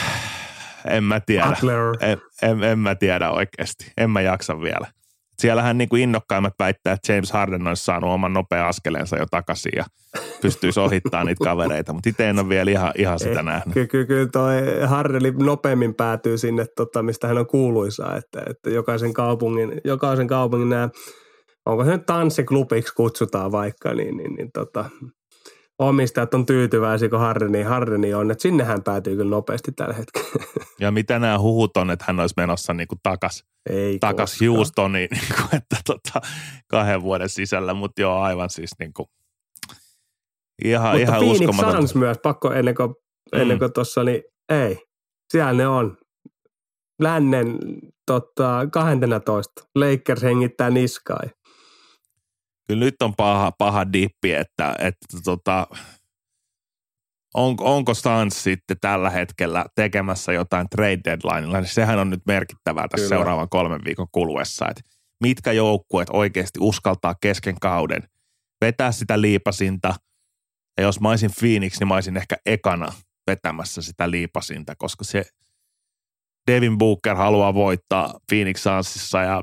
en 0.96 1.04
mä 1.04 1.20
tiedä. 1.20 1.46
En, 2.00 2.18
en, 2.42 2.62
en 2.62 2.78
mä 2.78 2.94
tiedä 2.94 3.30
oikeasti. 3.30 3.92
En 3.96 4.10
mä 4.10 4.20
jaksa 4.20 4.60
vielä 4.60 4.86
siellähän 5.38 5.78
niin 5.78 5.88
kuin 5.88 6.02
innokkaimmat 6.02 6.52
väittää, 6.58 6.92
että 6.92 7.12
James 7.12 7.32
Harden 7.32 7.66
olisi 7.66 7.84
saanut 7.84 8.10
oman 8.10 8.32
nopea 8.32 8.68
askelensa 8.68 9.16
jo 9.16 9.26
takaisin 9.30 9.72
ja 9.76 9.84
pystyisi 10.42 10.80
ohittamaan 10.80 11.26
niitä 11.26 11.44
kavereita, 11.44 11.92
mutta 11.92 12.08
itse 12.08 12.28
en 12.28 12.38
ole 12.38 12.48
vielä 12.48 12.70
ihan, 12.70 12.92
ihan 12.98 13.18
sitä 13.18 13.40
eh, 13.40 13.44
nähnyt. 13.44 13.74
Kyllä, 13.74 13.86
kyllä, 13.86 14.06
kyllä 14.06 14.26
toi 14.26 14.56
Hardeni 14.86 15.30
nopeammin 15.30 15.94
päätyy 15.94 16.38
sinne, 16.38 16.66
tota, 16.76 17.02
mistä 17.02 17.28
hän 17.28 17.38
on 17.38 17.46
kuuluisa, 17.46 18.16
että, 18.16 18.42
että 18.50 18.70
jokaisen 18.70 19.12
kaupungin, 19.12 19.80
jokaisen 19.84 20.26
kaupungin 20.26 20.68
nämä, 20.68 20.88
onko 21.66 21.84
se 21.84 21.90
nyt 21.90 22.06
tanssiklubiksi 22.06 22.94
kutsutaan 22.94 23.52
vaikka, 23.52 23.94
niin, 23.94 24.16
niin, 24.16 24.34
niin 24.34 24.50
tota, 24.54 24.84
omistajat 25.78 26.34
on 26.34 26.46
tyytyväisiä, 26.46 27.08
kun 27.08 27.18
Hardeni, 27.18 27.62
Hardeni 27.62 28.14
on, 28.14 28.30
että 28.30 28.42
sinne 28.42 28.64
hän 28.64 28.82
päätyy 28.82 29.16
kyllä 29.16 29.30
nopeasti 29.30 29.72
tällä 29.72 29.94
hetkellä. 29.94 30.44
Ja 30.80 30.90
mitä 30.90 31.18
nämä 31.18 31.38
huhut 31.38 31.76
on, 31.76 31.90
että 31.90 32.04
hän 32.08 32.20
olisi 32.20 32.34
menossa 32.36 32.74
niin 32.74 32.88
kuin 32.88 32.98
takas, 33.02 33.44
Ei 33.70 33.98
takas 33.98 34.38
Houstoniin, 34.40 35.08
niin 35.20 35.34
kuin, 35.36 35.56
että 35.56 35.76
tota, 35.86 36.20
kahden 36.70 37.02
vuoden 37.02 37.28
sisällä, 37.28 37.74
mutta 37.74 38.00
joo, 38.00 38.20
aivan 38.20 38.50
siis 38.50 38.70
niin 38.78 38.92
kuin, 38.92 39.06
ihan, 40.64 40.88
mutta 40.88 41.02
ihan 41.02 41.20
Phoenix 41.20 41.40
uskomaton. 41.40 41.72
Suns 41.72 41.94
myös, 41.94 42.18
pakko 42.22 42.52
ennen 42.52 42.74
kuin, 42.74 42.88
mm. 42.88 43.40
ennen 43.40 43.58
kuin 43.58 43.72
tuossa, 43.72 44.04
niin 44.04 44.22
ei, 44.48 44.78
siellä 45.32 45.52
ne 45.52 45.68
on. 45.68 45.96
Lännen 47.02 47.58
tota, 48.06 48.66
12. 48.72 49.52
Lakers 49.74 50.22
hengittää 50.22 50.70
niskaa 50.70 51.20
kyllä 52.68 52.84
nyt 52.84 53.02
on 53.02 53.14
paha, 53.16 53.52
paha 53.58 53.92
dippi, 53.92 54.32
että, 54.32 54.74
että 54.78 55.18
tota, 55.24 55.66
on, 57.34 57.56
onko 57.60 57.94
Stans 57.94 58.42
sitten 58.42 58.76
tällä 58.80 59.10
hetkellä 59.10 59.66
tekemässä 59.74 60.32
jotain 60.32 60.68
trade 60.68 61.00
deadlineilla, 61.04 61.60
niin 61.60 61.68
sehän 61.68 61.98
on 61.98 62.10
nyt 62.10 62.26
merkittävää 62.26 62.88
tässä 62.88 63.04
Kyllä. 63.04 63.16
seuraavan 63.16 63.48
kolmen 63.48 63.84
viikon 63.84 64.08
kuluessa, 64.12 64.68
että 64.68 64.82
mitkä 65.20 65.52
joukkueet 65.52 66.08
oikeasti 66.12 66.58
uskaltaa 66.62 67.14
kesken 67.20 67.56
kauden 67.60 68.02
vetää 68.60 68.92
sitä 68.92 69.20
liipasinta, 69.20 69.94
ja 70.76 70.82
jos 70.82 71.00
mä 71.00 71.10
olisin 71.10 71.30
Phoenix, 71.40 71.78
niin 71.78 71.88
mä 71.88 71.94
olisin 71.94 72.16
ehkä 72.16 72.36
ekana 72.46 72.92
vetämässä 73.26 73.82
sitä 73.82 74.10
liipasinta, 74.10 74.74
koska 74.78 75.04
se 75.04 75.24
Devin 76.50 76.78
Booker 76.78 77.16
haluaa 77.16 77.54
voittaa 77.54 78.14
Phoenix 78.28 78.62
Sunsissa 78.62 79.22
ja 79.22 79.42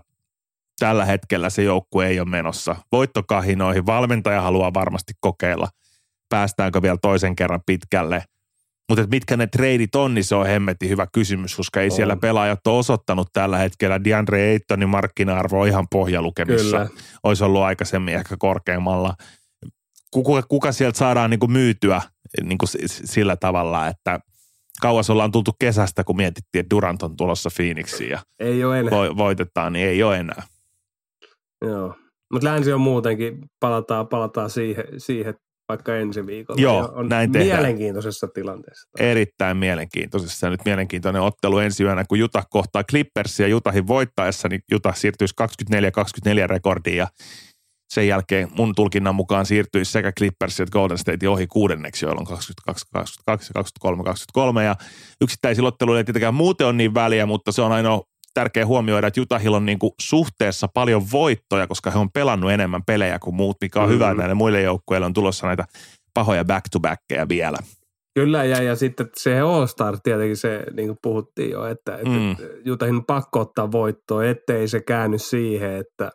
tällä 0.79 1.05
hetkellä 1.05 1.49
se 1.49 1.63
joukkue 1.63 2.07
ei 2.07 2.19
ole 2.19 2.29
menossa 2.29 2.75
voittokahinoihin. 2.91 3.85
Valmentaja 3.85 4.41
haluaa 4.41 4.73
varmasti 4.73 5.13
kokeilla, 5.19 5.67
päästäänkö 6.29 6.81
vielä 6.81 6.97
toisen 7.01 7.35
kerran 7.35 7.61
pitkälle. 7.65 8.23
Mutta 8.89 9.07
mitkä 9.07 9.37
ne 9.37 9.47
treidit 9.47 9.95
on, 9.95 10.13
niin 10.13 10.23
se 10.23 10.35
on 10.35 10.47
hemmetti 10.47 10.89
hyvä 10.89 11.07
kysymys, 11.13 11.55
koska 11.55 11.81
ei 11.81 11.87
on. 11.87 11.91
siellä 11.91 12.15
pelaajat 12.15 12.67
ole 12.67 12.77
osoittanut 12.77 13.27
tällä 13.33 13.57
hetkellä. 13.57 14.03
DeAndre 14.03 14.51
Aytonin 14.51 14.89
markkina-arvo 14.89 15.61
on 15.61 15.67
ihan 15.67 15.87
pohjalukemissa. 15.91 16.77
Kyllä. 16.77 17.01
Olisi 17.23 17.43
ollut 17.43 17.61
aikaisemmin 17.61 18.13
ehkä 18.13 18.35
korkeammalla. 18.39 19.15
Kuka, 20.11 20.43
kuka 20.43 20.71
sieltä 20.71 20.97
saadaan 20.97 21.29
niin 21.29 21.39
kuin 21.39 21.51
myytyä 21.51 22.01
niin 22.43 22.57
kuin 22.57 22.69
sillä 22.87 23.35
tavalla, 23.35 23.87
että 23.87 24.19
kauas 24.81 25.09
ollaan 25.09 25.31
tultu 25.31 25.51
kesästä, 25.59 26.03
kun 26.03 26.17
mietittiin, 26.17 26.59
että 26.59 26.75
Durant 26.75 27.03
on 27.03 27.17
tulossa 27.17 27.49
Phoenixiin 27.55 28.09
ja 28.09 28.19
ei 28.39 28.63
ole 28.63 28.79
enää. 28.79 28.91
voitetaan, 28.91 29.73
niin 29.73 29.87
ei 29.87 30.03
ole 30.03 30.17
enää. 30.17 30.43
Joo, 31.63 31.95
mutta 32.33 32.47
länsi 32.47 32.73
on 32.73 32.81
muutenkin, 32.81 33.39
palataan, 33.59 34.07
palataan 34.07 34.49
siihen, 34.49 34.85
siihen 34.97 35.33
vaikka 35.69 35.95
ensi 35.95 36.25
viikolla. 36.25 36.61
Joo, 36.61 36.91
on 36.95 37.09
näin 37.09 37.31
tehdään. 37.31 37.59
Mielenkiintoisessa 37.59 38.27
tilanteessa. 38.27 38.89
Erittäin 38.99 39.57
mielenkiintoisessa. 39.57 40.49
Nyt 40.49 40.65
mielenkiintoinen 40.65 41.21
ottelu 41.21 41.57
ensi 41.57 41.83
yönä, 41.83 42.03
kun 42.09 42.19
Juta 42.19 42.43
kohtaa 42.49 42.83
Clippersia 42.83 43.47
Jutahin 43.47 43.87
voittaessa, 43.87 44.47
niin 44.47 44.61
Juta 44.71 44.93
siirtyisi 44.93 45.33
24-24 46.33 46.47
rekordiin 46.47 46.97
ja 46.97 47.07
sen 47.93 48.07
jälkeen 48.07 48.49
mun 48.57 48.75
tulkinnan 48.75 49.15
mukaan 49.15 49.45
siirtyisi 49.45 49.91
sekä 49.91 50.11
Clippers 50.11 50.59
että 50.59 50.71
Golden 50.71 50.97
State 50.97 51.29
ohi 51.29 51.47
kuudenneksi, 51.47 52.05
jolloin 52.05 52.27
22, 52.27 52.85
22, 52.93 53.53
23, 53.53 54.03
23. 54.03 54.63
Ja 54.63 54.75
yksittäisillä 55.21 55.67
otteluilla 55.67 55.99
ei 55.99 56.03
tietenkään 56.03 56.33
muuten 56.33 56.67
ole 56.67 56.73
niin 56.73 56.93
väliä, 56.93 57.25
mutta 57.25 57.51
se 57.51 57.61
on 57.61 57.71
ainoa 57.71 58.03
tärkeä 58.33 58.65
huomioida, 58.65 59.07
että 59.07 59.19
Jutahilla 59.19 59.57
on 59.57 59.65
niin 59.65 59.79
kuin 59.79 59.93
suhteessa 60.01 60.67
paljon 60.73 61.01
voittoja, 61.11 61.67
koska 61.67 61.91
he 61.91 61.99
on 61.99 62.11
pelannut 62.11 62.51
enemmän 62.51 62.81
pelejä 62.87 63.19
kuin 63.19 63.35
muut, 63.35 63.57
mikä 63.61 63.79
on 63.81 63.89
mm. 63.89 63.93
hyvä, 63.93 64.13
näille 64.13 64.33
muille 64.33 64.61
joukkueille 64.61 65.05
on 65.05 65.13
tulossa 65.13 65.47
näitä 65.47 65.65
pahoja 66.13 66.45
back-to-backkejä 66.45 67.29
vielä. 67.29 67.57
Kyllä, 68.15 68.43
ja, 68.43 68.63
ja 68.63 68.75
sitten 68.75 69.09
se 69.17 69.39
All-Star 69.39 69.97
tietenkin 70.03 70.37
se, 70.37 70.63
niin 70.73 70.87
kuin 70.87 70.97
puhuttiin 71.01 71.51
jo, 71.51 71.65
että, 71.65 71.95
että 71.95 72.09
mm. 72.09 72.35
Jutahin 72.65 73.05
pakko 73.05 73.39
ottaa 73.39 73.71
voittoa, 73.71 74.25
ettei 74.25 74.67
se 74.67 74.81
käänny 74.81 75.17
siihen, 75.17 75.75
että 75.75 76.11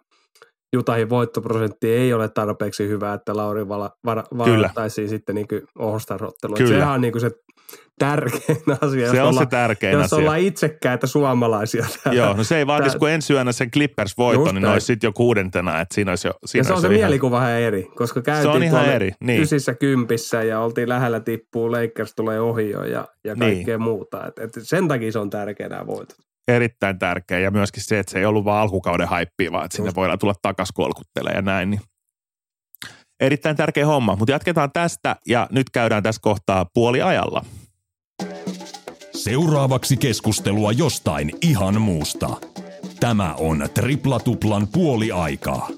Jutahin 0.72 1.10
voittoprosentti 1.10 1.90
ei 1.90 2.12
ole 2.12 2.28
tarpeeksi 2.28 2.88
hyvä, 2.88 3.14
että 3.14 3.36
Lauri 3.36 3.68
vala, 3.68 3.90
varattaisiin 4.38 5.08
sitten 5.08 5.34
niin 5.34 5.46
All-Star-ottelu. 5.78 6.56
Sehän 6.56 6.94
on 6.94 7.00
niin 7.00 7.12
kuin 7.12 7.20
se 7.20 7.30
tärkein 7.98 8.58
asia. 8.80 9.10
Se 9.10 9.22
on 9.22 9.28
olla, 9.28 9.40
se 9.40 9.46
tärkein 9.46 9.92
jos 9.92 10.04
asia. 10.04 10.16
Jos 10.16 10.22
ollaan 10.22 10.38
itsekkäitä 10.38 11.06
suomalaisia. 11.06 11.86
Täällä, 12.04 12.18
Joo, 12.22 12.34
no 12.34 12.44
se 12.44 12.58
ei 12.58 12.66
vaatisi, 12.66 12.98
kun 12.98 13.10
ensi 13.10 13.32
yönä 13.32 13.52
sen 13.52 13.70
Clippers 13.70 14.18
voitto, 14.18 14.52
niin 14.52 14.62
ne 14.62 14.68
olisi 14.68 14.86
sitten 14.86 15.08
jo 15.08 15.12
kuudentena. 15.12 15.80
Että 15.80 15.94
siinä 15.94 16.12
olisi 16.12 16.28
jo, 16.28 16.34
siinä 16.46 16.60
ja 16.60 16.64
se 16.64 16.72
on 16.72 16.80
se 16.80 16.88
mielikuva 16.88 17.38
ihan 17.38 17.60
eri, 17.60 17.86
koska 17.94 18.22
käytiin 18.22 18.52
se 18.52 18.56
on 18.56 18.62
ihan 18.62 18.86
eri, 18.86 19.10
niin. 19.20 19.42
ysissä 19.42 19.74
kympissä 19.74 20.42
ja 20.42 20.60
oltiin 20.60 20.88
lähellä 20.88 21.20
tippuu, 21.20 21.72
Lakers 21.72 22.12
tulee 22.16 22.40
ohi 22.40 22.70
jo 22.70 22.84
ja, 22.84 23.08
ja 23.24 23.34
niin. 23.34 23.38
kaikkea 23.38 23.78
niin. 23.78 23.82
muuta. 23.82 24.26
Et, 24.26 24.38
et 24.38 24.50
sen 24.62 24.88
takia 24.88 25.12
se 25.12 25.18
on 25.18 25.30
tärkeä 25.30 25.68
nämä 25.68 25.86
voitot. 25.86 26.16
Erittäin 26.48 26.98
tärkeä 26.98 27.38
ja 27.38 27.50
myöskin 27.50 27.82
se, 27.82 27.98
että 27.98 28.12
se 28.12 28.18
ei 28.18 28.24
ollut 28.24 28.44
vain 28.44 28.62
alkukauden 28.62 29.08
haippia, 29.08 29.52
vaan 29.52 29.64
että 29.64 29.76
sinne 29.76 29.92
voidaan 29.96 30.18
tulla 30.18 30.34
takaisin 30.42 30.74
kolkuttelemaan 30.74 31.36
ja 31.36 31.42
näin. 31.42 31.70
Niin 31.70 31.80
erittäin 33.20 33.56
tärkeä 33.56 33.86
homma, 33.86 34.16
mutta 34.16 34.32
jatketaan 34.32 34.72
tästä 34.72 35.16
ja 35.26 35.46
nyt 35.50 35.70
käydään 35.70 36.02
tässä 36.02 36.20
kohtaa 36.22 36.66
puoli 36.74 37.02
ajalla. 37.02 37.44
Seuraavaksi 39.28 39.96
keskustelua 39.96 40.72
jostain 40.72 41.30
ihan 41.42 41.80
muusta. 41.80 42.36
Tämä 43.00 43.34
on 43.34 43.58
Tripla 43.74 44.20
Tuplan 44.20 44.66
puoli 44.72 45.12
aikaa. 45.12 45.68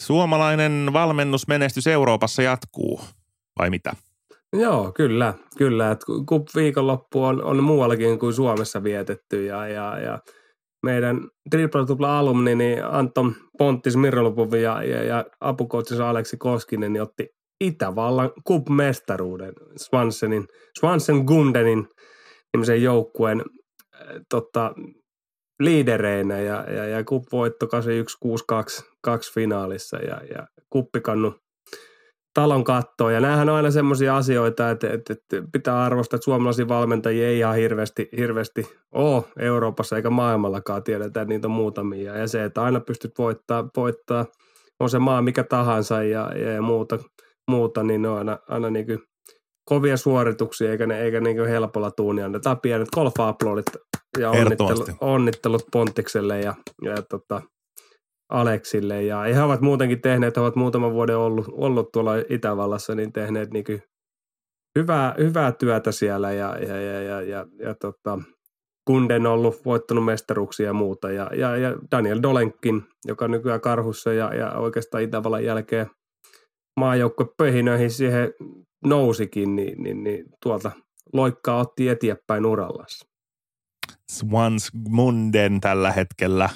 Suomalainen 0.00 0.90
valmennusmenestys 0.92 1.86
Euroopassa 1.86 2.42
jatkuu, 2.42 3.00
vai 3.58 3.70
mitä? 3.70 3.92
Joo, 4.52 4.92
kyllä, 4.92 5.34
kyllä. 5.58 5.90
Et 5.90 6.00
kup 6.28 6.48
viikonloppu 6.54 7.24
on, 7.24 7.44
on 7.44 7.64
muuallakin 7.64 8.18
kuin 8.18 8.32
Suomessa 8.32 8.82
vietetty 8.82 9.44
ja, 9.44 9.68
ja, 9.68 9.98
ja 10.00 10.18
meidän 10.82 11.28
Triple 11.50 11.86
Tupla 11.86 12.18
alumni, 12.18 12.54
niin 12.54 12.84
Anton 12.84 13.34
Ponttis 13.58 13.96
Mirolupov 13.96 14.54
ja, 14.54 14.82
ja, 14.82 15.04
ja 15.04 15.24
apukoutsinsa 15.40 16.10
Aleksi 16.10 16.36
Koskinen 16.36 16.92
niin 16.92 17.02
otti 17.02 17.37
Itävallan 17.60 18.30
kup-mestaruuden 18.44 19.52
Swansenin, 19.76 20.48
Swansen 20.78 21.16
Gundenin 21.16 21.88
nimisen 22.52 22.82
joukkueen 22.82 23.42
tota, 24.28 24.74
liidereinä 25.60 26.40
ja, 26.40 26.64
ja, 26.70 26.86
ja 26.86 27.04
kup-voitto 27.04 27.66
81-62 27.66 27.68
finaalissa 29.34 29.96
ja, 29.96 30.20
ja 30.34 30.46
kuppikannu 30.70 31.34
talon 32.34 32.64
kattoon. 32.64 33.14
Ja 33.14 33.20
näähän 33.20 33.48
on 33.48 33.54
aina 33.54 33.70
semmoisia 33.70 34.16
asioita, 34.16 34.70
että, 34.70 34.90
että, 34.90 35.12
että, 35.12 35.48
pitää 35.52 35.82
arvostaa, 35.84 36.16
että 36.16 36.24
suomalaisia 36.24 36.68
valmentajia 36.68 37.28
ei 37.28 37.38
ihan 37.38 37.56
hirveästi, 37.56 38.08
hirveästi 38.16 38.66
ole 38.92 39.24
Euroopassa 39.38 39.96
eikä 39.96 40.10
maailmallakaan 40.10 40.82
tiedetä, 40.82 41.06
että 41.06 41.24
niitä 41.24 41.48
on 41.48 41.52
muutamia. 41.52 42.16
Ja 42.16 42.28
se, 42.28 42.44
että 42.44 42.62
aina 42.62 42.80
pystyt 42.80 43.12
voittaa, 43.18 43.68
voittaa 43.76 44.26
on 44.80 44.90
se 44.90 44.98
maa 44.98 45.22
mikä 45.22 45.44
tahansa 45.44 46.02
ja, 46.02 46.32
ja 46.38 46.62
muuta, 46.62 46.98
muuta, 47.48 47.82
niin 47.82 48.02
ne 48.02 48.08
on 48.08 48.18
aina, 48.18 48.38
aina 48.48 48.70
niin 48.70 48.86
kuin 48.86 48.98
kovia 49.68 49.96
suorituksia, 49.96 50.70
eikä 50.70 50.86
ne 50.86 51.00
eikä 51.00 51.20
niin 51.20 51.46
helpolla 51.46 51.90
tuunia. 51.90 52.24
Annetaan 52.24 52.60
pienet 52.60 52.88
golf 52.94 53.14
ja 54.18 54.30
onnittelut, 54.30 54.90
onnittelut 55.00 55.62
Pontikselle 55.72 56.40
ja, 56.40 56.54
ja 56.82 56.94
tota, 57.02 57.42
Aleksille. 58.28 59.02
Ja 59.02 59.20
he 59.20 59.42
ovat 59.42 59.60
muutenkin 59.60 60.00
tehneet, 60.00 60.36
he 60.36 60.40
ovat 60.40 60.56
muutaman 60.56 60.92
vuoden 60.92 61.16
ollut, 61.16 61.46
ollut 61.50 61.92
tuolla 61.92 62.12
Itävallassa, 62.28 62.94
niin 62.94 63.12
tehneet 63.12 63.50
niin 63.50 63.64
kuin 63.64 63.82
hyvää, 64.78 65.14
hyvää 65.18 65.52
työtä 65.52 65.92
siellä 65.92 66.32
ja, 66.32 66.56
ja, 66.58 66.80
ja, 66.80 67.02
ja, 67.02 67.22
ja, 67.22 67.46
ja 67.58 67.74
tota, 67.74 68.18
Kunden 68.84 69.26
on 69.26 69.32
ollut 69.32 69.64
voittanut 69.64 70.04
mestaruksia 70.04 70.66
ja 70.66 70.72
muuta. 70.72 71.10
Ja, 71.10 71.30
ja, 71.34 71.56
ja 71.56 71.76
Daniel 71.90 72.22
Dolenkin, 72.22 72.82
joka 73.06 73.28
nykyään 73.28 73.60
karhussa 73.60 74.12
ja, 74.12 74.34
ja 74.34 74.52
oikeastaan 74.52 75.02
Itävallan 75.02 75.44
jälkeen 75.44 75.86
maajoukkuepöhinöihin 76.78 77.90
siihen 77.90 78.32
nousikin, 78.84 79.56
niin, 79.56 79.82
niin, 79.82 80.04
niin 80.04 80.24
tuolta 80.42 80.70
loikkaa 81.12 81.60
otti 81.60 81.88
eteenpäin 81.88 82.46
urallassa. 82.46 83.08
Munden 84.88 85.60
tällä 85.60 85.92
hetkellä 85.92 86.50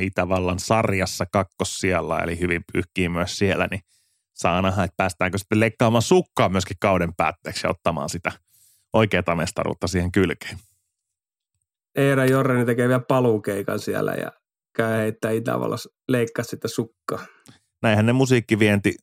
Itävallan 0.00 0.58
sarjassa 0.58 1.26
kakkossijalla, 1.32 2.22
eli 2.22 2.40
hyvin 2.40 2.62
pyyhkii 2.72 3.08
myös 3.08 3.38
siellä, 3.38 3.68
niin 3.70 3.80
saa 4.34 4.62
nähdä, 4.62 4.84
että 4.84 4.94
päästäänkö 4.96 5.38
sitten 5.38 5.60
leikkaamaan 5.60 6.02
sukkaa 6.02 6.48
myöskin 6.48 6.76
kauden 6.80 7.14
päätteeksi 7.16 7.66
ja 7.66 7.70
ottamaan 7.70 8.08
sitä 8.08 8.32
oikeaa 8.92 9.36
mestaruutta 9.36 9.86
siihen 9.86 10.12
kylkeen. 10.12 10.58
Eera 11.94 12.24
Jorreni 12.24 12.64
tekee 12.64 12.88
vielä 12.88 13.02
paluukeikan 13.08 13.78
siellä 13.78 14.12
ja 14.12 14.32
käy 14.76 14.96
heittää 14.98 15.30
Itävallassa 15.30 15.90
leikkaa 16.08 16.44
sitä 16.44 16.68
sukkaa 16.68 17.26
näinhän 17.82 18.06
ne 18.06 18.12
musiikkivienti 18.12 18.94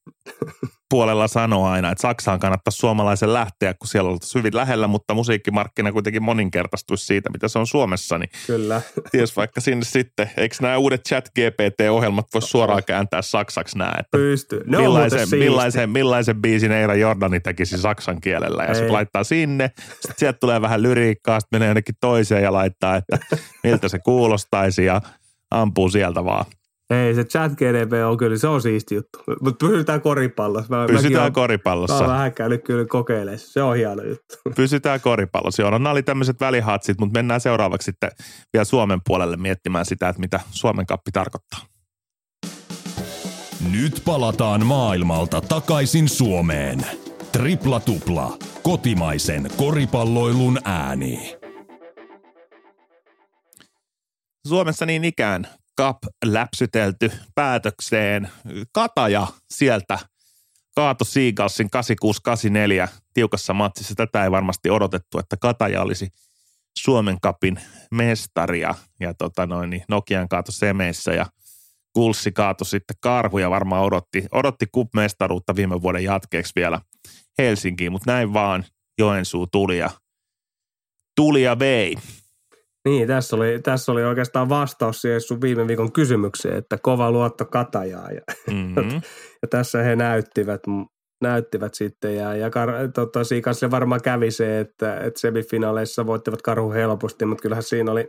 puolella 0.90 1.28
sanoo 1.28 1.68
aina, 1.68 1.92
että 1.92 2.02
Saksaan 2.02 2.40
kannattaisi 2.40 2.78
suomalaisen 2.78 3.34
lähteä, 3.34 3.74
kun 3.74 3.88
siellä 3.88 4.10
on 4.10 4.18
hyvin 4.36 4.56
lähellä, 4.56 4.88
mutta 4.88 5.14
musiikkimarkkina 5.14 5.92
kuitenkin 5.92 6.24
moninkertaistuisi 6.24 7.06
siitä, 7.06 7.30
mitä 7.30 7.48
se 7.48 7.60
on 7.60 7.68
Suomessa. 7.68 8.18
Niin 8.18 8.30
Kyllä. 8.48 8.82
Ties 9.12 9.38
vaikka 9.38 9.62
sinne 9.62 9.86
sitten, 9.86 10.32
eikö 10.38 10.56
nämä 10.62 10.78
uudet 10.78 11.02
chat 11.10 11.30
GPT-ohjelmat 11.40 12.26
voi 12.34 12.42
suoraan 12.42 12.84
kääntää 12.88 13.22
saksaksi 13.22 13.78
nämä, 13.78 13.94
että 14.00 14.18
Pysty. 14.18 14.62
No, 14.66 14.80
millaisen, 14.80 15.28
millaisen, 15.30 15.90
millaisen 15.90 16.42
biisin 16.42 16.72
Eira 16.72 16.96
Jordani 16.96 17.40
tekisi 17.40 17.78
saksan 17.78 18.22
kielellä 18.22 18.64
ja 18.64 18.74
sitten 18.74 18.94
laittaa 18.94 19.24
sinne, 19.24 19.72
sitten 19.90 20.16
sieltä 20.18 20.38
tulee 20.40 20.62
vähän 20.62 20.84
lyriikkaa, 20.84 21.40
sitten 21.40 21.60
menee 21.60 21.68
jonnekin 21.70 21.96
toiseen 22.02 22.44
ja 22.44 22.54
laittaa, 22.54 22.96
että 22.96 23.18
miltä 23.64 23.88
se 23.88 24.00
kuulostaisi 24.00 24.86
ja 24.86 25.02
ampuu 25.52 25.90
sieltä 25.90 26.26
vaan. 26.26 26.46
Ei, 26.90 27.16
se 27.16 27.24
chat 27.24 27.52
GDP 27.52 27.92
on 28.08 28.18
kyllä, 28.18 28.38
se 28.38 28.48
on 28.48 28.62
siisti 28.62 28.96
juttu. 28.96 29.20
Mutta 29.42 29.68
pysytään 29.68 30.02
koripallossa. 30.02 30.76
Mä, 30.76 30.86
pysytään 30.88 31.34
koripallossa. 31.34 31.96
Mä 31.96 32.02
oon 32.02 32.10
vähän 32.10 32.34
käynyt 32.34 32.64
kyllä 32.64 32.86
kokeilemaan. 32.86 33.40
Se 33.40 33.62
on 33.62 33.76
hieno 33.76 34.04
juttu. 34.04 34.36
Pysytään 34.56 35.02
koripallossa. 35.02 35.62
Joo, 35.62 35.72
no 35.72 35.78
nämä 35.78 35.92
oli 35.92 36.04
tämmöiset 36.04 36.40
välihatsit, 36.40 37.00
mutta 37.00 37.20
mennään 37.20 37.42
seuraavaksi 37.42 37.86
sitten 37.86 38.12
vielä 38.54 38.66
Suomen 38.66 39.00
puolelle 39.08 39.38
miettimään 39.38 39.86
sitä, 39.86 40.10
että 40.10 40.20
mitä 40.20 40.40
Suomen 40.52 40.86
kappi 40.86 41.12
tarkoittaa. 41.12 41.60
Nyt 43.72 44.02
palataan 44.06 44.66
maailmalta 44.66 45.42
takaisin 45.42 46.10
Suomeen. 46.10 46.80
Tripla 47.32 47.80
tupla. 47.80 48.38
Kotimaisen 48.64 49.48
koripalloilun 49.58 50.60
ääni. 50.64 51.36
Suomessa 54.48 54.86
niin 54.86 55.04
ikään 55.04 55.48
Cup 55.78 55.98
läpsytelty 56.26 57.12
päätökseen. 57.36 58.30
Kataja 58.72 59.28
sieltä 59.50 60.00
kaato 60.76 61.06
Seagalsin 61.06 61.70
8684 61.70 62.88
tiukassa 63.14 63.54
matsissa. 63.54 63.96
Tätä 63.96 64.24
ei 64.24 64.32
varmasti 64.32 64.70
odotettu, 64.70 65.20
että 65.20 65.38
Kataja 65.42 65.82
olisi 65.82 66.08
Suomen 66.78 67.18
kapin 67.22 67.60
mestari 67.92 68.62
ja, 68.62 68.76
tota 69.18 69.46
noin, 69.46 69.70
niin 69.70 69.84
Nokian 69.90 70.30
kaato 70.30 70.52
semeissä 70.52 71.14
ja 71.14 71.26
Kulssi 71.94 72.32
kaatui 72.32 72.68
sitten 72.68 72.96
karhu 73.00 73.38
ja 73.38 73.50
varmaan 73.50 73.84
odotti, 73.84 74.26
odotti 74.32 74.66
kup-mestaruutta 74.72 75.56
viime 75.56 75.82
vuoden 75.82 76.04
jatkeeksi 76.04 76.52
vielä 76.56 76.82
Helsinkiin, 77.38 77.92
mutta 77.92 78.12
näin 78.12 78.34
vaan 78.34 78.66
Joensuu 78.98 79.48
tuli 79.48 79.78
ja, 79.78 79.90
tuli 81.16 81.44
ja 81.44 81.60
vei. 81.60 81.96
Niin, 82.86 83.08
tässä 83.08 83.36
oli, 83.36 83.60
tässä 83.64 83.92
oli 83.92 84.04
oikeastaan 84.04 84.50
vastaus 84.50 85.02
siihen 85.02 85.22
sun 85.22 85.42
viime 85.42 85.68
viikon 85.68 85.92
kysymykseen, 85.92 86.58
että 86.58 86.78
kova 86.82 87.12
luotto 87.12 87.46
Katajaa. 87.46 88.12
Ja, 88.12 88.22
mm-hmm. 88.54 89.02
ja 89.42 89.48
tässä 89.50 89.84
he 89.84 89.96
näyttivät, 89.96 90.62
näyttivät 91.22 91.74
sitten. 91.74 92.16
Ja, 92.16 92.36
ja 92.36 92.50
kar, 92.50 92.70
tota, 92.94 93.24
siinä 93.24 93.42
kanssa 93.42 93.72
varmaan 93.72 94.02
kävi 94.02 94.32
se, 94.32 94.60
että, 94.60 94.98
että 94.98 95.20
semifinaaleissa 95.20 96.06
voittivat 96.06 96.42
karhu 96.42 96.72
helposti, 96.72 97.26
mutta 97.26 97.42
kyllähän 97.42 97.64
siinä 97.64 97.92
oli 97.92 98.08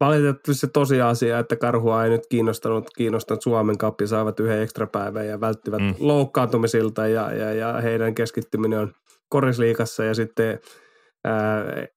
valitettavasti 0.00 0.60
se 0.60 0.66
tosiasia, 0.72 1.38
että 1.38 1.56
karhua 1.56 2.04
ei 2.04 2.10
nyt 2.10 2.26
kiinnostanut, 2.30 2.90
kiinnostanut 2.96 3.42
Suomen 3.42 3.78
kappi, 3.78 4.06
saivat 4.06 4.40
yhden 4.40 4.62
ekstra 4.62 4.86
päivän 4.86 5.26
ja 5.26 5.40
välttivät 5.40 5.80
mm. 5.82 5.94
loukkaantumisilta 5.98 7.06
ja, 7.06 7.32
ja, 7.32 7.52
ja 7.52 7.72
heidän 7.72 8.14
keskittyminen 8.14 8.78
on 8.78 8.92
korisliikassa 9.28 10.04
ja 10.04 10.14
sitten– 10.14 10.58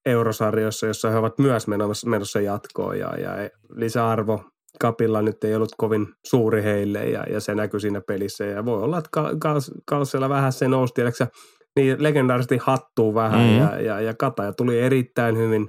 eurosarjoissa, 0.06 0.86
jossa 0.86 1.10
he 1.10 1.16
ovat 1.16 1.38
myös 1.38 1.66
menossa, 1.68 2.10
menossa 2.10 2.40
jatkoon 2.40 2.98
ja, 2.98 3.16
ja 3.16 3.50
lisäarvo 3.76 4.44
kapilla 4.80 5.22
nyt 5.22 5.44
ei 5.44 5.54
ollut 5.54 5.74
kovin 5.76 6.06
suuri 6.26 6.62
heille 6.62 7.04
ja, 7.04 7.24
ja 7.30 7.40
se 7.40 7.54
näkyy 7.54 7.80
siinä 7.80 8.00
pelissä 8.06 8.44
ja 8.44 8.64
voi 8.64 8.82
olla, 8.82 8.98
että 8.98 9.10
Kalsella 9.86 10.28
vähän 10.28 10.52
se 10.52 10.68
nousi, 10.68 10.94
tiedätkö, 10.94 11.26
niin 11.76 12.02
legendaarisesti 12.02 12.58
hattuu 12.62 13.14
vähän 13.14 13.40
mm-hmm. 13.40 13.58
ja, 13.58 13.80
ja, 13.80 14.00
ja 14.00 14.14
Kataja 14.14 14.52
tuli 14.52 14.80
erittäin 14.80 15.38
hyvin 15.38 15.68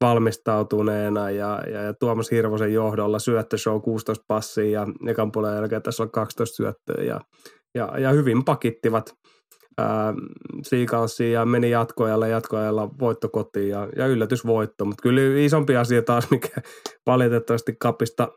valmistautuneena 0.00 1.30
ja, 1.30 1.62
ja, 1.72 1.82
ja 1.82 1.94
Tuomas 2.00 2.30
Hirvosen 2.30 2.72
johdolla 2.72 3.18
syöttöshow 3.18 3.80
16 3.80 4.24
passia 4.28 4.80
ja 4.80 4.86
ekan 5.06 5.32
puolen 5.32 5.54
jälkeen 5.54 5.82
tässä 5.82 6.02
on 6.02 6.10
12 6.10 6.56
syöttöä 6.56 7.04
ja, 7.04 7.20
ja, 7.74 7.98
ja 7.98 8.10
hyvin 8.10 8.44
pakittivat 8.44 9.12
Seagalsiin 10.62 11.32
ja 11.32 11.44
meni 11.44 11.70
jatkoajalla 11.70 12.26
jatkoajalla 12.26 12.90
voitto 13.00 13.28
kotiin 13.28 13.68
ja, 13.68 13.88
ja 13.96 14.06
yllätysvoitto. 14.06 14.84
Mutta 14.84 15.02
kyllä 15.02 15.20
isompi 15.36 15.76
asia 15.76 16.02
taas, 16.02 16.30
mikä 16.30 16.62
valitettavasti 17.06 17.76
kapista 17.78 18.28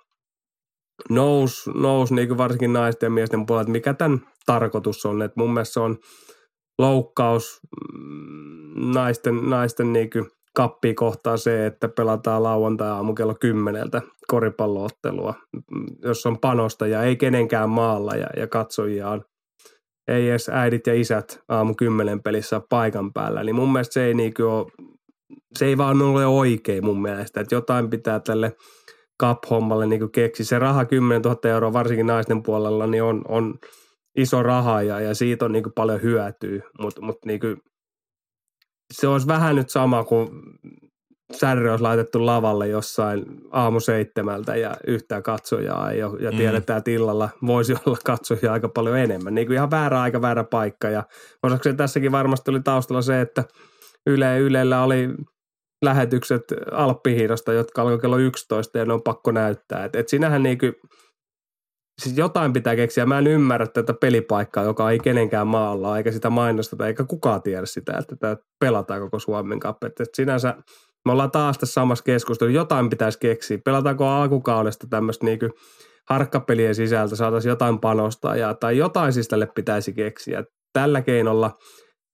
nousi, 1.10 1.72
nous, 1.76 2.12
niin 2.12 2.38
varsinkin 2.38 2.74
naisten 2.74 3.08
ja 3.08 3.12
miesten 3.12 3.46
puolella, 3.46 3.62
että 3.62 3.72
mikä 3.72 3.94
tämän 3.94 4.22
tarkoitus 4.46 5.06
on. 5.06 5.22
Et 5.22 5.36
mun 5.36 5.54
mielestä 5.54 5.74
se 5.74 5.80
on 5.80 5.98
loukkaus 6.80 7.60
mm, 7.94 8.92
naisten, 8.94 9.50
naisten 9.50 9.94
niin 9.94 10.10
kappi 10.56 10.94
kohtaa 10.94 11.38
se, 11.38 11.66
että 11.66 11.90
pelataan 11.90 12.44
lauantai-aamu 12.44 13.14
kello 13.14 13.36
kymmeneltä 13.40 14.02
koripalloottelua, 14.28 15.34
mm, 15.54 15.86
jos 16.04 16.26
on 16.26 16.40
panosta 16.40 16.88
ja 16.88 17.04
ei 17.04 17.16
kenenkään 17.16 17.70
maalla 17.70 18.16
ja, 18.16 18.28
ja 18.38 18.48
katsojia 18.48 19.10
on 19.10 19.26
ei 20.08 20.30
edes 20.30 20.50
äidit 20.50 20.88
ja 20.88 20.94
isät 20.94 21.40
aamu 21.50 21.74
kymmenen 21.74 22.24
pelissä 22.24 22.62
paikan 22.70 23.14
päällä. 23.14 23.44
Niin 23.44 23.56
mun 23.56 23.72
mielestä 23.74 23.94
se 23.94 24.06
ei, 24.06 24.14
niinku 24.14 24.44
ole, 24.44 24.66
se 25.58 25.66
ei 25.66 25.78
vaan 25.78 26.02
ole 26.02 26.26
oikein 26.26 26.86
mun 26.86 27.02
mielestä, 27.02 27.42
että 27.42 27.56
jotain 27.56 27.90
pitää 27.90 28.20
tälle 28.20 28.52
cup-hommalle 29.24 29.86
niinku 29.86 30.08
keksiä. 30.08 30.46
Se 30.46 30.60
raha 30.60 30.86
10 30.86 31.22
000 31.22 31.50
euroa 31.50 31.74
varsinkin 31.74 32.08
naisten 32.08 32.44
puolella 32.44 32.88
niin 32.88 33.04
on, 33.04 33.22
on 33.28 33.56
iso 34.18 34.44
raha 34.44 34.82
ja, 34.82 35.00
ja 35.00 35.16
siitä 35.16 35.46
on 35.46 35.52
niinku 35.52 35.70
paljon 35.76 36.02
hyötyä, 36.02 36.64
mutta 36.80 37.02
mut 37.02 37.18
niinku, 37.26 37.48
se 38.94 39.08
olisi 39.08 39.28
vähän 39.28 39.56
nyt 39.56 39.70
sama 39.70 40.04
kuin 40.04 40.30
särry 41.40 41.70
olisi 41.70 41.82
laitettu 41.82 42.26
lavalle 42.26 42.68
jossain 42.68 43.26
aamu 43.52 43.80
seitsemältä 43.80 44.56
ja 44.56 44.78
yhtään 44.88 45.24
katsojaa 45.24 45.92
ei 45.92 46.04
ole, 46.04 46.20
ja 46.20 46.32
mm. 46.32 46.38
tiedetään, 46.38 46.78
että 46.78 46.92
illalla 46.92 47.30
voisi 47.46 47.74
olla 47.86 47.98
katsojia 48.06 48.54
aika 48.54 48.70
paljon 48.70 48.98
enemmän. 48.98 49.36
Niin 49.36 49.48
kuin 49.48 49.56
ihan 49.56 49.72
väärä 49.72 50.02
aika, 50.02 50.22
väärä 50.22 50.44
paikka 50.44 50.90
ja 50.90 51.04
osaksi 51.44 51.74
tässäkin 51.74 52.12
varmasti 52.12 52.52
oli 52.52 52.62
taustalla 52.62 53.02
se, 53.02 53.22
että 53.22 53.44
Yle, 54.08 54.40
Ylellä 54.40 54.84
oli 54.84 55.10
lähetykset 55.84 56.44
Alppihiidosta, 56.72 57.54
jotka 57.54 57.82
alkoi 57.82 58.00
kello 58.00 58.18
11 58.18 58.78
ja 58.78 58.86
ne 58.86 58.94
on 58.94 59.04
pakko 59.04 59.32
näyttää. 59.32 59.86
Et, 59.86 59.96
et 59.96 60.10
sinähän 60.10 60.44
niin 60.44 60.58
kuin, 60.58 60.74
siis 62.02 62.18
jotain 62.18 62.54
pitää 62.54 62.76
keksiä. 62.76 63.06
Mä 63.06 63.18
en 63.18 63.28
ymmärrä 63.28 63.68
tätä 63.68 63.94
pelipaikkaa, 63.94 64.64
joka 64.64 64.92
ei 64.92 65.00
kenenkään 65.00 65.48
maalla, 65.48 65.98
eikä 65.98 66.12
sitä 66.12 66.30
mainosteta, 66.30 66.88
eikä 66.88 67.04
kukaan 67.04 67.42
tiedä 67.42 67.66
sitä, 67.66 67.98
että 67.98 68.16
tämä 68.16 68.38
pelataan 68.60 69.02
koko 69.02 69.20
Suomen 69.20 69.60
kappe. 69.60 69.88
Et 69.88 70.10
sinänsä 70.14 70.56
me 71.06 71.12
ollaan 71.12 71.32
taas 71.32 71.58
tässä 71.58 71.74
samassa 71.74 72.04
keskustelussa. 72.04 72.56
Jotain 72.56 72.90
pitäisi 72.90 73.20
keksiä. 73.20 73.58
Pelataanko 73.66 74.08
alkukaudesta 74.08 74.88
tämmöistä 74.90 75.26
niin 75.26 75.40
harkkapelien 76.10 76.76
sisältä, 76.76 77.16
saataisiin 77.16 77.50
jotain 77.50 77.80
panostaa 77.80 78.36
ja, 78.36 78.54
tai 78.54 78.78
jotain 78.78 79.14
siis 79.14 79.28
tälle 79.28 79.48
pitäisi 79.56 79.94
keksiä. 79.94 80.44
Tällä 80.74 81.02
keinolla 81.02 81.58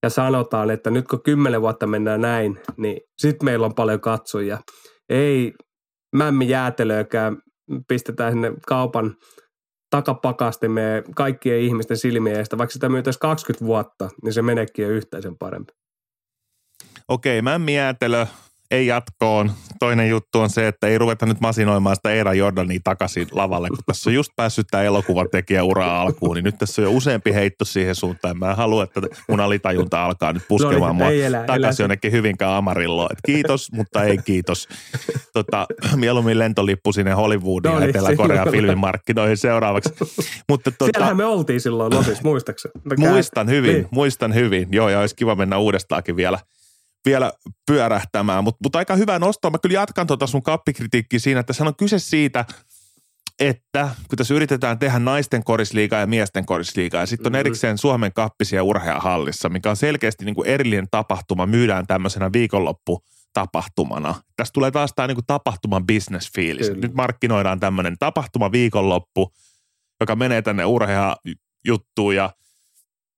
ja 0.04 0.10
sanotaan, 0.10 0.72
että 0.72 0.90
nyt 0.90 1.08
kun 1.08 1.24
kymmenen 1.24 1.62
vuotta 1.62 1.88
mennään 1.88 2.22
näin, 2.22 2.60
niin 2.78 3.02
sitten 3.18 3.46
meillä 3.46 3.66
on 3.66 3.76
paljon 3.76 4.00
katsojia. 4.00 4.58
Ei 5.10 5.54
mämmi 6.16 6.50
jäätelöäkään 6.50 7.38
pistetään 7.88 8.34
sinne 8.34 8.54
kaupan 8.68 9.16
takapakastimeen 9.90 11.04
kaikkien 11.16 11.60
ihmisten 11.60 11.98
silmien 11.98 12.36
edestä. 12.36 12.58
Vaikka 12.58 12.74
sitä 12.74 12.90
myytäisi 12.90 13.20
20 13.20 13.66
vuotta, 13.66 14.10
niin 14.24 14.34
se 14.34 14.42
meneekin 14.42 14.84
jo 14.84 14.90
yhteisen 14.90 15.38
parempi. 15.38 15.74
Okei, 17.08 17.42
mämmi 17.42 17.76
jäätelö, 17.76 18.26
ei 18.72 18.88
jatkoon. 18.88 19.51
Toinen 19.80 20.09
juttu 20.09 20.39
on 20.39 20.49
se, 20.49 20.67
että 20.67 20.88
ei 20.88 20.97
ruveta 20.97 21.26
nyt 21.26 21.39
masinoimaan 21.39 21.95
sitä 21.95 22.11
Eera 22.11 22.34
Jordania 22.34 22.80
takaisin 22.84 23.28
lavalle, 23.32 23.67
kun 23.67 23.78
tässä 23.86 24.09
on 24.09 24.13
just 24.13 24.32
päässyt 24.36 24.67
tämä 24.72 24.84
elokuvatekijä 24.84 25.63
ura 25.63 26.01
alkuun, 26.01 26.36
niin 26.36 26.43
nyt 26.43 26.57
tässä 26.57 26.82
on 26.82 26.84
jo 26.84 26.91
useampi 26.91 27.34
heitto 27.34 27.65
siihen 27.65 27.95
suuntaan. 27.95 28.39
Mä 28.39 28.49
en 28.49 28.57
halua, 28.57 28.84
että 28.84 29.01
mun 29.30 29.39
alitajunta 29.39 30.05
alkaa 30.05 30.34
nyt 30.34 30.43
puskemaan 30.47 30.82
no, 30.82 30.93
mua 30.93 31.09
elä, 31.09 31.43
takaisin 31.43 31.82
elä. 31.82 31.84
jonnekin 31.84 32.11
hyvinkään 32.11 32.53
Amarilloon. 32.53 33.09
Et 33.11 33.20
kiitos, 33.26 33.72
mutta 33.72 34.03
ei 34.03 34.17
kiitos. 34.17 34.67
Tota, 35.34 35.65
mieluummin 35.95 36.39
lentolippu 36.39 36.93
sinne 36.93 37.11
Hollywoodin 37.11 37.72
no, 37.72 37.80
niin, 37.80 37.89
Etelä-Korean 37.89 38.51
filmimarkkinoihin 38.51 39.38
seuraavaksi. 39.38 39.93
mutta, 40.49 40.72
tota, 40.72 40.86
Siellähän 40.86 41.17
me 41.17 41.26
oltiin 41.26 41.61
silloin 41.61 41.93
Losissa, 41.93 42.24
muistaakseni? 42.24 42.72
Muistan 42.97 43.49
hyvin, 43.49 43.74
niin. 43.74 43.88
muistan 43.91 44.34
hyvin. 44.34 44.67
Joo, 44.72 44.89
ja 44.89 44.99
olisi 44.99 45.15
kiva 45.15 45.36
mennä 45.36 45.57
uudestaakin 45.57 46.15
vielä– 46.15 46.39
vielä 47.06 47.34
pyörähtämään. 47.68 48.43
Mutta 48.43 48.60
mut 48.64 48.76
aika 48.76 48.95
hyvä 48.95 49.20
nosto. 49.20 49.50
Mä 49.50 49.58
kyllä 49.58 49.74
jatkan 49.74 50.08
tuota 50.08 50.28
sun 50.28 50.43
kappikritiikkiä 50.43 51.20
siinä, 51.20 51.39
että 51.39 51.54
se 51.54 51.64
on 51.64 51.76
kyse 51.76 52.00
siitä, 52.00 52.45
että 53.39 53.89
kun 54.10 54.18
tässä 54.18 54.34
yritetään 54.34 54.80
tehdä 54.80 55.00
naisten 55.00 55.43
korisliigaa 55.43 56.00
ja 56.00 56.08
miesten 56.08 56.45
korisliigaa, 56.45 57.02
ja 57.02 57.06
sitten 57.06 57.28
on 57.28 57.32
mm-hmm. 57.32 57.39
erikseen 57.39 57.78
Suomen 57.78 58.14
kappisia 58.14 58.64
urheahallissa, 58.64 59.50
mikä 59.50 59.70
on 59.70 59.76
selkeästi 59.76 60.26
niin 60.26 60.36
kuin 60.36 60.47
erillinen 60.47 60.88
tapahtuma, 60.91 61.45
myydään 61.45 61.88
tämmöisenä 61.88 62.34
viikonloppu 62.34 63.04
tapahtumana. 63.34 64.16
Tässä 64.36 64.52
tulee 64.54 64.72
taas 64.72 64.91
tämä 64.95 65.08
niin 65.08 65.16
kuin 65.16 65.26
tapahtuman 65.28 65.88
business 65.88 66.32
fiilis. 66.36 66.72
Nyt 66.72 66.93
markkinoidaan 66.93 67.60
tämmöinen 67.60 67.95
tapahtuma 68.00 68.52
viikonloppu, 68.52 69.34
joka 70.00 70.16
menee 70.16 70.41
tänne 70.41 70.66
urheajuttuun 70.66 72.16
ja– 72.16 72.30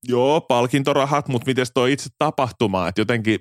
Joo, 0.08 0.42
palkintorahat, 0.42 1.28
mutta 1.28 1.46
miten 1.46 1.66
toi 1.74 1.94
itse 1.94 2.10
tapahtuma, 2.18 2.88
että 2.88 3.02
jotenkin... 3.02 3.40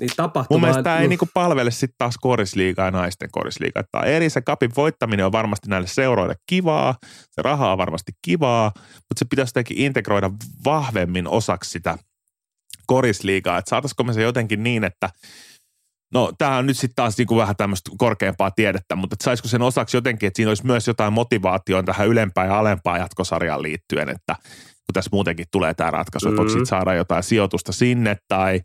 Niin 0.00 0.10
tapahtuma... 0.16 0.54
Mun 0.54 0.60
mielestä 0.60 0.82
tämä 0.82 0.98
ei 0.98 1.08
niinku 1.08 1.28
palvele 1.34 1.70
sitten 1.70 1.94
taas 1.98 2.14
korisliigaa 2.20 2.84
ja 2.84 2.90
naisten 2.90 3.28
korisliigaa. 3.32 3.82
Tämä 3.92 4.04
eri 4.04 4.30
se 4.30 4.40
kapin 4.40 4.70
voittaminen 4.76 5.26
on 5.26 5.32
varmasti 5.32 5.68
näille 5.68 5.88
seuroille 5.88 6.34
kivaa, 6.46 6.94
se 7.30 7.42
raha 7.42 7.72
on 7.72 7.78
varmasti 7.78 8.12
kivaa, 8.22 8.72
mutta 8.76 9.18
se 9.18 9.24
pitäisi 9.30 9.50
jotenkin 9.50 9.78
integroida 9.78 10.30
vahvemmin 10.64 11.28
osaksi 11.28 11.70
sitä 11.70 11.98
korisliigaa. 12.86 13.58
Että 13.58 13.68
saataisiko 13.68 14.04
me 14.04 14.12
se 14.12 14.22
jotenkin 14.22 14.62
niin, 14.62 14.84
että 14.84 15.10
No 16.14 16.32
tämä 16.38 16.56
on 16.56 16.66
nyt 16.66 16.76
sitten 16.76 16.94
taas 16.96 17.18
niinku 17.18 17.36
vähän 17.36 17.56
tämmöistä 17.56 17.90
korkeampaa 17.98 18.50
tiedettä, 18.50 18.96
mutta 18.96 19.16
saisiko 19.22 19.48
sen 19.48 19.62
osaksi 19.62 19.96
jotenkin, 19.96 20.26
että 20.26 20.36
siinä 20.36 20.50
olisi 20.50 20.66
myös 20.66 20.86
jotain 20.86 21.12
motivaatioon 21.12 21.84
tähän 21.84 22.08
ylempään 22.08 22.48
ja 22.48 22.58
alempaan 22.58 23.00
jatkosarjaan 23.00 23.62
liittyen, 23.62 24.08
että 24.08 24.36
kun 24.86 24.94
tässä 24.94 25.10
muutenkin 25.12 25.46
tulee 25.52 25.74
tämä 25.74 25.90
ratkaisu, 25.90 26.28
että 26.28 26.42
voiko 26.42 26.58
mm. 26.58 26.64
saada 26.64 26.94
jotain 26.94 27.22
sijoitusta 27.22 27.72
sinne 27.72 28.16
tai, 28.28 28.60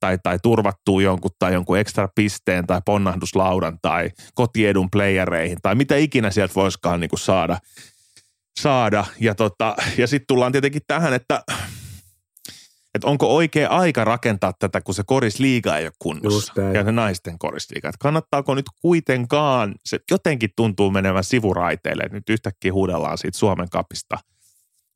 tai, 0.00 0.18
tai 0.22 0.38
turvattuu 0.42 1.00
jonkun 1.00 1.30
tai 1.38 1.52
jonkun 1.52 1.78
ekstra 1.78 2.08
pisteen 2.14 2.66
tai 2.66 2.80
ponnahduslaudan 2.86 3.78
tai 3.82 4.10
kotiedun 4.34 4.90
playereihin 4.90 5.58
tai 5.62 5.74
mitä 5.74 5.96
ikinä 5.96 6.30
sieltä 6.30 6.54
voisikaan 6.54 7.00
niin 7.00 7.10
kuin 7.10 7.20
saada. 7.20 7.58
saada. 8.60 9.04
Ja, 9.20 9.34
tota, 9.34 9.76
ja 9.98 10.06
sitten 10.06 10.26
tullaan 10.26 10.52
tietenkin 10.52 10.82
tähän, 10.86 11.14
että 11.14 11.42
että 12.94 13.08
onko 13.08 13.36
oikea 13.36 13.68
aika 13.68 14.04
rakentaa 14.04 14.52
tätä, 14.58 14.80
kun 14.80 14.94
se 14.94 15.02
korisliiga 15.06 15.78
ei 15.78 15.86
ole 15.86 15.92
kunnossa 15.98 16.52
ja 16.74 16.84
se 16.84 16.92
naisten 16.92 17.38
korisliiga. 17.38 17.88
Että 17.88 17.98
kannattaako 17.98 18.54
nyt 18.54 18.66
kuitenkaan, 18.82 19.74
se 19.86 19.98
jotenkin 20.10 20.50
tuntuu 20.56 20.90
menevän 20.90 21.24
sivuraiteille, 21.24 22.02
että 22.02 22.16
nyt 22.16 22.28
yhtäkkiä 22.28 22.72
huudellaan 22.72 23.18
siitä 23.18 23.38
Suomen 23.38 23.70
kapista– 23.70 24.18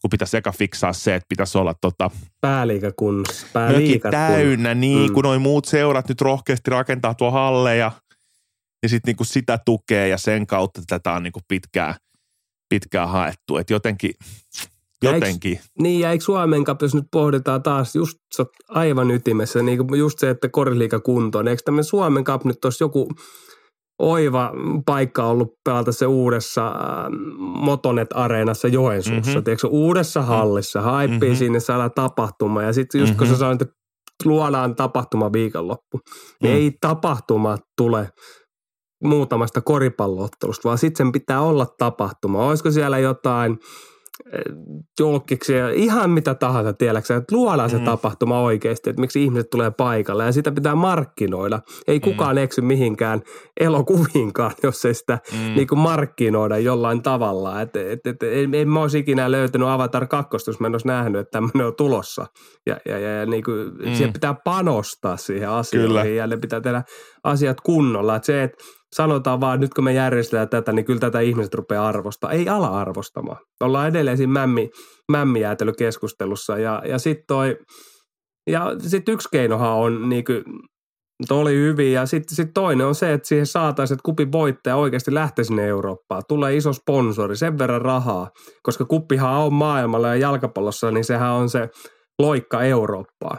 kun 0.00 0.10
pitäisi 0.10 0.36
eka 0.36 0.52
fiksaa 0.52 0.92
se, 0.92 1.14
että 1.14 1.26
pitäisi 1.28 1.58
olla 1.58 1.74
tota, 1.80 2.10
mökit 2.42 3.52
Pääliigat 3.52 4.10
täynnä, 4.10 4.74
niin 4.74 5.08
Mm. 5.10 5.14
kun 5.14 5.24
noin 5.24 5.40
muut 5.42 5.64
seurat 5.64 6.08
nyt 6.08 6.20
rohkeasti 6.20 6.70
rakentaa 6.70 7.14
tuo 7.14 7.30
halleja, 7.30 7.92
ja 8.82 8.88
sitten 8.88 9.08
niinku 9.08 9.24
sitä 9.24 9.58
tukee 9.64 10.08
ja 10.08 10.18
sen 10.18 10.46
kautta 10.46 10.82
tätä 10.86 11.12
on 11.12 11.22
niinku 11.22 11.40
pitkään, 11.48 11.94
pitkään 12.68 13.08
haettu. 13.08 13.56
Että 13.56 13.72
jotenkin, 13.72 14.14
jotenkin, 15.02 15.60
Niin, 15.78 16.00
ja 16.00 16.10
eikö 16.10 16.24
Suomen 16.24 16.64
Cup, 16.64 16.82
jos 16.82 16.94
nyt 16.94 17.04
pohditaan 17.10 17.62
taas 17.62 17.96
just 17.96 18.18
aivan 18.68 19.10
ytimessä, 19.10 19.62
niin 19.62 19.78
just 19.98 20.18
se, 20.18 20.30
että 20.30 20.48
korisliiga 20.48 21.00
kuntoon. 21.00 21.48
Eikö 21.48 21.62
tämmöinen 21.64 21.84
Suomen 21.84 22.24
Cup 22.24 22.44
nyt 22.44 22.64
olisi 22.64 22.84
joku 22.84 23.08
oiva 24.00 24.52
paikka 24.86 25.24
ollut 25.24 25.48
pelata 25.64 25.92
se 25.92 26.06
uudessa 26.06 26.66
äh, 26.68 26.74
Motonet-areenassa 27.38 28.68
Joensuussa. 28.68 29.20
Mhm. 29.20 29.28
Mm-hmm. 29.30 29.44
Tiedätkö, 29.44 29.68
uudessa 29.68 30.22
hallissa, 30.22 30.80
haippii 30.80 31.16
Mhm. 31.18 31.24
mm-hmm. 31.26 31.36
sinne 31.36 31.60
saada 31.60 31.90
tapahtuma. 31.90 32.62
Ja 32.62 32.72
sitten 32.72 32.98
just 32.98 33.10
mm-hmm. 33.10 33.18
kun 33.18 33.26
Mhm. 33.26 33.34
sä 33.34 33.38
sanoit, 33.38 33.62
että 33.62 33.74
luodaan 34.24 34.76
tapahtuma 34.76 35.32
viikonloppu, 35.32 36.00
niin 36.42 36.52
Mm. 36.54 36.56
ei 36.60 36.72
tapahtuma 36.80 37.58
tule 37.76 38.08
muutamasta 39.04 39.60
koripalloottelusta, 39.60 40.68
vaan 40.68 40.78
sitten 40.78 41.06
sen 41.06 41.12
pitää 41.12 41.40
olla 41.40 41.66
tapahtuma. 41.78 42.46
Olisiko 42.48 42.70
siellä 42.70 42.98
jotain 42.98 43.58
julkkiksia, 45.00 45.70
ihan 45.70 46.10
mitä 46.10 46.34
tahansa, 46.34 46.72
tiedäksä, 46.72 47.16
että 47.16 47.34
luodaan 47.36 47.70
se 47.70 47.78
Mm. 47.78 47.84
tapahtuma 47.84 48.40
oikeasti, 48.40 48.90
että 48.90 49.00
miksi 49.00 49.24
ihmiset 49.24 49.50
tulee 49.50 49.70
paikalle 49.70 50.24
ja 50.24 50.32
sitä 50.32 50.52
pitää 50.52 50.74
markkinoida. 50.74 51.60
Ei 51.88 52.00
kukaan 52.00 52.38
eksy 52.38 52.60
mihinkään 52.60 53.22
elokuviinkaan, 53.60 54.52
jos 54.62 54.84
ei 54.84 54.94
sitä 54.94 55.18
mm, 55.32 55.54
niin 55.54 55.66
kuin 55.66 55.78
markkinoida 55.78 56.58
jollain 56.58 57.02
tavalla. 57.02 57.60
Et, 57.60 57.76
et, 57.76 58.06
et, 58.06 58.22
en, 58.22 58.54
en 58.54 58.68
mä 58.68 58.80
olisi 58.80 58.98
ikinä 58.98 59.30
löytänyt 59.30 59.68
Avatar 59.68 60.06
2, 60.06 60.28
jos 60.46 60.60
mä 60.60 60.66
en 60.66 60.74
olisi 60.74 60.86
nähnyt, 60.86 61.20
että 61.20 61.30
tämmöinen 61.30 61.66
on 61.66 61.76
tulossa. 61.76 62.26
Ja, 62.66 62.76
ja, 62.88 62.98
ja, 62.98 63.10
ja 63.14 63.26
niin 63.26 63.44
kuin, 63.44 63.60
Mm. 63.60 63.88
mm. 63.88 63.94
siihen 63.94 64.12
pitää 64.12 64.34
panostaa 64.44 65.16
siihen 65.16 65.48
asioihin 65.50 65.88
Kyllä. 65.88 66.04
ja 66.04 66.26
ne 66.26 66.36
pitää 66.36 66.60
tehdä 66.60 66.82
asiat 67.24 67.60
kunnolla. 67.60 68.16
Et 68.16 68.24
se, 68.24 68.42
että 68.42 68.64
sanotaan 68.96 69.40
vaan, 69.40 69.60
nyt 69.60 69.74
kun 69.74 69.84
me 69.84 69.92
järjestetään 69.92 70.48
tätä, 70.48 70.72
niin 70.72 70.84
kyllä 70.84 71.00
tätä 71.00 71.20
ihmiset 71.20 71.54
rupeaa 71.54 71.88
arvostaa. 71.88 72.30
Ei 72.30 72.48
ala 72.48 72.80
arvostamaan. 72.80 73.38
Ollaan 73.60 73.88
edelleen 73.88 74.16
siinä 74.16 74.32
mämmi, 74.32 74.70
mämmijäätelykeskustelussa 75.12 76.58
ja, 76.58 76.82
ja 76.88 76.98
sitten 76.98 77.24
toi, 77.28 77.56
ja 78.50 78.66
yksi 79.08 79.28
keinohan 79.32 79.72
on 79.72 80.08
niin 80.08 80.24
kuin, 80.24 80.44
oli 81.30 81.54
hyvin. 81.54 81.92
Ja 81.92 82.06
sitten 82.06 82.36
sit 82.36 82.50
toinen 82.54 82.86
on 82.86 82.94
se, 82.94 83.12
että 83.12 83.28
siihen 83.28 83.46
saataisiin, 83.46 83.94
että 83.94 84.04
kupin 84.04 84.32
voittaja 84.32 84.76
oikeasti 84.76 85.14
lähtee 85.14 85.44
sinne 85.44 85.66
Eurooppaan. 85.66 86.22
Tulee 86.28 86.56
iso 86.56 86.72
sponsori, 86.72 87.36
sen 87.36 87.58
verran 87.58 87.82
rahaa. 87.82 88.30
Koska 88.62 88.84
kuppihan 88.84 89.32
on 89.32 89.52
maailmalla 89.52 90.08
ja 90.08 90.16
jalkapallossa, 90.16 90.90
niin 90.90 91.04
sehän 91.04 91.32
on 91.32 91.48
se 91.48 91.68
loikka 92.18 92.62
Eurooppaan. 92.62 93.38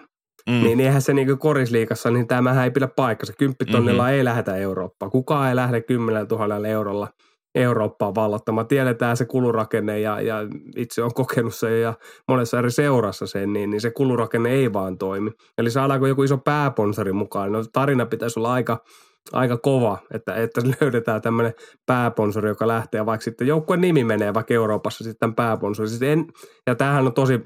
Mm. 0.50 0.64
Niin 0.64 0.80
eihän 0.80 1.02
se 1.02 1.14
niinku 1.14 1.38
korisliikassa, 1.38 2.12
niin 2.12 2.28
tämähän 2.28 2.64
ei 2.64 2.72
pidä 2.72 2.88
paikkansa. 2.88 3.34
Kymppitonnilla 3.38 4.04
mm-hmm. 4.04 4.18
ei 4.18 4.26
lähdetä 4.26 4.56
Eurooppaan. 4.56 5.12
Kukaan 5.12 5.50
ei 5.50 5.56
lähde 5.56 5.82
10 5.82 6.28
000 6.28 6.68
eurolla 6.68 7.08
Eurooppaan 7.56 8.16
vallottamaan. 8.16 8.68
Tiedetään 8.68 9.18
se 9.18 9.26
kulurakenne 9.26 10.00
ja, 10.00 10.22
ja 10.22 10.38
itse 10.76 11.04
on 11.04 11.14
kokenut 11.14 11.56
sen 11.56 11.82
ja 11.82 11.94
monessa 12.28 12.60
eri 12.60 12.72
seurassa 12.72 13.28
sen, 13.28 13.54
niin, 13.54 13.70
niin 13.70 13.82
se 13.82 13.92
kulurakenne 13.92 14.50
ei 14.50 14.74
vaan 14.74 14.98
toimi. 14.98 15.32
Eli 15.58 15.72
saadaanko 15.72 16.08
joku 16.08 16.24
iso 16.24 16.38
pääponsori 16.38 17.14
mukaan? 17.14 17.52
No 17.52 17.64
tarina 17.74 18.06
pitäisi 18.06 18.40
olla 18.40 18.54
aika, 18.54 18.84
aika 19.32 19.58
kova, 19.58 19.98
että, 20.14 20.36
että 20.36 20.62
löydetään 20.82 21.22
tämmöinen 21.22 21.54
pääponsori, 21.86 22.50
joka 22.50 22.68
lähtee 22.68 23.06
vaikka 23.06 23.24
sitten 23.24 23.48
joukkueen 23.48 23.82
nimi 23.82 24.04
menee 24.04 24.34
vaikka 24.34 24.54
Euroopassa 24.54 25.04
sitten 25.04 25.36
pääponsori. 25.36 25.90
Siis 25.90 26.02
en, 26.02 26.26
ja 26.68 26.76
tämähän 26.76 27.08
on 27.08 27.14
tosi 27.14 27.42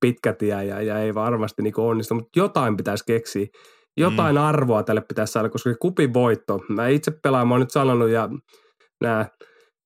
pitkä 0.00 0.32
tie 0.32 0.64
ja, 0.64 0.82
ja 0.82 0.98
ei 0.98 1.14
varmasti 1.14 1.62
niin 1.62 1.74
onnistu, 1.76 2.14
mutta 2.14 2.30
jotain 2.36 2.76
pitäisi 2.76 3.04
keksiä. 3.06 3.46
Jotain 3.96 4.36
mm. 4.36 4.42
arvoa 4.42 4.82
tälle 4.82 5.00
pitäisi 5.00 5.32
saada, 5.32 5.48
koska 5.48 5.74
kupin 5.80 6.14
voitto. 6.14 6.60
Mä 6.68 6.88
itse 6.88 7.10
pelaan, 7.10 7.48
mä 7.48 7.54
oon 7.54 7.60
nyt 7.60 7.70
sanonut 7.70 8.08
ja 8.08 8.28
nämä 9.00 9.26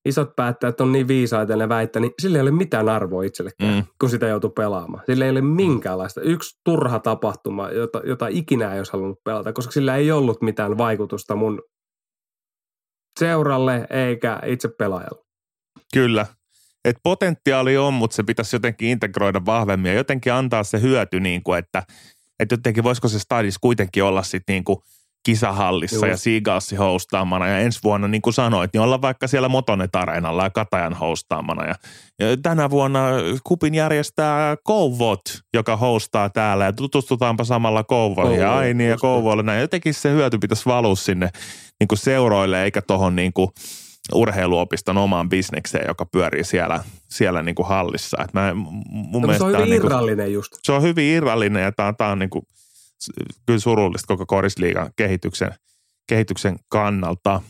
isot 0.08 0.36
päättäjät 0.36 0.80
on 0.80 0.92
niin 0.92 1.08
viisaita 1.08 1.52
ja 1.52 1.56
ne 1.56 1.68
väittää, 1.68 2.00
niin 2.00 2.12
sillä 2.22 2.38
ei 2.38 2.42
ole 2.42 2.50
mitään 2.50 2.88
arvoa 2.88 3.22
itsellekään, 3.22 3.70
Mm. 3.74 3.76
mm. 3.76 3.84
kun 4.00 4.10
sitä 4.10 4.26
joutuu 4.26 4.50
pelaamaan. 4.50 5.02
Sillä 5.06 5.24
ei 5.24 5.30
ole 5.30 5.40
minkäänlaista. 5.40 6.20
Yksi 6.20 6.60
turha 6.64 6.98
tapahtuma, 6.98 7.70
jota, 7.70 8.00
jota 8.04 8.26
ikinä 8.28 8.72
ei 8.72 8.80
olisi 8.80 8.92
halunnut 8.92 9.24
pelata, 9.24 9.52
koska 9.52 9.72
sillä 9.72 9.96
ei 9.96 10.12
ollut 10.12 10.42
mitään 10.42 10.78
vaikutusta 10.78 11.36
mun 11.36 11.62
seuralle 13.20 13.86
eikä 13.90 14.38
itse 14.46 14.68
pelaajalle. 14.78 15.24
Kyllä. 15.94 16.26
Et 16.84 16.96
potentiaali 17.02 17.76
on, 17.76 17.94
mutta 17.94 18.16
se 18.16 18.22
pitäisi 18.22 18.56
jotenkin 18.56 18.88
integroida 18.88 19.46
vahvemmin 19.46 19.92
ja 19.92 19.96
jotenkin 19.96 20.32
antaa 20.32 20.64
se 20.64 20.80
hyöty, 20.80 21.20
niin 21.20 21.42
kuin, 21.42 21.58
että, 21.58 21.82
että 22.40 22.52
jotenkin 22.52 22.84
voisiko 22.84 23.08
se 23.08 23.18
stadis 23.18 23.58
kuitenkin 23.58 24.04
olla 24.04 24.22
sitten 24.22 24.54
niin 24.54 24.64
kuin 24.64 24.78
kisahallissa 25.26 26.06
Just. 26.06 26.08
ja 26.08 26.16
Seagalsin 26.16 26.78
hostaamana 26.78 27.48
ja 27.48 27.58
ensi 27.58 27.80
vuonna, 27.84 28.08
niin 28.08 28.22
kuin 28.22 28.34
sanoit, 28.34 28.70
niin 28.72 28.80
olla 28.80 29.02
vaikka 29.02 29.26
siellä 29.26 29.48
Motonet-areenalla 29.48 30.44
ja 30.44 30.50
Katajan 30.50 30.94
hostaamana. 30.94 31.64
Ja, 31.64 31.74
ja 32.20 32.36
tänä 32.36 32.70
vuonna 32.70 33.00
Kupin 33.44 33.74
järjestää 33.74 34.56
Kouvot, 34.64 35.20
joka 35.54 35.76
hostaa 35.76 36.30
täällä 36.30 36.64
ja 36.64 36.72
tutustutaanpa 36.72 37.44
samalla 37.44 37.84
Kouvoihin 37.84 38.40
ja 38.40 38.46
Kouvolle, 38.46 38.66
Aini 38.66 38.88
ja 38.88 38.96
Kouvoille. 38.96 39.42
Näin. 39.42 39.60
Jotenkin 39.60 39.94
se 39.94 40.10
hyöty 40.10 40.38
pitäisi 40.38 40.66
valua 40.66 40.96
sinne 40.96 41.30
niin 41.80 41.88
kuin 41.88 41.98
seuroille 41.98 42.64
eikä 42.64 42.82
tuohon 42.82 43.16
niin 43.16 43.32
kuin 43.32 43.48
urheiluopiston 44.12 44.98
omaan 44.98 45.28
bisnekseen, 45.28 45.86
joka 45.88 46.06
pyörii 46.06 46.44
siellä, 46.44 46.84
siellä 47.08 47.42
niin 47.42 47.54
kuin 47.54 47.68
hallissa. 47.68 48.16
Et 48.24 48.32
mä, 48.32 48.54
mun 48.54 49.22
No, 49.22 49.38
se 49.38 49.44
on 49.44 49.52
hyvin 49.52 49.70
niin 49.70 49.80
kuin, 49.80 49.92
irrallinen 49.92 50.32
just. 50.32 50.52
se 50.62 50.72
on 50.72 50.82
hyvin 50.82 51.04
irrallinen 51.04 51.62
ja 51.62 51.72
tämä, 51.72 51.92
tämä 51.92 52.10
on 52.10 52.18
niin 52.18 52.30
kuin, 52.30 52.46
kyllä 53.46 53.60
surullista 53.60 54.06
koko 54.06 54.26
korisliigan 54.26 54.90
kehityksen, 54.96 55.54
kehityksen 56.08 56.56
kannalta. 56.68 57.42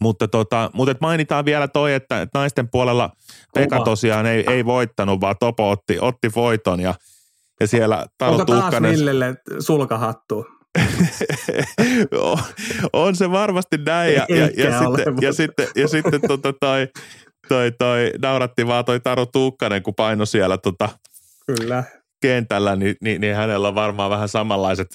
Mutta, 0.00 0.28
tota, 0.28 0.70
mutta 0.74 0.92
et 0.92 1.00
mainitaan 1.00 1.44
vielä 1.44 1.68
toi, 1.68 1.94
että, 1.94 2.22
että 2.22 2.38
naisten 2.38 2.68
puolella 2.68 3.10
Pekka 3.54 3.80
tosiaan 3.80 4.26
ei, 4.26 4.44
ei 4.48 4.64
voittanut, 4.64 5.20
vaan 5.20 5.36
Topo 5.40 5.70
otti, 5.70 5.98
otti 6.00 6.30
voiton 6.34 6.80
ja, 6.80 6.94
ja 7.60 7.66
siellä 7.66 8.06
Taru 8.18 8.32
Onko 8.32 8.44
taas 8.44 8.74
Villelle 8.82 9.36
sulkahattu? 9.58 10.46
On, 12.12 12.38
on 12.92 13.16
se 13.16 13.30
varmasti 13.30 13.78
näin. 13.86 14.14
Ja, 14.14 14.26
ja, 14.28 14.36
ja, 14.36 14.80
ole, 14.80 14.96
sitten, 14.96 15.12
mutta- 15.14 15.26
ja 15.26 15.32
sitten, 15.32 15.68
ja 15.76 15.88
sitten 15.88 16.20
tota 16.28 16.52
toi, 16.52 16.88
toi, 17.48 17.72
toi, 17.78 18.12
nauratti 18.22 18.66
vaan 18.66 18.84
toi 18.84 19.00
Taru 19.00 19.26
Tuukkanen, 19.26 19.82
kun 19.82 19.94
paino 19.94 20.26
siellä 20.26 20.58
tota 20.58 20.88
Kyllä. 21.46 21.84
kentällä, 22.20 22.76
niin, 22.76 22.96
niin, 23.00 23.20
niin 23.20 23.36
hänellä 23.36 23.68
on 23.68 23.74
varmaan 23.74 24.10
vähän 24.10 24.28
samanlaiset 24.28 24.86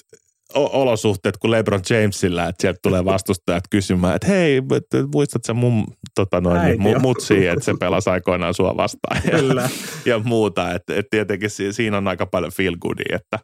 olosuhteet 0.54 1.36
kuin 1.36 1.50
LeBron 1.50 1.80
Jamesillä, 1.90 2.48
että 2.48 2.60
sieltä 2.62 2.78
tulee 2.82 3.04
vastustajat 3.04 3.64
kysymään, 3.70 4.16
että 4.16 4.26
hei, 4.28 4.56
et- 4.56 4.94
et 4.94 5.06
muistat 5.14 5.44
sä 5.44 5.54
mun 5.54 5.86
tota 6.14 6.40
noin, 6.40 6.82
mu, 6.82 6.94
mutsi, 6.98 7.46
että 7.46 7.64
se 7.64 7.74
pelasi 7.80 8.10
aikoinaan 8.10 8.54
sua 8.54 8.76
vastaan 8.76 9.20
ja, 9.32 9.38
Kyllä. 9.38 9.68
ja 10.04 10.18
muuta. 10.18 10.72
Että 10.74 10.94
et 10.96 11.06
tietenkin 11.10 11.50
si- 11.50 11.72
siinä 11.72 11.96
on 11.96 12.08
aika 12.08 12.26
paljon 12.26 12.52
feel 12.52 12.76
goodia, 12.80 13.16
että 13.16 13.38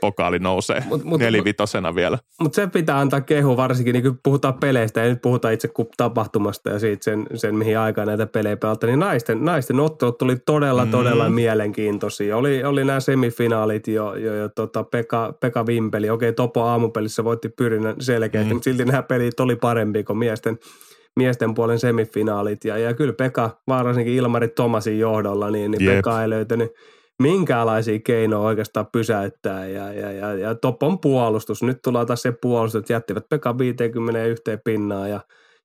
pokaali 0.00 0.38
nousee 0.38 0.80
Mut- 0.88 1.04
mut- 1.04 1.20
nelivitosena 1.20 1.94
vielä. 1.94 2.18
Mutta 2.40 2.56
se 2.56 2.66
pitää 2.66 2.98
antaa 3.00 3.20
kehu, 3.20 3.56
varsinkin 3.56 3.92
niin 3.92 4.02
kun 4.02 4.18
puhutaan 4.22 4.54
peleistä, 4.54 5.00
ja 5.00 5.08
nyt 5.08 5.22
puhutaan 5.22 5.54
itse 5.54 5.68
tapahtumasta 5.96 6.70
ja 6.70 6.78
siitä 6.78 7.04
sen, 7.04 7.26
sen 7.34 7.54
mihin 7.54 7.78
aikaan 7.78 8.06
näitä 8.08 8.26
pelejä 8.26 8.56
pelataan, 8.56 8.88
niin 8.90 8.98
naisten, 9.00 9.44
naisten 9.44 9.80
ottelut 9.80 10.18
tuli 10.18 10.36
todella, 10.46 10.84
Mm. 10.84 10.90
todella 10.90 11.30
mielenkiintoisia. 11.30 12.36
Oli, 12.36 12.64
oli 12.64 12.84
nämä 12.84 13.00
semifinaalit 13.00 13.88
jo, 13.88 14.14
jo, 14.14 14.34
jo 14.34 14.48
tota 14.48 14.84
Pekka, 14.84 15.34
Pekka 15.40 15.66
Vimpeli, 15.66 16.10
okei 16.18 16.32
Topo 16.32 16.62
aamupelissä 16.62 17.24
voitti 17.24 17.48
pyrinnän 17.48 17.94
selkeästi, 18.00 18.50
Mm. 18.50 18.54
mutta 18.54 18.64
silti 18.64 18.84
nämä 18.84 19.02
pelit 19.02 19.40
oli 19.40 19.56
parempi 19.56 20.04
kuin 20.04 20.18
miesten, 20.18 20.58
miesten 21.16 21.54
puolen 21.54 21.78
semifinaalit. 21.78 22.64
Ja, 22.64 22.78
ja 22.78 22.94
kyllä 22.94 23.12
Pekka, 23.12 23.50
varsinkin 23.68 24.14
Ilmari 24.14 24.48
Tomasin 24.48 24.98
johdolla, 24.98 25.50
niin, 25.50 25.70
niin 25.70 25.84
Jep. 25.84 25.94
Pekka 25.94 26.22
ei 26.22 26.30
löytänyt 26.30 26.70
minkäänlaisia 27.22 27.98
keinoja 28.04 28.40
oikeastaan 28.42 28.86
pysäyttää 28.92 29.66
ja, 29.68 29.92
ja, 29.92 30.12
ja, 30.12 30.34
ja 30.34 30.54
Topon 30.54 30.98
puolustus. 30.98 31.62
Nyt 31.62 31.78
tulee 31.84 32.06
taas 32.06 32.22
se 32.22 32.32
puolustus, 32.42 32.78
että 32.78 32.92
jättivät 32.92 33.28
Pekka 33.28 33.58
51 33.58 34.42
pinnaa 34.64 35.08
ja, 35.08 35.20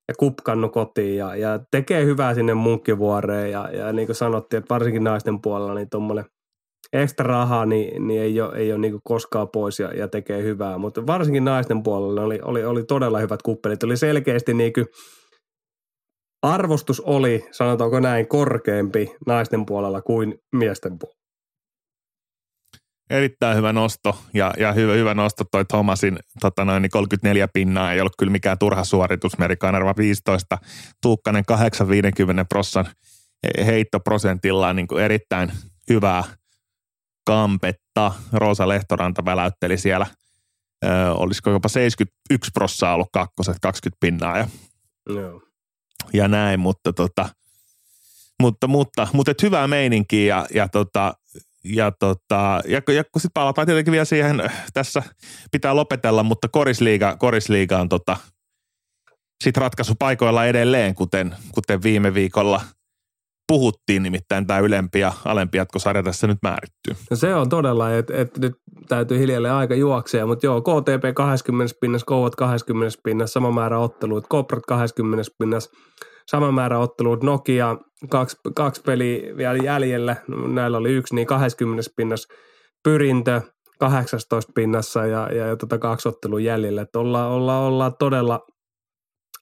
ja 0.08 0.14
kupkannu 0.18 0.68
kotiin 0.68 1.16
ja, 1.16 1.36
ja 1.36 1.60
tekee 1.70 2.04
hyvää 2.04 2.34
sinne 2.34 2.54
munkkivuoreen 2.54 3.50
ja, 3.50 3.68
ja 3.72 3.92
niin 3.92 4.06
kuin 4.06 4.16
sanottiin, 4.16 4.58
että 4.58 4.74
varsinkin 4.74 5.04
naisten 5.04 5.40
puolella 5.42 5.74
niin 5.74 5.90
tuommoinen 5.90 6.24
ekstra 6.94 7.26
raha 7.26 7.66
niin, 7.66 8.06
niin 8.06 8.22
ei 8.22 8.40
ole, 8.40 8.56
ei 8.56 8.72
ole 8.72 8.80
niin 8.80 9.00
koskaan 9.04 9.48
pois 9.48 9.78
ja, 9.78 9.92
ja 9.92 10.08
tekee 10.08 10.42
hyvää, 10.42 10.78
mutta 10.78 11.06
varsinkin 11.06 11.44
naisten 11.44 11.82
puolella 11.82 12.22
oli, 12.22 12.40
oli, 12.42 12.64
oli 12.64 12.84
todella 12.84 13.18
hyvät 13.18 13.42
kuppelit. 13.42 13.82
Oli 13.82 13.96
selkeästi 13.96 14.54
niin 14.54 14.72
kuin 14.72 14.86
arvostus 16.42 17.00
oli, 17.00 17.46
sanotaanko 17.50 18.00
näin, 18.00 18.28
korkeampi 18.28 19.16
naisten 19.26 19.66
puolella 19.66 20.02
kuin 20.02 20.34
miesten 20.52 20.98
puolella. 20.98 21.24
Erittäin 23.10 23.56
hyvä 23.56 23.72
nosto 23.72 24.16
ja, 24.34 24.52
ja 24.58 24.72
hyvä, 24.72 24.92
hyvä 24.92 25.14
nosto 25.14 25.44
toi 25.50 25.64
Thomasin 25.64 26.18
tota 26.40 26.64
noin, 26.64 26.82
niin 26.82 26.90
34 26.90 27.48
pinnaa 27.54 27.92
ei 27.92 28.00
ollut 28.00 28.16
kyllä 28.18 28.32
mikään 28.32 28.58
turha 28.58 28.84
suoritus. 28.84 29.38
Meri 29.38 29.56
Kanerva 29.56 29.94
15, 29.96 30.58
Tuukkanen 31.02 31.44
850 31.44 32.44
prossan 32.44 32.86
heittoprosentillaan 33.66 34.76
niin 34.76 34.86
kuin 34.86 35.04
erittäin 35.04 35.52
hyvää 35.90 36.24
kampetta. 37.24 38.12
Roosa 38.32 38.68
Lehtoranta 38.68 39.24
väläytteli 39.24 39.78
siellä, 39.78 40.06
ö, 40.84 40.88
olisiko 41.12 41.50
jopa 41.50 41.68
71 41.68 42.50
prossaa 42.54 42.94
ollut 42.94 43.08
kakkoset, 43.12 43.56
20 43.62 43.96
pinnaa 44.00 44.38
ja, 44.38 44.48
Joo. 45.08 45.42
ja 46.12 46.28
näin, 46.28 46.60
mutta 46.60 46.92
tota, 46.92 47.28
mutta, 48.40 48.66
mutta, 48.66 49.08
mutta 49.12 49.30
et 49.30 49.42
hyvää 49.42 49.68
meininkiä 49.68 50.36
ja, 50.36 50.46
ja 50.54 50.68
tota, 50.68 51.14
ja, 51.64 51.92
tota, 51.98 52.62
ja, 52.68 52.82
ja 52.94 53.04
kun 53.04 53.20
sitten 53.20 53.34
palataan 53.34 53.66
tietenkin 53.66 53.92
vielä 53.92 54.04
siihen, 54.04 54.50
tässä 54.72 55.02
pitää 55.52 55.76
lopetella, 55.76 56.22
mutta 56.22 56.48
korisliiga, 56.48 57.16
korisliiga 57.16 57.78
on 57.78 57.88
tota, 57.88 58.16
sitten 59.44 59.60
ratkaisupaikoilla 59.60 60.46
edelleen, 60.46 60.94
kuten, 60.94 61.36
kuten 61.52 61.82
viime 61.82 62.14
viikolla 62.14 62.60
puhuttiin, 63.48 64.02
nimittäin 64.02 64.46
tämä 64.46 64.58
ylempi 64.58 65.00
ja 65.00 65.12
alempi 65.24 65.58
jatkosarja 65.58 66.02
tässä 66.02 66.26
nyt 66.26 66.38
määrittyy. 66.42 66.94
No 67.10 67.16
se 67.16 67.34
on 67.34 67.48
todella, 67.48 67.94
että 67.94 68.16
et 68.16 68.38
nyt 68.38 68.54
täytyy 68.88 69.18
hiljalleen 69.18 69.54
aika 69.54 69.74
juoksea, 69.74 70.26
mutta 70.26 70.46
joo, 70.46 70.60
KTP 70.60 71.14
20 71.14 71.74
pinnassa, 71.80 72.06
Kouvat 72.06 72.36
20 72.36 72.98
pinnassa, 73.04 73.32
sama 73.32 73.50
määrä 73.52 73.78
otteluita, 73.78 74.28
Koprat 74.28 74.66
20 74.66 75.30
pinnassa, 75.38 75.70
sama 76.26 76.52
määrä 76.52 76.78
otteluita, 76.78 77.26
Nokia 77.26 77.76
kaksi, 78.10 78.36
kaksi 78.54 78.82
peliä 78.82 79.36
vielä 79.36 79.58
jäljellä, 79.64 80.16
näillä 80.52 80.78
oli 80.78 80.92
yksi, 80.92 81.14
niin 81.14 81.26
20 81.26 81.90
pinnassa, 81.96 82.28
Pyrintö 82.84 83.40
18 83.78 84.52
pinnassa 84.54 85.06
ja, 85.06 85.28
ja, 85.32 85.56
tota 85.56 85.78
kaksi 85.78 86.08
ottelua 86.08 86.40
jäljellä, 86.40 86.82
että 86.82 86.98
ollaan, 86.98 87.30
ollaan, 87.30 87.62
ollaan 87.62 87.92
todella 87.98 88.40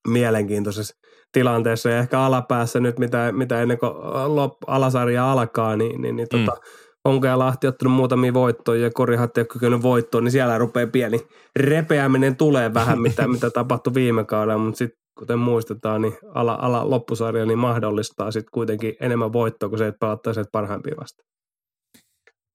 mielenkiintoisessa 0.08 1.01
tilanteessa 1.32 1.90
ja 1.90 1.98
ehkä 1.98 2.20
alapäässä 2.20 2.80
nyt, 2.80 2.98
mitä, 2.98 3.32
mitä 3.32 3.62
ennen 3.62 3.78
kuin 3.78 3.92
lop, 4.36 4.52
alasarja 4.66 5.32
alkaa, 5.32 5.76
niin, 5.76 6.02
niin, 6.02 6.16
niin 6.16 6.28
tota, 6.28 6.52
mm. 6.52 6.82
Onko 7.04 7.26
ja 7.26 7.38
Lahti 7.38 7.66
ottanut 7.66 7.94
muutamia 7.94 8.34
voittoja 8.34 8.82
ja 8.82 8.90
Korihatti 8.90 9.40
on 9.40 9.46
kykynyt 9.46 9.82
voittoon, 9.82 10.24
niin 10.24 10.32
siellä 10.32 10.58
rupeaa 10.58 10.86
pieni 10.86 11.20
repeäminen 11.56 12.36
tulee 12.36 12.74
vähän, 12.74 13.00
mitä, 13.06 13.28
mitä 13.28 13.50
tapahtui 13.50 13.94
viime 13.94 14.24
kaudella, 14.24 14.62
mutta 14.62 14.78
sitten 14.78 14.98
kuten 15.18 15.38
muistetaan, 15.38 16.02
niin 16.02 16.14
ala, 16.34 16.58
ala 16.62 16.90
loppusarja 16.90 17.46
niin 17.46 17.58
mahdollistaa 17.58 18.30
sitten 18.30 18.50
kuitenkin 18.52 18.94
enemmän 19.00 19.32
voittoa, 19.32 19.68
kun 19.68 19.78
se, 19.78 19.86
että 19.86 19.98
pelattaisiin 19.98 20.46
parhaimpia 20.52 20.94
vasta. 21.00 21.22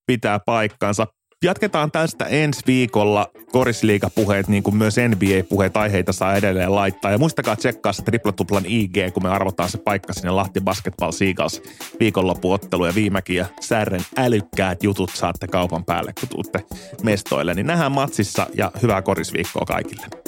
Pitää 0.07 0.39
paikkansa. 0.45 1.07
Jatketaan 1.43 1.91
tästä 1.91 2.25
ensi 2.25 2.61
viikolla 2.67 3.31
korisliigapuheet, 3.51 4.47
niin 4.47 4.63
kuin 4.63 4.75
myös 4.75 4.95
NBA-puheet 4.97 5.77
aiheita 5.77 6.13
saa 6.13 6.35
edelleen 6.35 6.75
laittaa. 6.75 7.11
Ja 7.11 7.17
muistakaa 7.17 7.55
tsekkaa 7.55 7.93
se 7.93 8.03
triplatuplan 8.03 8.63
IG, 8.65 8.95
kun 9.13 9.23
me 9.23 9.29
arvotaan 9.29 9.69
se 9.69 9.77
paikka 9.77 10.13
sinne 10.13 10.31
Lahti 10.31 10.61
Basketball 10.61 11.11
Seagulls 11.11 11.61
viikonloppuottelu 11.99 12.85
ja 12.85 12.95
viimekin 12.95 13.35
ja 13.35 13.45
Särren 13.61 14.05
älykkäät 14.17 14.83
jutut 14.83 15.11
saatte 15.13 15.47
kaupan 15.47 15.85
päälle, 15.85 16.13
kun 16.19 16.29
tuutte 16.29 16.59
mestoille. 17.03 17.53
Niin 17.53 17.67
nähdään 17.67 17.91
matsissa 17.91 18.47
ja 18.53 18.71
hyvää 18.81 19.01
korisviikkoa 19.01 19.65
kaikille. 19.67 20.26